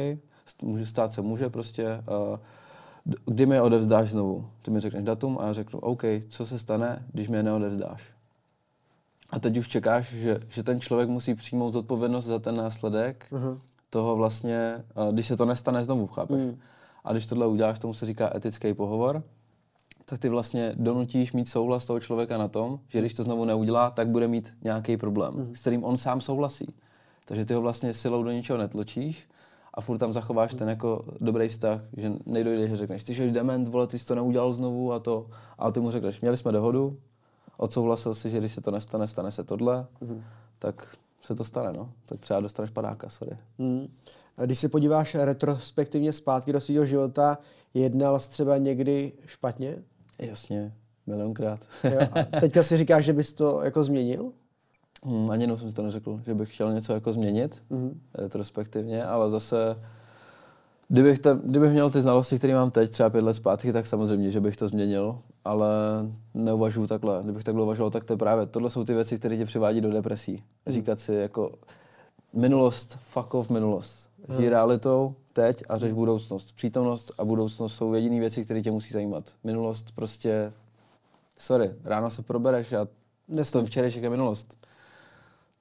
může 0.62 0.86
stát 0.86 1.12
se 1.12 1.22
může 1.22 1.48
prostě, 1.48 1.86
uh, 2.30 2.38
kdy 3.24 3.46
mi 3.46 3.54
je 3.54 3.62
odevzdáš 3.62 4.10
znovu? 4.10 4.46
Ty 4.62 4.70
mi 4.70 4.80
řekneš 4.80 5.04
datum 5.04 5.38
a 5.40 5.46
já 5.46 5.52
řeknu, 5.52 5.78
OK, 5.78 6.02
co 6.28 6.46
se 6.46 6.58
stane, 6.58 7.06
když 7.12 7.28
mi 7.28 7.36
je 7.36 7.42
neodevzdáš? 7.42 8.02
A 9.30 9.38
teď 9.38 9.56
už 9.56 9.68
čekáš, 9.68 10.12
že, 10.12 10.40
že 10.48 10.62
ten 10.62 10.80
člověk 10.80 11.08
musí 11.08 11.34
přijmout 11.34 11.72
zodpovědnost 11.72 12.24
za 12.24 12.38
ten 12.38 12.56
následek 12.56 13.26
uh-huh. 13.32 13.58
toho 13.90 14.16
vlastně, 14.16 14.84
když 15.10 15.26
se 15.26 15.36
to 15.36 15.44
nestane 15.44 15.84
znovu, 15.84 16.06
chápeš? 16.06 16.36
Uh-huh. 16.36 16.56
A 17.04 17.12
když 17.12 17.26
tohle 17.26 17.46
uděláš, 17.46 17.78
tomu 17.78 17.94
se 17.94 18.06
říká 18.06 18.36
etický 18.36 18.74
pohovor, 18.74 19.22
tak 20.04 20.18
ty 20.18 20.28
vlastně 20.28 20.72
donutíš 20.76 21.32
mít 21.32 21.48
souhlas 21.48 21.86
toho 21.86 22.00
člověka 22.00 22.38
na 22.38 22.48
tom, 22.48 22.80
že 22.88 22.98
když 22.98 23.14
to 23.14 23.22
znovu 23.22 23.44
neudělá, 23.44 23.90
tak 23.90 24.08
bude 24.08 24.28
mít 24.28 24.54
nějaký 24.62 24.96
problém, 24.96 25.34
uh-huh. 25.34 25.52
s 25.54 25.60
kterým 25.60 25.84
on 25.84 25.96
sám 25.96 26.20
souhlasí. 26.20 26.74
Takže 27.24 27.44
ty 27.44 27.54
ho 27.54 27.60
vlastně 27.60 27.94
silou 27.94 28.22
do 28.22 28.30
ničeho 28.30 28.58
netločíš, 28.58 29.28
a 29.74 29.80
furt 29.80 29.98
tam 29.98 30.12
zachováš 30.12 30.54
ten 30.54 30.68
jako 30.68 31.04
dobrý 31.20 31.48
vztah, 31.48 31.80
že 31.96 32.12
nejdojde, 32.26 32.68
že 32.68 32.76
řekneš, 32.76 33.04
ty 33.04 33.14
jsi 33.14 33.30
dement, 33.30 33.68
vole, 33.68 33.86
ty 33.86 33.98
jsi 33.98 34.06
to 34.06 34.14
neudělal 34.14 34.52
znovu 34.52 34.92
a 34.92 34.98
to. 34.98 35.26
A 35.58 35.70
ty 35.70 35.80
mu 35.80 35.90
řekneš, 35.90 36.20
měli 36.20 36.36
jsme 36.36 36.52
dohodu, 36.52 36.98
odsouhlasil 37.56 38.14
si, 38.14 38.30
že 38.30 38.38
když 38.38 38.52
se 38.52 38.60
to 38.60 38.70
nestane, 38.70 39.08
stane 39.08 39.30
se 39.30 39.44
tohle, 39.44 39.86
mm. 40.00 40.22
tak 40.58 40.96
se 41.22 41.34
to 41.34 41.44
stane, 41.44 41.72
no. 41.72 41.92
Tak 42.04 42.20
třeba 42.20 42.40
dostaneš 42.40 42.70
padáka, 42.70 43.08
sorry. 43.08 43.36
Mm. 43.58 43.88
A 44.36 44.44
když 44.44 44.58
se 44.58 44.68
podíváš 44.68 45.14
retrospektivně 45.14 46.12
zpátky 46.12 46.52
do 46.52 46.60
svého 46.60 46.84
života, 46.84 47.38
jednal 47.74 48.18
jsi 48.18 48.30
třeba 48.30 48.58
někdy 48.58 49.12
špatně? 49.26 49.76
Jasně, 50.18 50.74
milionkrát. 51.06 51.60
jo, 51.84 52.00
a 52.12 52.40
teďka 52.40 52.62
si 52.62 52.76
říkáš, 52.76 53.04
že 53.04 53.12
bys 53.12 53.32
to 53.32 53.60
jako 53.62 53.82
změnil? 53.82 54.32
Hmm, 55.04 55.30
ani 55.30 55.42
jednou 55.42 55.56
jsem 55.56 55.68
si 55.68 55.76
to 55.76 55.82
neřekl, 55.82 56.20
že 56.26 56.34
bych 56.34 56.54
chtěl 56.54 56.72
něco 56.72 56.92
jako 56.92 57.12
změnit, 57.12 57.62
mm-hmm. 57.70 57.92
retrospektivně, 58.14 59.04
ale 59.04 59.30
zase, 59.30 59.76
kdybych, 60.88 61.18
tam, 61.18 61.38
kdybych 61.38 61.72
měl 61.72 61.90
ty 61.90 62.00
znalosti, 62.00 62.38
které 62.38 62.54
mám 62.54 62.70
teď, 62.70 62.90
třeba 62.90 63.10
pět 63.10 63.24
let 63.24 63.34
zpátky, 63.34 63.72
tak 63.72 63.86
samozřejmě, 63.86 64.30
že 64.30 64.40
bych 64.40 64.56
to 64.56 64.68
změnil, 64.68 65.18
ale 65.44 65.68
neuvažuji 66.34 66.86
takhle. 66.86 67.20
Kdybych 67.24 67.44
takhle 67.44 67.62
uvažoval, 67.62 67.90
tak 67.90 68.04
to 68.04 68.12
je 68.12 68.16
právě, 68.16 68.46
tohle 68.46 68.70
jsou 68.70 68.84
ty 68.84 68.94
věci, 68.94 69.18
které 69.18 69.36
tě 69.36 69.46
přivádí 69.46 69.80
do 69.80 69.90
depresí. 69.90 70.32
Mm. 70.32 70.72
Říkat 70.72 71.00
si 71.00 71.14
jako, 71.14 71.52
minulost, 72.32 72.98
fuck 73.00 73.34
off 73.34 73.50
minulost. 73.50 74.10
Mm. 74.28 74.36
Žij 74.36 74.48
realitou, 74.48 75.14
teď 75.32 75.62
a 75.68 75.78
řeš 75.78 75.92
budoucnost. 75.92 76.52
Přítomnost 76.52 77.12
a 77.18 77.24
budoucnost 77.24 77.74
jsou 77.74 77.94
jediné 77.94 78.20
věci, 78.20 78.44
které 78.44 78.62
tě 78.62 78.70
musí 78.70 78.92
zajímat. 78.92 79.24
Minulost 79.44 79.92
prostě, 79.94 80.52
sorry, 81.38 81.70
ráno 81.84 82.10
se 82.10 82.22
probereš 82.22 82.72
a 82.72 82.88
to 83.52 83.64
včerejšek 83.64 84.02
je 84.02 84.10
minulost 84.10 84.60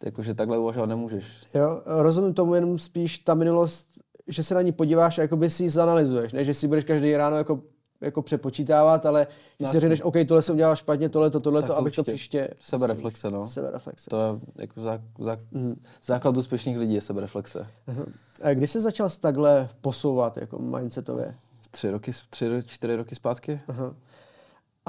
jakože 0.06 0.34
takhle 0.34 0.58
uvažovat 0.58 0.86
nemůžeš. 0.86 1.26
Jo, 1.54 1.82
rozumím 1.86 2.34
tomu 2.34 2.56
jenom 2.56 2.80
spíš 2.80 3.20
ta 3.20 3.34
minulost, 3.34 3.88
že 4.28 4.44
se 4.44 4.54
na 4.54 4.62
ní 4.62 4.72
podíváš 4.72 5.18
a 5.18 5.22
jakoby 5.22 5.50
si 5.50 5.64
ji 5.64 5.70
zanalizuješ, 5.70 6.34
ne, 6.34 6.46
že 6.46 6.54
si 6.54 6.68
budeš 6.68 6.84
každý 6.84 7.18
ráno 7.18 7.38
jako 7.38 7.62
jako 8.02 8.22
přepočítávat, 8.22 9.06
ale 9.06 9.28
že 9.60 9.68
si 9.68 9.80
řekneš, 9.80 10.02
OK, 10.02 10.16
tohle 10.28 10.42
jsem 10.42 10.56
udělal 10.56 10.76
špatně, 10.76 11.10
tohle 11.10 11.30
to, 11.30 11.40
tohle 11.40 11.64
to, 11.64 11.78
abych 11.78 11.96
to 11.96 12.04
příště... 12.04 12.50
Sebereflexe, 12.60 13.32
no. 13.32 13.48
Sebereflexe. 13.48 14.10
To 14.10 14.22
je 14.22 14.40
jako 14.58 14.82
zá, 14.82 15.02
zá, 15.20 15.38
mm. 15.52 15.82
základ 16.04 16.38
úspěšných 16.38 16.78
lidí 16.78 16.94
je 16.94 17.02
sebereflexe. 17.02 17.68
Uh-huh. 17.88 18.06
A 18.42 18.54
kdy 18.54 18.68
jsi 18.68 18.80
začal 18.80 19.10
takhle 19.20 19.70
posouvat 19.82 20.38
jako 20.38 20.60
mindsetově? 20.60 21.36
Tři 21.72 21.92
roky, 21.92 22.12
tři, 22.30 22.50
čtyři 22.66 22.96
roky 22.96 23.16
zpátky. 23.16 23.62
Uh-huh. 23.68 23.94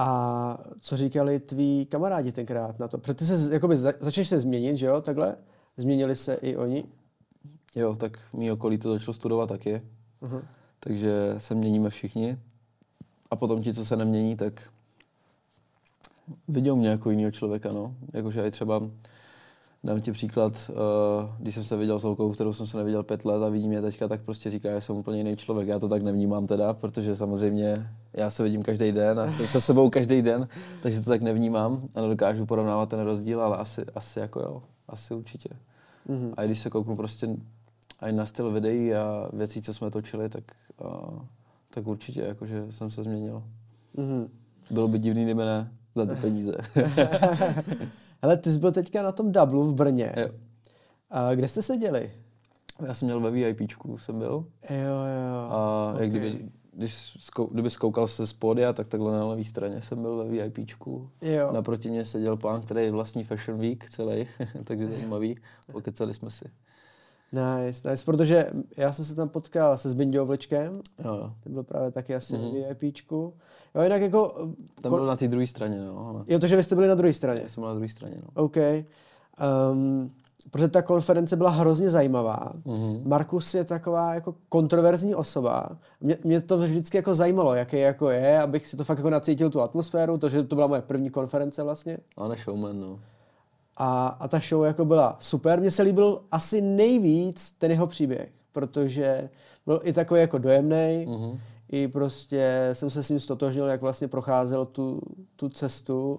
A 0.01 0.59
co 0.81 0.97
říkali 0.97 1.41
tví 1.41 1.87
kamarádi 1.87 2.33
tenkrát 2.33 2.79
na 2.79 2.89
to? 2.89 2.99
Protože 2.99 3.15
ty 3.15 3.27
se, 3.27 3.55
jakoby, 3.55 3.77
začneš 3.77 4.29
se 4.29 4.41
změnit, 4.41 4.77
že 4.77 4.87
jo, 4.87 5.01
takhle? 5.01 5.37
Změnili 5.77 6.17
se 6.17 6.35
i 6.35 6.57
oni? 6.57 6.85
Jo, 7.77 7.95
tak 7.95 8.19
mý 8.33 8.53
okolí 8.53 8.79
to 8.79 8.93
začalo 8.93 9.15
studovat 9.15 9.49
taky. 9.49 9.83
Uh-huh. 10.23 10.43
Takže 10.81 11.35
se 11.39 11.55
měníme 11.55 11.91
všichni. 11.91 12.39
A 13.31 13.37
potom 13.37 13.63
ti, 13.63 13.75
co 13.75 13.85
se 13.85 13.97
nemění, 13.97 14.37
tak 14.37 14.63
viděl 16.49 16.77
mě 16.77 16.89
jako 16.89 17.11
jiného 17.11 17.31
člověka, 17.31 17.73
no. 17.73 17.95
Jakože 18.15 18.47
i 18.47 18.51
třeba 18.51 18.83
Dám 19.85 20.01
ti 20.01 20.13
příklad, 20.13 20.71
uh, 20.71 21.31
když 21.39 21.55
jsem 21.55 21.65
se 21.65 21.77
viděl 21.77 21.99
s 21.99 22.05
holkou, 22.05 22.33
kterou 22.33 22.53
jsem 22.53 22.67
se 22.67 22.77
neviděl 22.77 23.03
pět 23.03 23.25
let 23.25 23.43
a 23.43 23.49
vidím 23.49 23.69
mě 23.69 23.83
teďka, 23.83 24.09
tak 24.09 24.23
prostě 24.23 24.51
říká, 24.51 24.75
že 24.75 24.81
jsem 24.81 24.97
úplně 24.97 25.19
jiný 25.19 25.37
člověk. 25.37 25.69
Já 25.69 25.79
to 25.79 25.89
tak 25.89 26.03
nevnímám 26.03 26.47
teda, 26.47 26.73
protože 26.73 27.17
samozřejmě 27.17 27.91
já 28.13 28.31
se 28.31 28.43
vidím 28.43 28.63
každý 28.63 28.93
den 28.93 29.21
a 29.21 29.33
jsem 29.33 29.49
se 29.49 29.61
sebou 29.61 29.91
každý 29.91 30.23
den, 30.23 30.49
takže 30.83 31.01
to 31.01 31.11
tak 31.11 31.23
nevnímám 31.23 31.83
a 31.95 32.01
nedokážu 32.01 32.47
porovnávat 32.47 32.89
ten 32.89 33.01
rozdíl, 33.01 33.43
ale 33.43 33.57
asi, 33.57 33.85
asi 33.95 34.19
jako 34.19 34.41
jo, 34.41 34.63
asi 34.89 35.15
určitě. 35.15 35.49
Mm-hmm. 36.09 36.35
A 36.37 36.45
když 36.45 36.59
se 36.59 36.71
kouknu 36.71 36.97
prostě 36.97 37.29
i 38.09 38.13
na 38.13 38.27
styl 38.27 38.51
videí 38.51 38.95
a 38.95 39.29
věcí, 39.33 39.63
co 39.63 39.75
jsme 39.75 39.91
točili, 39.91 40.29
tak, 40.29 40.45
uh, 40.85 41.19
tak 41.71 41.87
určitě 41.87 42.21
jakože 42.21 42.67
jsem 42.71 42.91
se 42.91 43.03
změnil. 43.03 43.43
Mm-hmm. 43.97 44.29
Bylo 44.71 44.89
by 44.89 44.99
divný, 44.99 45.25
kdyby 45.25 45.45
ne 45.45 45.73
za 45.95 46.07
ty 46.07 46.15
peníze. 46.15 46.55
Hele, 48.23 48.37
ty 48.37 48.53
jsi 48.53 48.59
byl 48.59 48.73
teďka 48.73 49.03
na 49.03 49.13
tom 49.13 49.33
dublu 49.33 49.65
v 49.65 49.75
Brně. 49.75 50.15
Jo. 50.17 50.29
A 51.11 51.35
kde 51.35 51.49
jste 51.49 51.63
seděli? 51.63 52.13
Já 52.87 52.95
jsem 52.95 53.07
měl 53.07 53.21
ve 53.21 53.31
VIPčku, 53.31 53.99
jsem 53.99 54.19
byl. 54.19 54.45
Jo, 54.71 54.77
jo. 54.81 55.51
A 55.51 55.91
okay. 55.95 56.03
jak 56.03 56.11
kdyby 56.11 56.51
když 56.73 57.17
zkou, 57.21 57.47
kdyby 57.47 57.71
zkoukal 57.71 58.07
se 58.07 58.27
z 58.27 58.33
pódia, 58.33 58.73
tak 58.73 58.87
takhle 58.87 59.13
na 59.13 59.25
levé 59.25 59.45
straně 59.45 59.83
jsem 59.83 60.03
byl 60.03 60.17
ve 60.17 60.25
VIPčku. 60.25 61.11
Jo. 61.23 61.53
Naproti 61.53 61.91
mě 61.91 62.05
seděl 62.05 62.37
pán, 62.37 62.63
který 62.63 62.85
je 62.85 62.93
vlastní 62.93 63.25
Fashion 63.25 63.61
Week 63.61 63.91
celý, 63.91 64.27
takže 64.65 64.89
zajímavý. 64.89 65.37
Pokecali 65.73 66.15
jsme 66.15 66.31
si. 66.31 66.45
Nice, 67.33 67.91
nice, 67.91 68.05
protože 68.05 68.47
já 68.77 68.93
jsem 68.93 69.05
se 69.05 69.15
tam 69.15 69.29
potkal 69.29 69.79
se 69.79 69.91
Zbinďou 69.91 70.27
Vlečkem, 70.27 70.73
Jo, 71.05 71.15
jo. 71.15 71.33
ten 71.45 71.53
byl 71.53 71.63
právě 71.63 71.91
taky 71.91 72.15
asi 72.15 72.35
Mhm. 72.39 72.45
mm-hmm. 72.45 72.75
VIPčku. 72.81 73.33
Jo, 73.75 73.83
jinak 73.83 74.03
jako... 74.03 74.49
Tam 74.81 74.93
byl 74.93 75.07
na 75.07 75.17
té 75.17 75.29
druhé 75.29 75.47
straně, 75.47 75.81
no. 75.81 76.07
Ale 76.09 76.25
Jo, 76.29 76.39
to, 76.39 76.47
že 76.47 76.57
vy 76.57 76.65
jste 76.65 76.75
byli 76.75 76.89
na 76.89 76.95
druhé 76.95 77.13
straně. 77.13 77.41
já 77.43 77.49
jsem 77.49 77.61
byl 77.61 77.69
na 77.69 77.75
druhé 77.75 77.89
straně, 77.89 78.15
no. 78.23 78.43
OK. 78.45 78.57
Um, 79.73 80.11
protože 80.51 80.69
ta 80.69 80.83
konference 80.83 81.37
byla 81.37 81.51
hrozně 81.51 81.91
zajímavá. 81.91 82.53
Mhm. 82.65 83.03
Markus 83.05 83.55
je 83.55 83.65
taková 83.65 84.15
jako 84.15 84.35
kontroverzní 84.49 85.15
osoba. 85.15 85.69
Mě, 86.01 86.19
mě 86.25 86.41
to 86.41 86.59
vždycky 86.59 86.97
jako 86.97 87.15
zajímalo, 87.15 87.55
jaký 87.55 87.79
jako 87.79 88.11
je, 88.11 88.41
abych 88.43 88.67
si 88.67 88.77
to 88.77 88.85
fakt 88.85 88.99
jako 88.99 89.11
nacítil 89.11 89.51
tu 89.51 89.61
atmosféru, 89.61 90.19
to, 90.19 90.29
že 90.29 90.43
to 90.43 90.55
byla 90.55 90.67
moje 90.67 90.83
první 90.83 91.11
konference 91.11 91.63
vlastně. 91.63 91.99
Ale 92.17 92.37
showman, 92.37 92.81
no. 92.81 92.99
A, 93.83 94.09
a 94.09 94.29
ta 94.29 94.39
show 94.39 94.65
jako 94.65 94.85
byla 94.85 95.17
super. 95.21 95.61
Mně 95.61 95.71
se 95.71 95.83
líbil 95.83 96.23
asi 96.31 96.61
nejvíc 96.61 97.53
ten 97.53 97.71
jeho 97.71 97.87
příběh, 97.87 98.29
protože 98.53 99.31
byl 99.67 99.81
i 99.85 99.93
takový 99.93 100.21
jako 100.21 100.39
dojemný. 100.39 101.07
Mhm. 101.09 101.39
I 101.69 101.89
prostě 101.89 102.71
jsem 102.73 102.91
se 102.91 103.03
s 103.03 103.11
ním 103.11 103.21
stotožnil, 103.21 103.67
jak 103.67 103.81
vlastně 103.81 104.09
procházel 104.09 104.67
tu, 104.67 105.01
tu 105.37 105.49
cestu. 105.49 106.19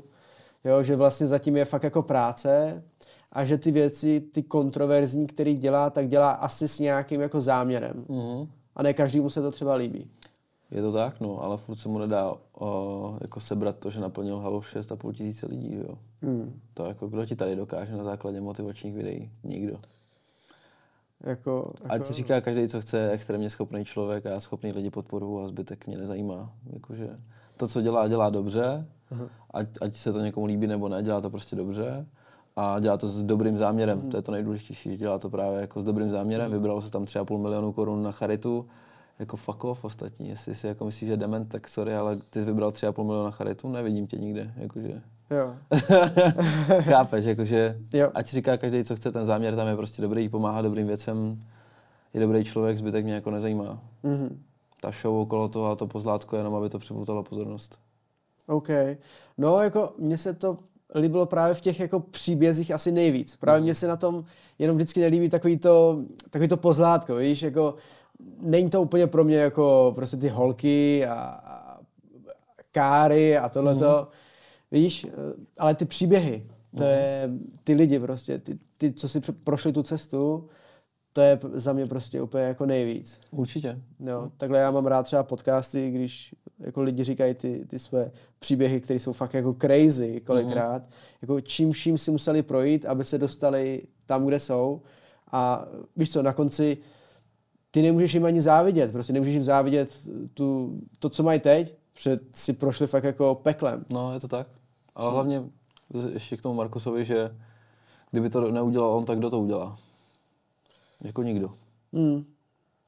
Jo, 0.64 0.84
že 0.84 0.96
vlastně 0.96 1.28
zatím 1.28 1.58
je 1.58 1.66
fakt 1.66 1.84
jako 1.84 2.02
práce 2.02 2.84
a 3.32 3.46
že 3.46 3.58
ty 3.58 3.72
věci, 3.72 4.22
ty 4.22 4.44
kontroverzní, 4.44 5.28
který 5.28 5.56
dělá, 5.56 5.90
tak 5.90 6.08
dělá 6.08 6.32
asi 6.32 6.68
s 6.68 6.80
nějakým 6.80 7.22
jako 7.22 7.42
záměrem. 7.42 8.06
Mhm. 8.10 8.48
A 8.76 8.84
ne 8.84 8.94
každému 8.94 9.30
se 9.30 9.42
to 9.42 9.52
třeba 9.52 9.74
líbí. 9.74 10.08
Je 10.72 10.82
to 10.82 10.92
tak, 10.92 11.20
no, 11.20 11.44
ale 11.44 11.58
furt 11.58 11.78
se 11.78 11.90
mu 11.90 12.00
nedá 12.00 12.34
o, 12.60 13.18
jako 13.22 13.40
sebrat 13.40 13.76
to, 13.78 13.90
že 13.90 14.00
naplnil 14.00 14.40
halu 14.40 14.60
6,5 14.60 15.14
tisíce 15.14 15.48
lidí, 15.48 15.76
jo. 15.76 15.98
Hmm. 16.22 16.60
To 16.74 16.86
jako, 16.86 17.08
kdo 17.08 17.26
ti 17.26 17.36
tady 17.36 17.56
dokáže 17.56 17.98
na 17.98 18.04
základě 18.04 18.42
motivačních 18.42 18.94
videí? 18.94 19.32
Nikdo. 19.44 19.80
Jako, 21.24 21.74
Ať 21.84 21.92
jako, 21.92 22.06
si 22.06 22.14
říká 22.14 22.42
každý, 22.42 22.68
co 22.68 22.82
chce, 22.82 23.12
extrémně 23.12 23.50
schopný 23.50 23.86
člověk 23.86 24.26
a 24.26 24.40
schopný 24.40 24.72
lidi 24.72 24.90
podporu 24.90 25.42
a 25.42 25.48
zbytek 25.48 25.88
mě 25.88 25.98
nezajímá. 25.98 26.54
Jakože 26.74 27.10
to, 27.58 27.68
co 27.68 27.82
dělá, 27.82 28.08
dělá 28.08 28.30
dobře, 28.30 28.86
ať, 29.52 29.68
ať 29.82 29.96
se 29.96 30.14
to 30.14 30.22
někomu 30.22 30.46
líbí 30.46 30.68
nebo 30.68 30.90
ne, 30.90 31.04
dělá 31.04 31.22
to 31.22 31.30
prostě 31.30 31.56
dobře 31.56 32.06
a 32.56 32.80
dělá 32.80 32.98
to 32.98 33.08
s 33.08 33.24
dobrým 33.24 33.58
záměrem, 33.58 34.10
to 34.10 34.18
je 34.18 34.22
to 34.22 34.32
nejdůležitější, 34.32 34.98
dělá 34.98 35.20
to 35.20 35.30
právě 35.30 35.62
jako 35.62 35.82
s 35.82 35.84
dobrým 35.84 36.12
záměrem, 36.12 36.52
vybralo 36.52 36.82
se 36.82 36.92
tam 36.92 37.04
3,5 37.04 37.38
milionu 37.38 37.74
korun 37.74 38.04
na 38.04 38.12
charitu, 38.12 38.68
jako 39.20 39.38
fuck 39.38 39.64
off 39.64 39.84
ostatní, 39.86 40.30
jestli 40.30 40.56
si 40.56 40.68
jako 40.68 40.86
myslíš, 40.86 41.10
že 41.10 41.18
dement, 41.18 41.50
tak 41.50 41.68
sorry, 41.68 41.96
ale 41.96 42.18
ty 42.30 42.40
jsi 42.40 42.46
vybral 42.46 42.70
3,5 42.70 43.04
milionu 43.04 43.26
na 43.26 43.32
charitu, 43.32 43.70
nevidím 43.70 44.08
tě 44.08 44.18
nikde, 44.18 44.54
jakože 44.56 45.02
jo. 45.32 45.56
Chápeš, 46.82 47.26
jakože 47.26 47.78
Jo. 47.94 48.12
ať 48.14 48.30
říká 48.32 48.58
každý, 48.58 48.84
co 48.84 48.96
chce, 48.96 49.12
ten 49.12 49.26
záměr 49.26 49.56
tam 49.56 49.68
je 49.68 49.76
prostě 49.76 50.02
dobrý, 50.02 50.30
pomáhá 50.30 50.62
dobrým 50.62 50.88
věcem, 50.88 51.40
je 52.14 52.22
dobrý 52.22 52.44
člověk, 52.44 52.78
zbytek 52.78 53.04
mě 53.04 53.14
jako 53.14 53.32
nezajímá. 53.32 53.80
Mhm. 54.04 54.44
Ta 54.82 54.92
show 54.92 55.16
okolo 55.16 55.50
toho 55.50 55.72
a 55.72 55.76
to 55.76 55.88
pozlátko 55.88 56.38
jenom, 56.38 56.56
aby 56.56 56.70
to 56.70 56.80
připoutalo 56.80 57.24
pozornost. 57.24 57.80
OK. 58.48 58.70
No, 59.38 59.60
jako 59.62 59.94
mně 59.98 60.18
se 60.18 60.34
to 60.34 60.58
líbilo 60.96 61.26
právě 61.26 61.54
v 61.54 61.62
těch 61.62 61.80
jako 61.80 62.00
příbězích 62.00 62.72
asi 62.72 62.92
nejvíc. 62.92 63.36
Právě 63.36 63.62
mně 63.62 63.76
se 63.76 63.88
na 63.88 63.98
tom 63.98 64.24
jenom 64.60 64.76
vždycky 64.78 65.00
nelíbí 65.00 65.30
takový 65.30 65.58
to, 65.58 66.00
takový 66.30 66.48
to 66.48 66.58
pozlátko, 66.58 67.16
víš, 67.16 67.42
jako 67.42 67.76
není 68.42 68.70
to 68.70 68.82
úplně 68.82 69.08
pro 69.08 69.24
mě 69.24 69.38
jako 69.38 69.92
prostě 69.96 70.18
ty 70.18 70.28
holky 70.28 71.06
a, 71.06 71.14
a 71.14 71.78
káry 72.72 73.38
a 73.38 73.50
tohleto, 73.50 74.08
mm. 74.12 74.18
Víš, 74.72 75.08
ale 75.58 75.76
ty 75.76 75.86
příběhy, 75.86 76.48
to 76.78 76.84
je 76.84 77.30
ty 77.64 77.74
lidi 77.74 78.00
prostě, 78.00 78.40
ty, 78.40 78.60
ty, 78.78 78.94
co 78.94 79.10
si 79.10 79.22
prošli 79.22 79.72
tu 79.72 79.84
cestu, 79.84 80.48
to 81.14 81.22
je 81.22 81.40
za 81.54 81.74
mě 81.74 81.88
prostě 81.88 82.22
úplně 82.22 82.44
jako 82.44 82.66
nejvíc. 82.66 83.20
Určitě. 83.32 83.82
No, 84.00 84.32
takhle 84.38 84.60
já 84.60 84.72
mám 84.72 84.86
rád 84.86 85.04
třeba 85.04 85.24
podcasty, 85.24 85.92
když 85.92 86.36
jako 86.60 86.82
lidi 86.82 87.04
říkají 87.04 87.34
ty, 87.34 87.66
ty 87.66 87.80
své 87.80 88.12
příběhy, 88.40 88.82
které 88.82 89.00
jsou 89.00 89.14
fakt 89.14 89.34
jako 89.34 89.56
crazy 89.62 90.22
kolikrát. 90.22 90.84
Jako 91.22 91.42
čím 91.42 91.72
vším 91.72 91.98
si 91.98 92.12
museli 92.12 92.42
projít, 92.44 92.86
aby 92.86 93.04
se 93.04 93.18
dostali 93.18 93.82
tam, 94.06 94.26
kde 94.26 94.40
jsou. 94.40 94.82
A 95.32 95.66
víš 95.98 96.12
co, 96.12 96.24
na 96.24 96.34
konci 96.34 96.78
ty 97.72 97.82
nemůžeš 97.82 98.14
jim 98.14 98.26
ani 98.26 98.42
závidět, 98.42 98.92
prostě 98.92 99.14
nemůžeš 99.14 99.34
jim 99.34 99.44
závidět 99.44 100.08
tu, 100.34 100.80
to, 101.00 101.10
co 101.10 101.24
mají 101.24 101.40
teď, 101.40 101.76
protože 101.94 102.20
si 102.32 102.54
prošli 102.54 102.88
fakt 102.88 103.04
jako 103.04 103.36
peklem. 103.36 103.86
No, 103.90 104.14
je 104.14 104.20
to 104.20 104.28
tak. 104.28 104.48
Ale 104.96 105.12
hlavně 105.12 105.44
ještě 106.14 106.38
k 106.38 106.42
tomu 106.42 106.56
Markusovi, 106.56 107.06
že 107.06 107.38
kdyby 108.12 108.30
to 108.30 108.52
neudělal 108.52 108.90
on, 108.90 109.06
tak 109.06 109.18
kdo 109.18 109.30
to 109.30 109.40
udělá? 109.40 109.78
Jako 111.04 111.24
nikdo. 111.24 111.54
Hmm. 111.94 112.26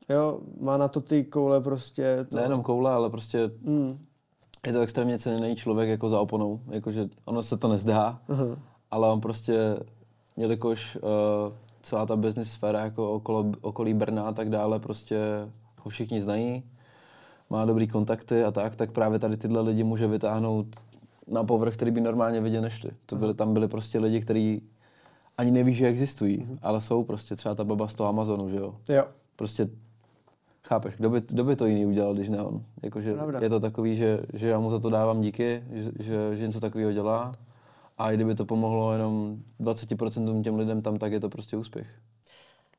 Jo, 0.09 0.39
má 0.61 0.77
na 0.77 0.87
to 0.87 1.01
ty 1.01 1.23
koule 1.23 1.61
prostě. 1.61 2.25
To... 2.29 2.35
Nejenom 2.35 2.63
koule, 2.63 2.91
ale 2.91 3.09
prostě 3.09 3.51
Hmm. 3.65 4.05
je 4.67 4.73
to 4.73 4.79
extrémně 4.79 5.19
cený 5.19 5.55
člověk 5.55 5.89
jako 5.89 6.09
za 6.09 6.19
oponou. 6.21 6.59
Jakože 6.69 7.09
ono 7.25 7.41
se 7.41 7.57
to 7.57 7.67
nezdá, 7.67 8.21
Aha. 8.29 8.45
ale 8.91 9.11
on 9.11 9.21
prostě, 9.21 9.79
jelikož 10.37 10.95
uh, 10.95 11.53
celá 11.81 12.05
ta 12.05 12.15
business 12.15 12.51
sféra 12.51 12.79
jako 12.79 13.13
okolo, 13.13 13.45
okolí 13.61 13.93
Brna 13.93 14.27
a 14.27 14.31
tak 14.31 14.49
dále, 14.49 14.79
prostě 14.79 15.19
ho 15.81 15.89
všichni 15.89 16.21
znají, 16.21 16.63
má 17.49 17.65
dobrý 17.65 17.87
kontakty 17.87 18.43
a 18.43 18.51
tak, 18.51 18.75
tak 18.75 18.91
právě 18.91 19.19
tady 19.19 19.37
tyhle 19.37 19.61
lidi 19.61 19.83
může 19.83 20.07
vytáhnout 20.07 20.67
na 21.27 21.43
povrch, 21.43 21.73
který 21.73 21.91
by 21.91 22.01
normálně 22.01 22.41
vidět 22.41 22.61
nešli. 22.61 22.91
To 23.05 23.15
byly, 23.15 23.33
tam 23.33 23.53
byli 23.53 23.67
prostě 23.67 23.99
lidi, 23.99 24.21
kteří 24.21 24.61
ani 25.37 25.51
neví, 25.51 25.73
že 25.73 25.87
existují, 25.87 26.47
ale 26.61 26.81
jsou 26.81 27.03
prostě 27.03 27.35
třeba 27.35 27.55
ta 27.55 27.63
baba 27.63 27.87
z 27.87 27.95
toho 27.95 28.09
Amazonu, 28.09 28.49
že 28.49 28.57
jo. 28.57 28.75
Jo. 28.89 29.05
Prostě 29.35 29.69
chápeš, 30.63 30.95
kdo 30.95 31.09
by, 31.09 31.21
kdo 31.27 31.43
by 31.43 31.55
to 31.55 31.65
jiný 31.65 31.85
udělal, 31.85 32.13
když 32.13 32.29
ne 32.29 32.43
on. 32.43 32.63
Jakože 32.83 33.13
Pravda. 33.13 33.39
je 33.41 33.49
to 33.49 33.59
takový, 33.59 33.95
že, 33.95 34.19
že 34.33 34.49
já 34.49 34.59
mu 34.59 34.69
za 34.69 34.79
to 34.79 34.89
dávám 34.89 35.21
díky, 35.21 35.63
že, 35.71 35.91
že, 35.99 36.35
že 36.35 36.47
něco 36.47 36.59
takového 36.59 36.91
dělá 36.91 37.35
a 37.97 38.11
i 38.11 38.15
kdyby 38.15 38.35
to 38.35 38.45
pomohlo 38.45 38.93
jenom 38.93 39.37
20% 39.61 40.43
těm 40.43 40.55
lidem 40.55 40.81
tam, 40.81 40.97
tak 40.97 41.11
je 41.11 41.19
to 41.19 41.29
prostě 41.29 41.57
úspěch. 41.57 41.87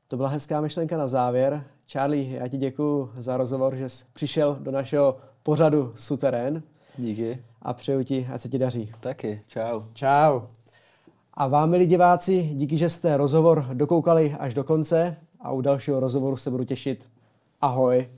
To 0.08 0.16
byla 0.16 0.28
hezká 0.28 0.60
myšlenka 0.60 0.98
na 0.98 1.08
závěr. 1.08 1.64
Charlie, 1.92 2.36
já 2.36 2.48
ti 2.48 2.58
děkuji 2.58 3.10
za 3.16 3.36
rozhovor, 3.36 3.76
že 3.76 3.88
jsi 3.88 4.04
přišel 4.12 4.56
do 4.60 4.70
našeho 4.70 5.16
pořadu 5.42 5.92
Suterén 5.96 6.62
Díky. 6.98 7.42
a 7.62 7.72
přeju 7.72 8.02
ti, 8.02 8.28
ať 8.32 8.40
se 8.40 8.48
ti 8.48 8.58
daří. 8.58 8.92
Taky, 9.00 9.42
čau. 9.46 9.82
Čau. 9.92 10.40
A 11.34 11.48
vám, 11.48 11.70
milí 11.70 11.86
diváci, 11.86 12.42
díky, 12.42 12.76
že 12.76 12.90
jste 12.90 13.16
rozhovor 13.16 13.66
dokoukali 13.72 14.36
až 14.38 14.54
do 14.54 14.64
konce 14.64 15.16
a 15.40 15.52
u 15.52 15.60
dalšího 15.60 16.00
rozhovoru 16.00 16.36
se 16.36 16.50
budu 16.50 16.64
těšit. 16.64 17.08
Ahoj. 17.60 18.08